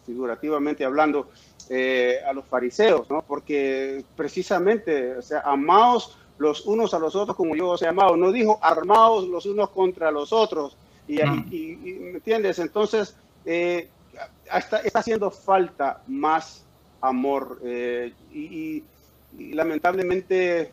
[0.05, 1.27] figurativamente hablando,
[1.71, 3.23] eh, a los fariseos, ¿no?
[3.23, 8.15] Porque precisamente, o sea, amaos los unos a los otros como yo os he amado.
[8.15, 10.77] No dijo armaos los unos contra los otros.
[11.07, 12.59] Y, ¿me entiendes?
[12.59, 13.15] Entonces,
[13.45, 13.89] eh,
[14.53, 16.65] está, haciendo falta más
[17.01, 17.59] amor.
[17.63, 18.83] Eh, y,
[19.37, 20.71] lamentablemente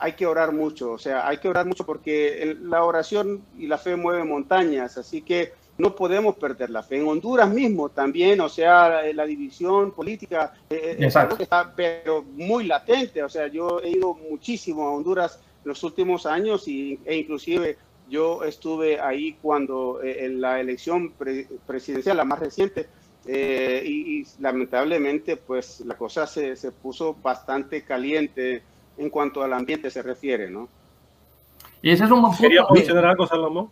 [0.00, 3.78] hay que orar mucho, o sea, hay que orar mucho porque la oración y la
[3.78, 6.96] fe mueven montañas, así que no podemos perder la fe.
[6.96, 13.22] En Honduras mismo también, o sea, la, división política eh, eh, está pero muy latente,
[13.22, 17.76] o sea, yo he ido muchísimo a Honduras en los últimos años y, e inclusive
[18.08, 21.12] yo estuve ahí cuando eh, en la elección
[21.66, 22.88] presidencial, la más reciente,
[23.26, 28.62] y, y, lamentablemente pues la cosa se, se puso bastante caliente
[28.98, 30.68] en cuanto al ambiente se refiere, ¿no?
[31.84, 32.48] Y ese es un buen punto.
[32.48, 33.70] ¿Quería mencionar algo, Salomón?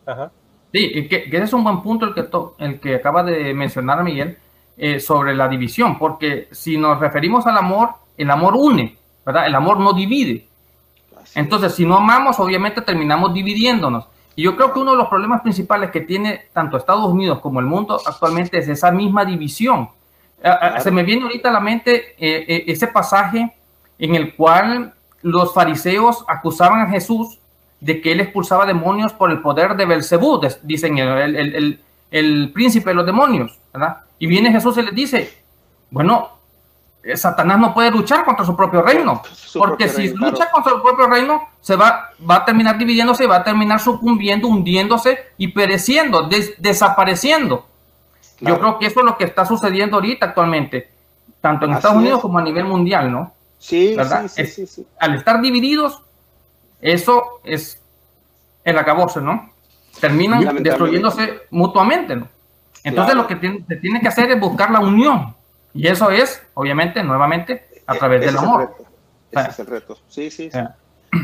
[0.73, 2.29] Sí, que, ese es un buen punto el que,
[2.59, 4.37] el que acaba de mencionar Miguel
[4.77, 9.47] eh, sobre la división, porque si nos referimos al amor, el amor une, ¿verdad?
[9.47, 10.47] El amor no divide.
[11.35, 14.07] Entonces, si no amamos, obviamente terminamos dividiéndonos.
[14.35, 17.61] Y yo creo que uno de los problemas principales que tiene tanto Estados Unidos como
[17.61, 19.89] el mundo actualmente es esa misma división.
[20.81, 23.55] Se me viene ahorita a la mente eh, eh, ese pasaje
[23.99, 27.39] en el cual los fariseos acusaban a Jesús
[27.81, 33.07] de que él expulsaba demonios por el poder de Belcebú, dicen el, príncipe de los
[33.07, 33.99] demonios, ¿verdad?
[34.19, 35.33] Y viene Jesús y les dice,
[35.91, 36.31] bueno,
[37.15, 39.23] Satanás no puede luchar contra su propio reino,
[39.55, 43.45] porque si lucha contra su propio reino, se va, va a terminar dividiéndose, va a
[43.45, 47.67] terminar sucumbiendo, hundiéndose y pereciendo, desapareciendo.
[48.41, 50.91] Yo creo que eso es lo que está sucediendo ahorita actualmente,
[51.41, 53.33] tanto en Estados Unidos como a nivel mundial, ¿no?
[53.59, 53.97] Sí,
[54.29, 56.03] sí, sí, sí, Al estar divididos,
[56.81, 57.81] eso es
[58.65, 59.51] el acabose, ¿no?
[60.01, 62.29] Terminan destruyéndose mutuamente, ¿no?
[62.85, 63.37] Entonces lo que
[63.69, 65.35] se tiene que hacer es buscar la unión.
[65.75, 68.75] Y eso es, obviamente, nuevamente, a través del amor.
[69.31, 69.99] Ese es el reto.
[70.09, 70.59] Sí, sí, sí.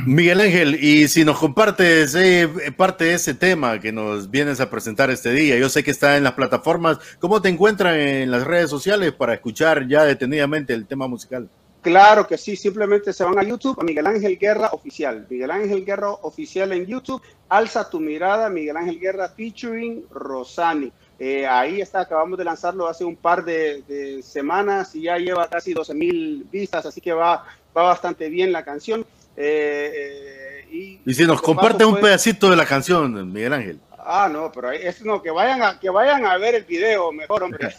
[0.07, 2.47] Miguel Ángel, y si nos compartes eh,
[2.77, 6.19] parte de ese tema que nos vienes a presentar este día, yo sé que está
[6.19, 10.87] en las plataformas, ¿cómo te encuentran en las redes sociales para escuchar ya detenidamente el
[10.87, 11.49] tema musical?
[11.81, 15.27] Claro que sí, simplemente se van a YouTube, a Miguel Ángel Guerra Oficial.
[15.31, 17.23] Miguel Ángel Guerra Oficial en YouTube.
[17.49, 20.93] Alza tu mirada, Miguel Ángel Guerra featuring Rosani.
[21.19, 25.75] Eh, ahí está, acabamos de lanzarlo hace un par de, semanas y ya lleva casi
[25.75, 27.45] 12 mil vistas, así que va,
[27.77, 29.05] va bastante bien la canción.
[29.37, 33.81] Eh, eh, y, si nos comparte un pedacito de la canción, Miguel Ángel.
[33.99, 37.43] Ah, no, pero es no, que vayan a, que vayan a ver el video, mejor,
[37.43, 37.75] hombre.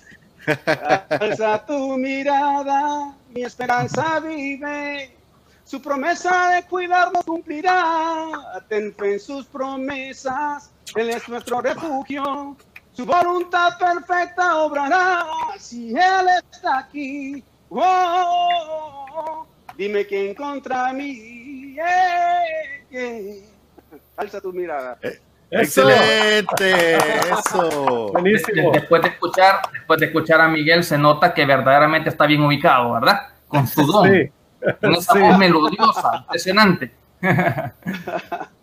[1.09, 5.15] Alza tu mirada, mi esperanza vive.
[5.63, 8.27] Su promesa de cuidarnos cumplirá.
[8.67, 10.71] Ten fe en sus promesas.
[10.95, 12.57] Él es nuestro refugio.
[12.99, 15.25] Su voluntad perfecta obrará.
[15.57, 19.47] Si Él está aquí, oh,
[19.77, 21.77] dime quién contra mí.
[24.17, 24.97] Alza tu mirada.
[25.01, 25.17] Eh,
[25.49, 28.11] Excelente, eso.
[28.73, 32.91] Después de escuchar, después de escuchar a Miguel, se nota que verdaderamente está bien ubicado,
[32.95, 33.29] ¿verdad?
[33.47, 34.09] Con su don.
[34.81, 36.91] Con esa voz melodiosa, impresionante.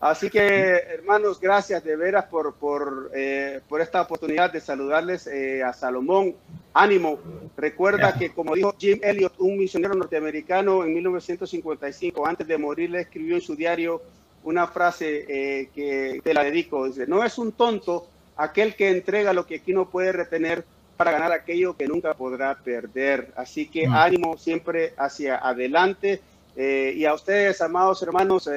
[0.00, 5.62] Así que, hermanos, gracias de veras por, por, eh, por esta oportunidad de saludarles eh,
[5.62, 6.34] a Salomón.
[6.72, 7.18] Ánimo.
[7.54, 13.00] Recuerda que, como dijo Jim Elliot, un misionero norteamericano en 1955, antes de morir, le
[13.02, 14.00] escribió en su diario
[14.42, 16.86] una frase eh, que te la dedico.
[16.86, 18.06] Dice, no es un tonto
[18.36, 20.64] aquel que entrega lo que aquí no puede retener
[20.96, 23.32] para ganar aquello que nunca podrá perder.
[23.36, 23.94] Así que mm.
[23.94, 26.22] ánimo siempre hacia adelante.
[26.56, 28.48] y a ustedes, amados hermanos,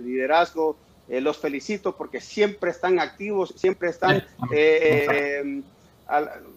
[0.00, 0.76] liderazgo,
[1.08, 4.16] eh, los felicito porque siempre están activos, siempre están
[4.50, 5.62] eh, eh,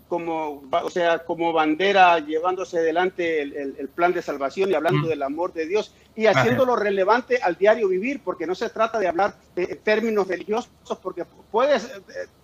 [0.08, 5.10] como, o sea, como bandera llevándose adelante el, plan de salvación y hablando mm.
[5.10, 9.08] del amor de Dios y haciéndolo relevante al diario vivir, porque no se trata de
[9.08, 10.70] hablar de términos religiosos,
[11.02, 11.92] porque puedes,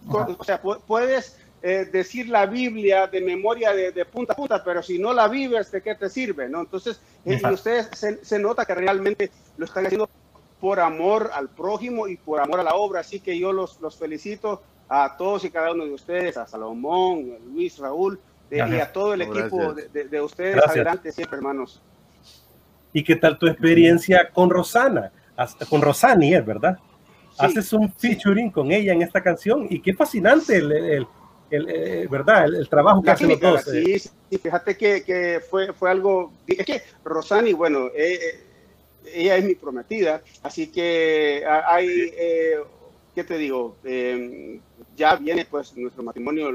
[0.07, 5.11] o sea, puedes decir la Biblia de memoria de, punta a punta, pero si no
[5.11, 6.47] la vives, ¿de qué te sirve?
[6.47, 6.61] ¿no?
[6.61, 10.07] Entonces, ustedes se, se, nota que realmente lo están haciendo
[10.59, 13.01] por amor al prójimo y por amor a la obra.
[13.01, 17.35] Así que yo los, los felicito a todos y cada uno de ustedes, a Salomón,
[17.35, 18.19] a Luis, Raúl,
[18.51, 20.57] y a todo el equipo de, ustedes.
[20.63, 21.81] Adelante siempre, hermanos.
[22.93, 25.11] ¿Y qué tal tu experiencia con Rosana?
[25.69, 26.77] Con Rosani, es verdad.
[27.37, 31.07] Haces un featuring con ella en esta canción y qué fascinante el, el,
[31.49, 32.45] el, eh, ¿verdad?
[32.45, 33.67] El, trabajo que hacen los dos.
[33.67, 33.99] Eh.
[33.99, 36.31] Sí, sí, fíjate que, que, fue, fue algo.
[36.47, 38.44] Es que Rosani, bueno, eh,
[39.13, 41.87] ella es mi prometida, así que hay,
[42.17, 42.57] eh,
[43.13, 43.77] ¿qué te digo?
[43.83, 44.59] Em,
[44.95, 46.51] ya viene pues nuestro matrimonio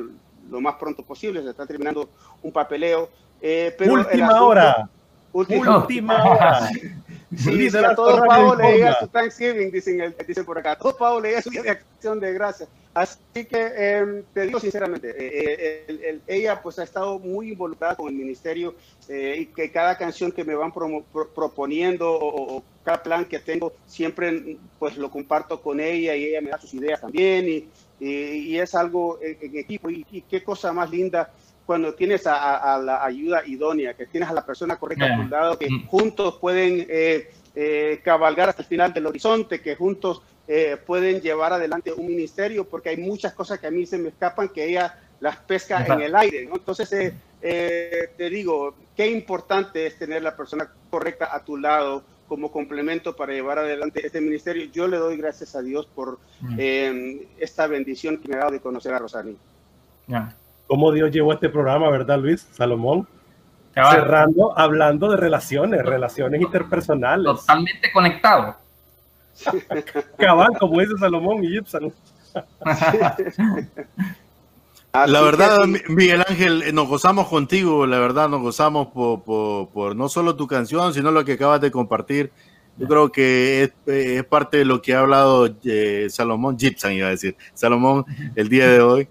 [0.51, 2.09] lo más pronto posible, se está terminando
[2.43, 3.09] un papeleo.
[3.41, 4.89] Eh, pero última hora.
[5.33, 6.69] Última, hora.
[7.37, 10.77] Sí, a todos Pablo le diga su Thanksgiving, dicen, dicen por acá.
[10.77, 12.69] Todos Pablo le diga su día de acción de gracias.
[12.93, 18.09] Así que em, te digo sinceramente, eh, eh, ella pues ha estado muy involucrada con
[18.09, 18.75] el ministerio
[19.09, 24.57] eh, y que cada canción que me van proponiendo o, cada plan que tengo siempre
[24.81, 27.69] pues lo comparto con ella y ella me da sus ideas también y,
[28.01, 31.31] y, es algo en, equipo y, qué cosa más linda
[31.71, 35.57] cuando tienes a, la ayuda idónea, que tienes a la persona correcta a tu lado,
[35.57, 35.87] que mm.
[35.87, 36.85] juntos pueden
[38.03, 40.21] cabalgar hasta el final del horizonte, que juntos
[40.53, 44.09] eh, pueden llevar adelante un ministerio, porque hay muchas cosas que a mí se me
[44.09, 46.49] escapan que ella las pesca en el aire.
[46.53, 52.03] Entonces, eh, eh, te digo, qué importante es tener la persona correcta a tu lado
[52.27, 54.65] como complemento para llevar adelante este ministerio.
[54.73, 56.59] Yo le doy gracias a Dios por mm.
[57.39, 59.37] esta bendición que me ha dado de conocer a Rosani.
[60.71, 62.47] ¿Cómo Dios llevó este programa, verdad, Luis?
[62.53, 63.09] Salomón.
[63.75, 67.25] Cerrando, hablando de relaciones, relaciones interpersonales.
[67.25, 68.55] Totalmente conectado.
[70.17, 71.93] Cabal, como dice Salomón y Gibson.
[74.93, 80.09] La verdad, Miguel Ángel, eh, nos gozamos contigo, la verdad, nos gozamos por, por, no
[80.09, 82.31] solo tu canción, sino lo que acabas de compartir.
[82.77, 87.09] Yo creo que es, es parte de lo que ha hablado eh, Salomón, Gibson iba
[87.09, 88.05] a decir, Salomón
[88.37, 89.09] el día de hoy.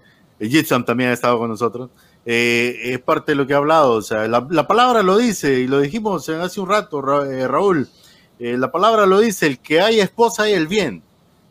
[0.48, 1.90] Gibson también ha estado con nosotros.
[2.24, 5.60] Eh, es parte de lo que ha hablado, o sea, la, la, palabra lo dice
[5.60, 7.88] y lo dijimos hace un rato, Raúl.
[8.38, 11.02] Eh, la palabra lo dice, el que hay esposa hay el bien.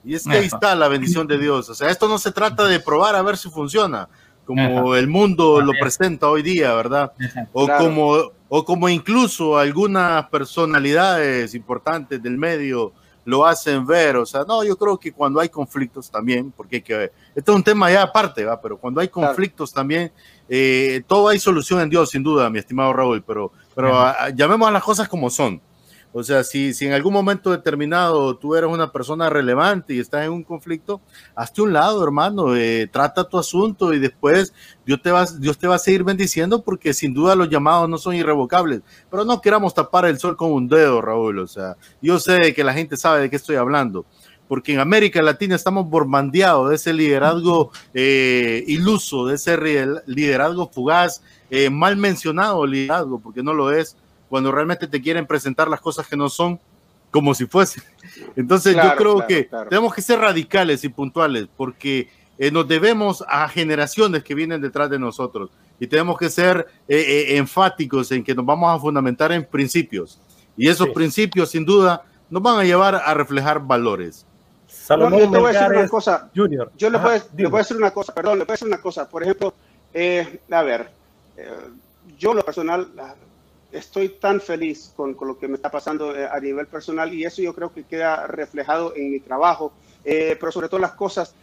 [0.04, 1.70] Y es que ahí está la bendición de Dios.
[1.70, 4.10] O sea, esto no se trata de probar a ver si funciona,
[4.46, 7.12] como el mundo lo presenta hoy día, ¿verdad?
[7.54, 12.94] O, como, o como incluso algunas personalidades importantes del medio
[13.26, 14.18] lo hacen ver.
[14.18, 17.64] O sea, no, yo creo que cuando hay conflictos también, porque que, esto es un
[17.64, 18.60] tema ya aparte, ¿va?
[18.60, 20.12] Pero cuando hay conflictos también,
[20.48, 23.94] eh, todo hay solución en Dios, sin duda, mi estimado Raúl, pero, pero
[24.36, 25.62] llamemos a las cosas como son.
[26.12, 30.26] O sea, si, si en algún momento determinado tú eres una persona relevante y estás
[30.26, 31.02] en un conflicto,
[31.36, 34.54] hazte un lado, hermano, eh, trata tu asunto y después
[34.86, 38.00] Dios te, va, Dios te va a seguir bendiciendo porque sin duda los llamados no
[38.00, 38.82] son irrevocables.
[39.12, 41.40] Pero no queramos tapar el sol con un dedo, Raúl.
[41.40, 44.06] O sea, yo sé que la gente sabe de qué estoy hablando
[44.50, 49.56] porque en América Latina estamos bombardeados de ese liderazgo eh, iluso, de ese
[50.08, 51.22] liderazgo fugaz,
[51.52, 53.96] eh, mal mencionado liderazgo, porque no lo es,
[54.30, 56.60] cuando realmente te quieren presentar las cosas que no son
[57.12, 57.84] como si fuesen.
[58.36, 63.50] Entonces yo creo que tenemos que ser radicales y puntuales porque eh, nos debemos a
[63.50, 65.50] generaciones que vienen detrás de nosotros
[65.80, 70.20] y tenemos que ser eh, eh, enfáticos en que nos vamos a fundamentar en principios
[70.56, 74.26] y esos principios sin duda nos van a llevar a reflejar valores.
[74.68, 76.72] Salomón yo te voy a decir una cosa, Junior.
[76.78, 79.10] Yo le, voy, a decir una cosa, perdón, le voy a decir una cosa.
[79.10, 79.54] Por ejemplo,
[80.52, 80.92] a ver,
[82.18, 82.88] yo lo personal,
[83.72, 87.26] estoy tan feliz con, con, lo que me está pasando eh, a nivel personal y
[87.26, 89.72] eso yo creo que queda reflejado en mi trabajo,
[90.04, 91.36] eh, pero sobre todo las cosas,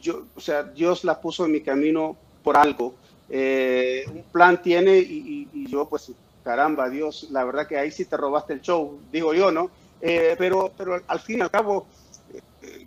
[0.00, 2.94] yo, o sea, Dios las puso en mi camino por algo.
[3.28, 6.12] Eh, un plan tiene y, y, yo pues,
[6.44, 9.70] caramba, Dios, la verdad que ahí sí te robaste el show, digo yo, ¿no?
[10.00, 11.86] pero, pero al fin y al cabo,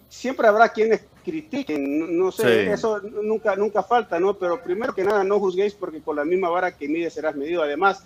[0.07, 4.35] siempre habrá quienes critiquen, no, sé, eso nunca, nunca falta, ¿no?
[4.35, 7.63] Pero primero que nada, no juzguéis porque con la misma vara que mide serás medido.
[7.63, 8.03] Además,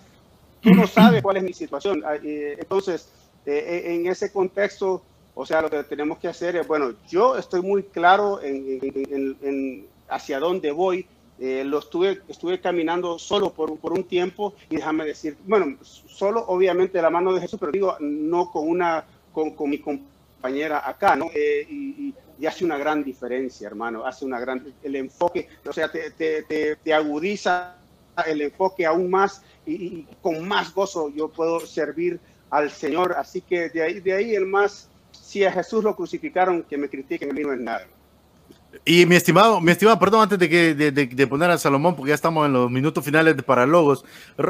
[0.62, 2.02] tú no sabes cuál es mi situación.
[2.06, 3.08] Ah, entonces,
[3.44, 5.02] eh, en ese contexto,
[5.34, 10.38] o sea, lo que tenemos que hacer es, bueno, yo estoy muy claro en, hacia
[10.38, 11.06] dónde voy.
[11.40, 16.44] Eh, lo estuve, estuve caminando solo por, por, un tiempo y déjame decir, bueno, solo
[16.46, 20.88] obviamente de la mano de Jesús, pero digo, no con una, con, con mi compañera
[20.88, 21.30] acá, ¿no?
[21.34, 25.90] Eh, y, y, hace una gran diferencia, hermano, hace una gran, el enfoque, o sea,
[25.90, 27.76] te, te, te, agudiza
[28.26, 32.20] el enfoque aún más y, y, con más gozo yo puedo servir
[32.50, 36.62] al Señor, así que de ahí, de ahí el más, si a Jesús lo crucificaron,
[36.62, 37.86] que me critiquen, a mí no es nada.
[38.84, 42.10] Y mi estimado, mi estimado, perdón, antes de, que, de, de, poner a Salomón, porque
[42.10, 44.04] ya estamos en los minutos finales de Paralogos,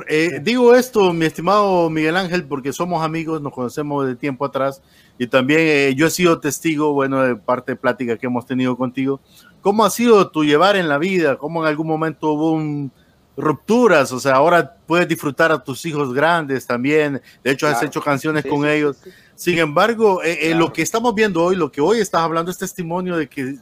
[0.08, 4.82] eh, digo esto, mi estimado Miguel Ángel, porque somos amigos, nos conocemos de tiempo atrás,
[5.18, 8.76] y también eh, yo he sido testigo, bueno, de parte de plática que hemos tenido
[8.76, 9.20] contigo.
[9.60, 11.36] ¿Cómo ha sido tu llevar en la vida?
[11.36, 12.92] ¿Cómo en algún momento hubo un,
[13.36, 14.12] rupturas?
[14.12, 18.44] O sea, ahora puedes disfrutar a tus hijos grandes también, de hecho has hecho canciones
[18.44, 18.98] con ellos.
[19.34, 23.16] Sin embargo, eh, lo que estamos viendo hoy, lo que hoy estás hablando es testimonio
[23.16, 23.56] de que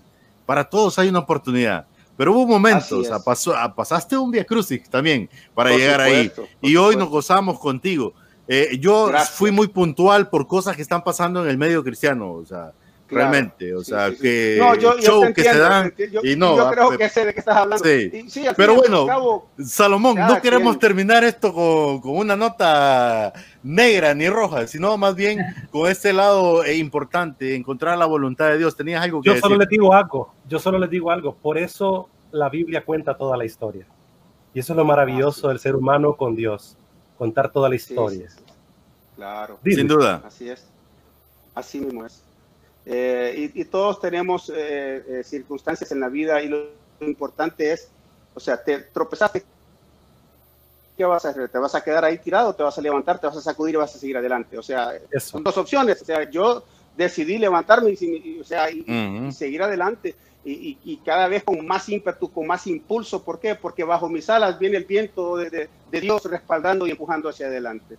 [0.45, 1.87] para todos hay una oportunidad.
[2.17, 6.31] Pero hubo momentos, o sea, pasó, ah, pasaste un Via Crucis también para llegar ahí.
[6.61, 8.13] Y hoy nos gozamos contigo.
[8.47, 12.33] Eh, yo fui muy puntual por cosas que están pasando en el medio cristiano.
[12.33, 12.73] O sea,
[13.11, 13.75] realmente.
[13.75, 15.93] O sea, que no, yo, show que se dan
[16.23, 16.57] y no.
[16.57, 17.85] Yo creo que sé de qué estás hablando.
[17.85, 18.45] Sí.
[18.57, 23.33] Pero bueno, Salomón, no queremos terminar esto con, con, una nota
[23.63, 28.59] negra ni roja, sino más bien con este lado eh, importante, encontrar la voluntad de
[28.59, 28.77] Dios.
[28.77, 29.43] ¿Tenías algo que Yo decir?
[29.43, 31.35] solo les digo algo, yo solo les digo algo.
[31.35, 33.87] Por eso la Biblia cuenta toda la historia.
[34.53, 36.77] Y eso es lo maravilloso del ser humano con Dios,
[37.19, 38.29] contar toda la historia.
[39.17, 39.59] Claro.
[39.63, 40.23] Sin duda.
[40.27, 40.67] Así es.
[41.55, 42.25] Así mismo es.
[42.87, 47.89] Eh, y, todos tenemos eh, eh, circunstancias en la vida y lo, importante es,
[48.35, 49.43] o sea, te tropezaste,
[50.97, 51.49] ¿qué vas a hacer?
[51.49, 52.55] ¿Te vas a quedar ahí tirado?
[52.55, 53.19] ¿Te vas a levantar?
[53.19, 54.59] ¿Te vas a sacudir y vas a seguir adelante?
[54.59, 56.03] O sea, son dos opciones.
[56.03, 56.63] O sea, yo
[56.97, 60.15] decidí levantarme y, o sea, y, seguir adelante.
[60.45, 63.23] Y, cada vez con más ímpetu, con más impulso.
[63.23, 63.55] ¿Por qué?
[63.55, 67.97] Porque bajo mis alas viene el viento de Dios respaldando y empujando hacia adelante.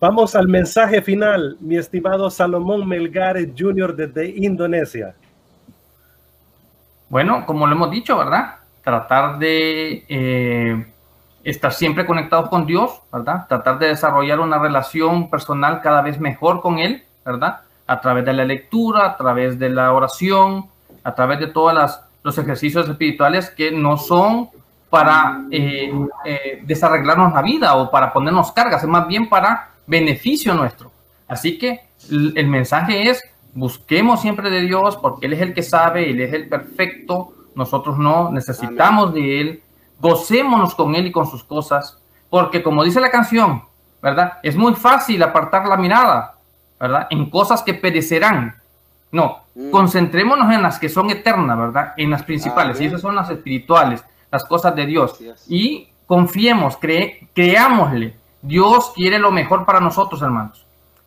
[0.00, 3.96] Vamos al mensaje final, mi estimado Salomón Melgares Jr.
[3.96, 5.16] desde Indonesia.
[7.08, 8.58] Bueno, como lo hemos dicho, ¿verdad?
[8.84, 10.86] Tratar de eh,
[11.42, 13.48] estar siempre conectados con Dios, ¿verdad?
[13.48, 17.62] Tratar de desarrollar una relación personal cada vez mejor con Él, ¿verdad?
[17.88, 20.66] A través de la lectura, a través de la oración,
[21.02, 21.74] a través de todos
[22.22, 24.48] los ejercicios espirituales que no son
[24.90, 25.92] para eh,
[26.24, 30.92] eh, desarreglarnos la vida o para ponernos cargas, es más bien para beneficio nuestro.
[31.26, 33.22] Así que el mensaje es,
[33.54, 37.98] busquemos siempre de Dios porque Él es el que sabe, Él es el perfecto, nosotros
[37.98, 39.62] no necesitamos de Él,
[39.98, 42.00] gocémonos con Él y con sus cosas,
[42.30, 43.64] porque como dice la canción,
[44.00, 44.34] ¿verdad?
[44.42, 46.36] Es muy fácil apartar la mirada,
[46.78, 47.08] ¿verdad?
[47.10, 48.54] En cosas que perecerán.
[49.10, 49.70] No, mm.
[49.70, 51.94] concentrémonos en las que son eternas, ¿verdad?
[51.96, 55.18] En las principales, y esas son las espirituales, las cosas de Dios.
[55.48, 60.64] Y confiemos, cre creámosle, Dios quiere lo mejor para nosotros, hermanos.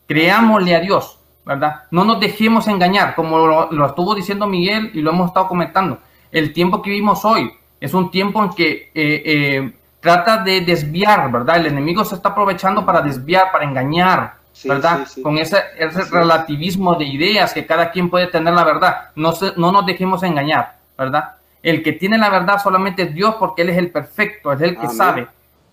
[0.07, 1.83] Creámosle a Dios, ¿verdad?
[1.91, 5.99] No nos dejemos engañar, como lo, estuvo diciendo Miguel y lo hemos estado comentando.
[6.31, 11.31] El tiempo que vivimos hoy es un tiempo en que eh, eh, trata de desviar,
[11.31, 11.57] ¿verdad?
[11.57, 14.35] El enemigo se está aprovechando para desviar, para engañar,
[14.65, 15.07] ¿verdad?
[15.23, 19.09] Con ese, ese relativismo de ideas que cada quien puede tener la verdad.
[19.15, 21.35] No, no nos dejemos engañar, ¿verdad?
[21.63, 24.77] El que tiene la verdad solamente es Dios porque Él es el perfecto, es el
[24.77, 25.27] que sabe.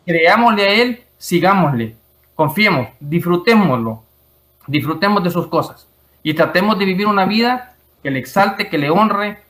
[0.07, 1.97] Creámosle a Él sigámosle,
[2.35, 4.03] confiemos, disfrutémoslo,
[4.67, 5.89] disfrutemos de sus cosas
[6.23, 9.43] y tratemos de vivir una vida que le exalte, que le honre,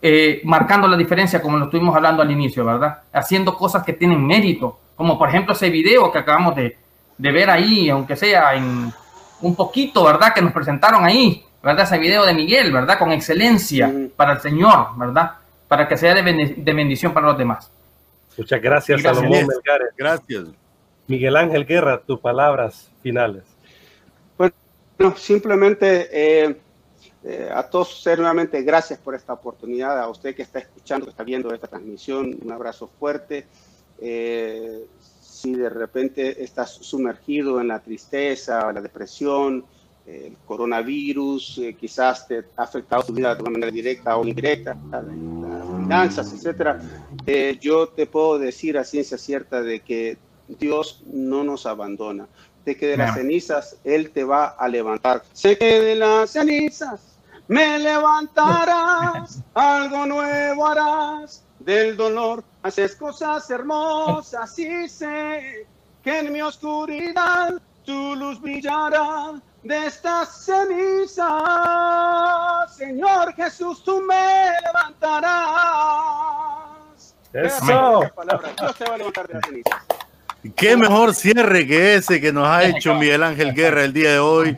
[0.00, 3.02] eh, marcando la diferencia como lo estuvimos hablando al inicio, ¿verdad?
[3.12, 6.76] Haciendo cosas que tienen mérito, como por ejemplo ese video que acabamos de,
[7.18, 8.92] ver ahí, aunque sea en
[9.40, 10.32] un poquito, ¿verdad?
[10.34, 11.84] Que nos presentaron ahí, ¿verdad?
[11.84, 12.98] Ese video de Miguel, ¿verdad?
[12.98, 15.32] Con excelencia para el Señor, ¿verdad?
[15.68, 16.22] Para que sea de,
[16.72, 17.70] bendición para los demás.
[18.36, 19.46] Muchas gracias, gracias Salomón
[19.96, 20.63] Gracias.
[21.06, 23.42] Miguel Ángel Guerra, tus palabras finales.
[24.38, 24.54] Bueno,
[25.16, 26.56] simplemente eh,
[27.24, 31.10] eh, a todos ustedes nuevamente gracias por esta oportunidad, a usted que está escuchando, que
[31.10, 33.46] está viendo esta transmisión, un abrazo fuerte.
[34.00, 34.86] Eh,
[35.20, 39.64] si de repente estás sumergido en la tristeza, la depresión,
[40.06, 45.04] el coronavirus, quizás te ha afectado tu vida de una manera directa o indirecta, las
[45.80, 46.80] finanzas, etcétera,
[47.60, 50.18] yo te puedo decir a ciencia cierta de que
[50.48, 52.26] Dios no nos abandona.
[52.64, 55.22] de que de las cenizas Él te va a levantar.
[55.34, 57.00] Sé que de las cenizas
[57.46, 65.66] me levantarás, algo nuevo harás, del dolor haces cosas hermosas y sé
[66.02, 71.28] que en mi oscuridad tu luz brillará de estas cenizas.
[72.74, 75.34] Señor Jesús, tú me levantarás.
[77.32, 78.00] Eso.
[78.58, 79.93] Dios te va a levantar de las cenizas.
[80.56, 84.18] Qué mejor cierre que ese que nos ha hecho Miguel Ángel Guerra el día de
[84.18, 84.56] hoy.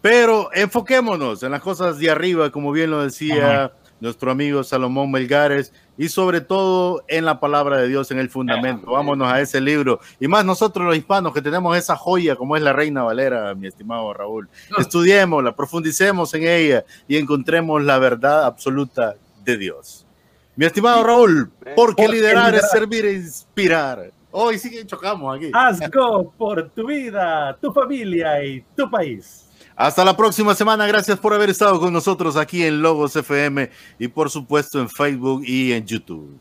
[0.00, 5.72] Pero enfoquémonos en las cosas de arriba, como bien lo decía nuestro amigo Salomón Melgares,
[5.98, 8.92] y sobre todo en la palabra de Dios, en el fundamento.
[8.92, 9.98] Vámonos a ese libro.
[10.20, 13.66] Y más nosotros los hispanos que tenemos esa joya como es la Reina Valera, mi
[13.66, 14.48] estimado Raúl.
[14.78, 20.06] Estudiémosla, profundicemos en ella y encontremos la verdad absoluta de Dios.
[20.54, 24.10] Mi estimado Raúl, porque liderar es servir e inspirar.
[24.38, 25.50] Hoy sí que chocamos aquí.
[25.54, 29.48] Hazgo por tu vida, tu familia y tu país.
[29.74, 30.86] Hasta la próxima semana.
[30.86, 35.42] Gracias por haber estado con nosotros aquí en Logos FM y por supuesto en Facebook
[35.42, 36.38] y en YouTube.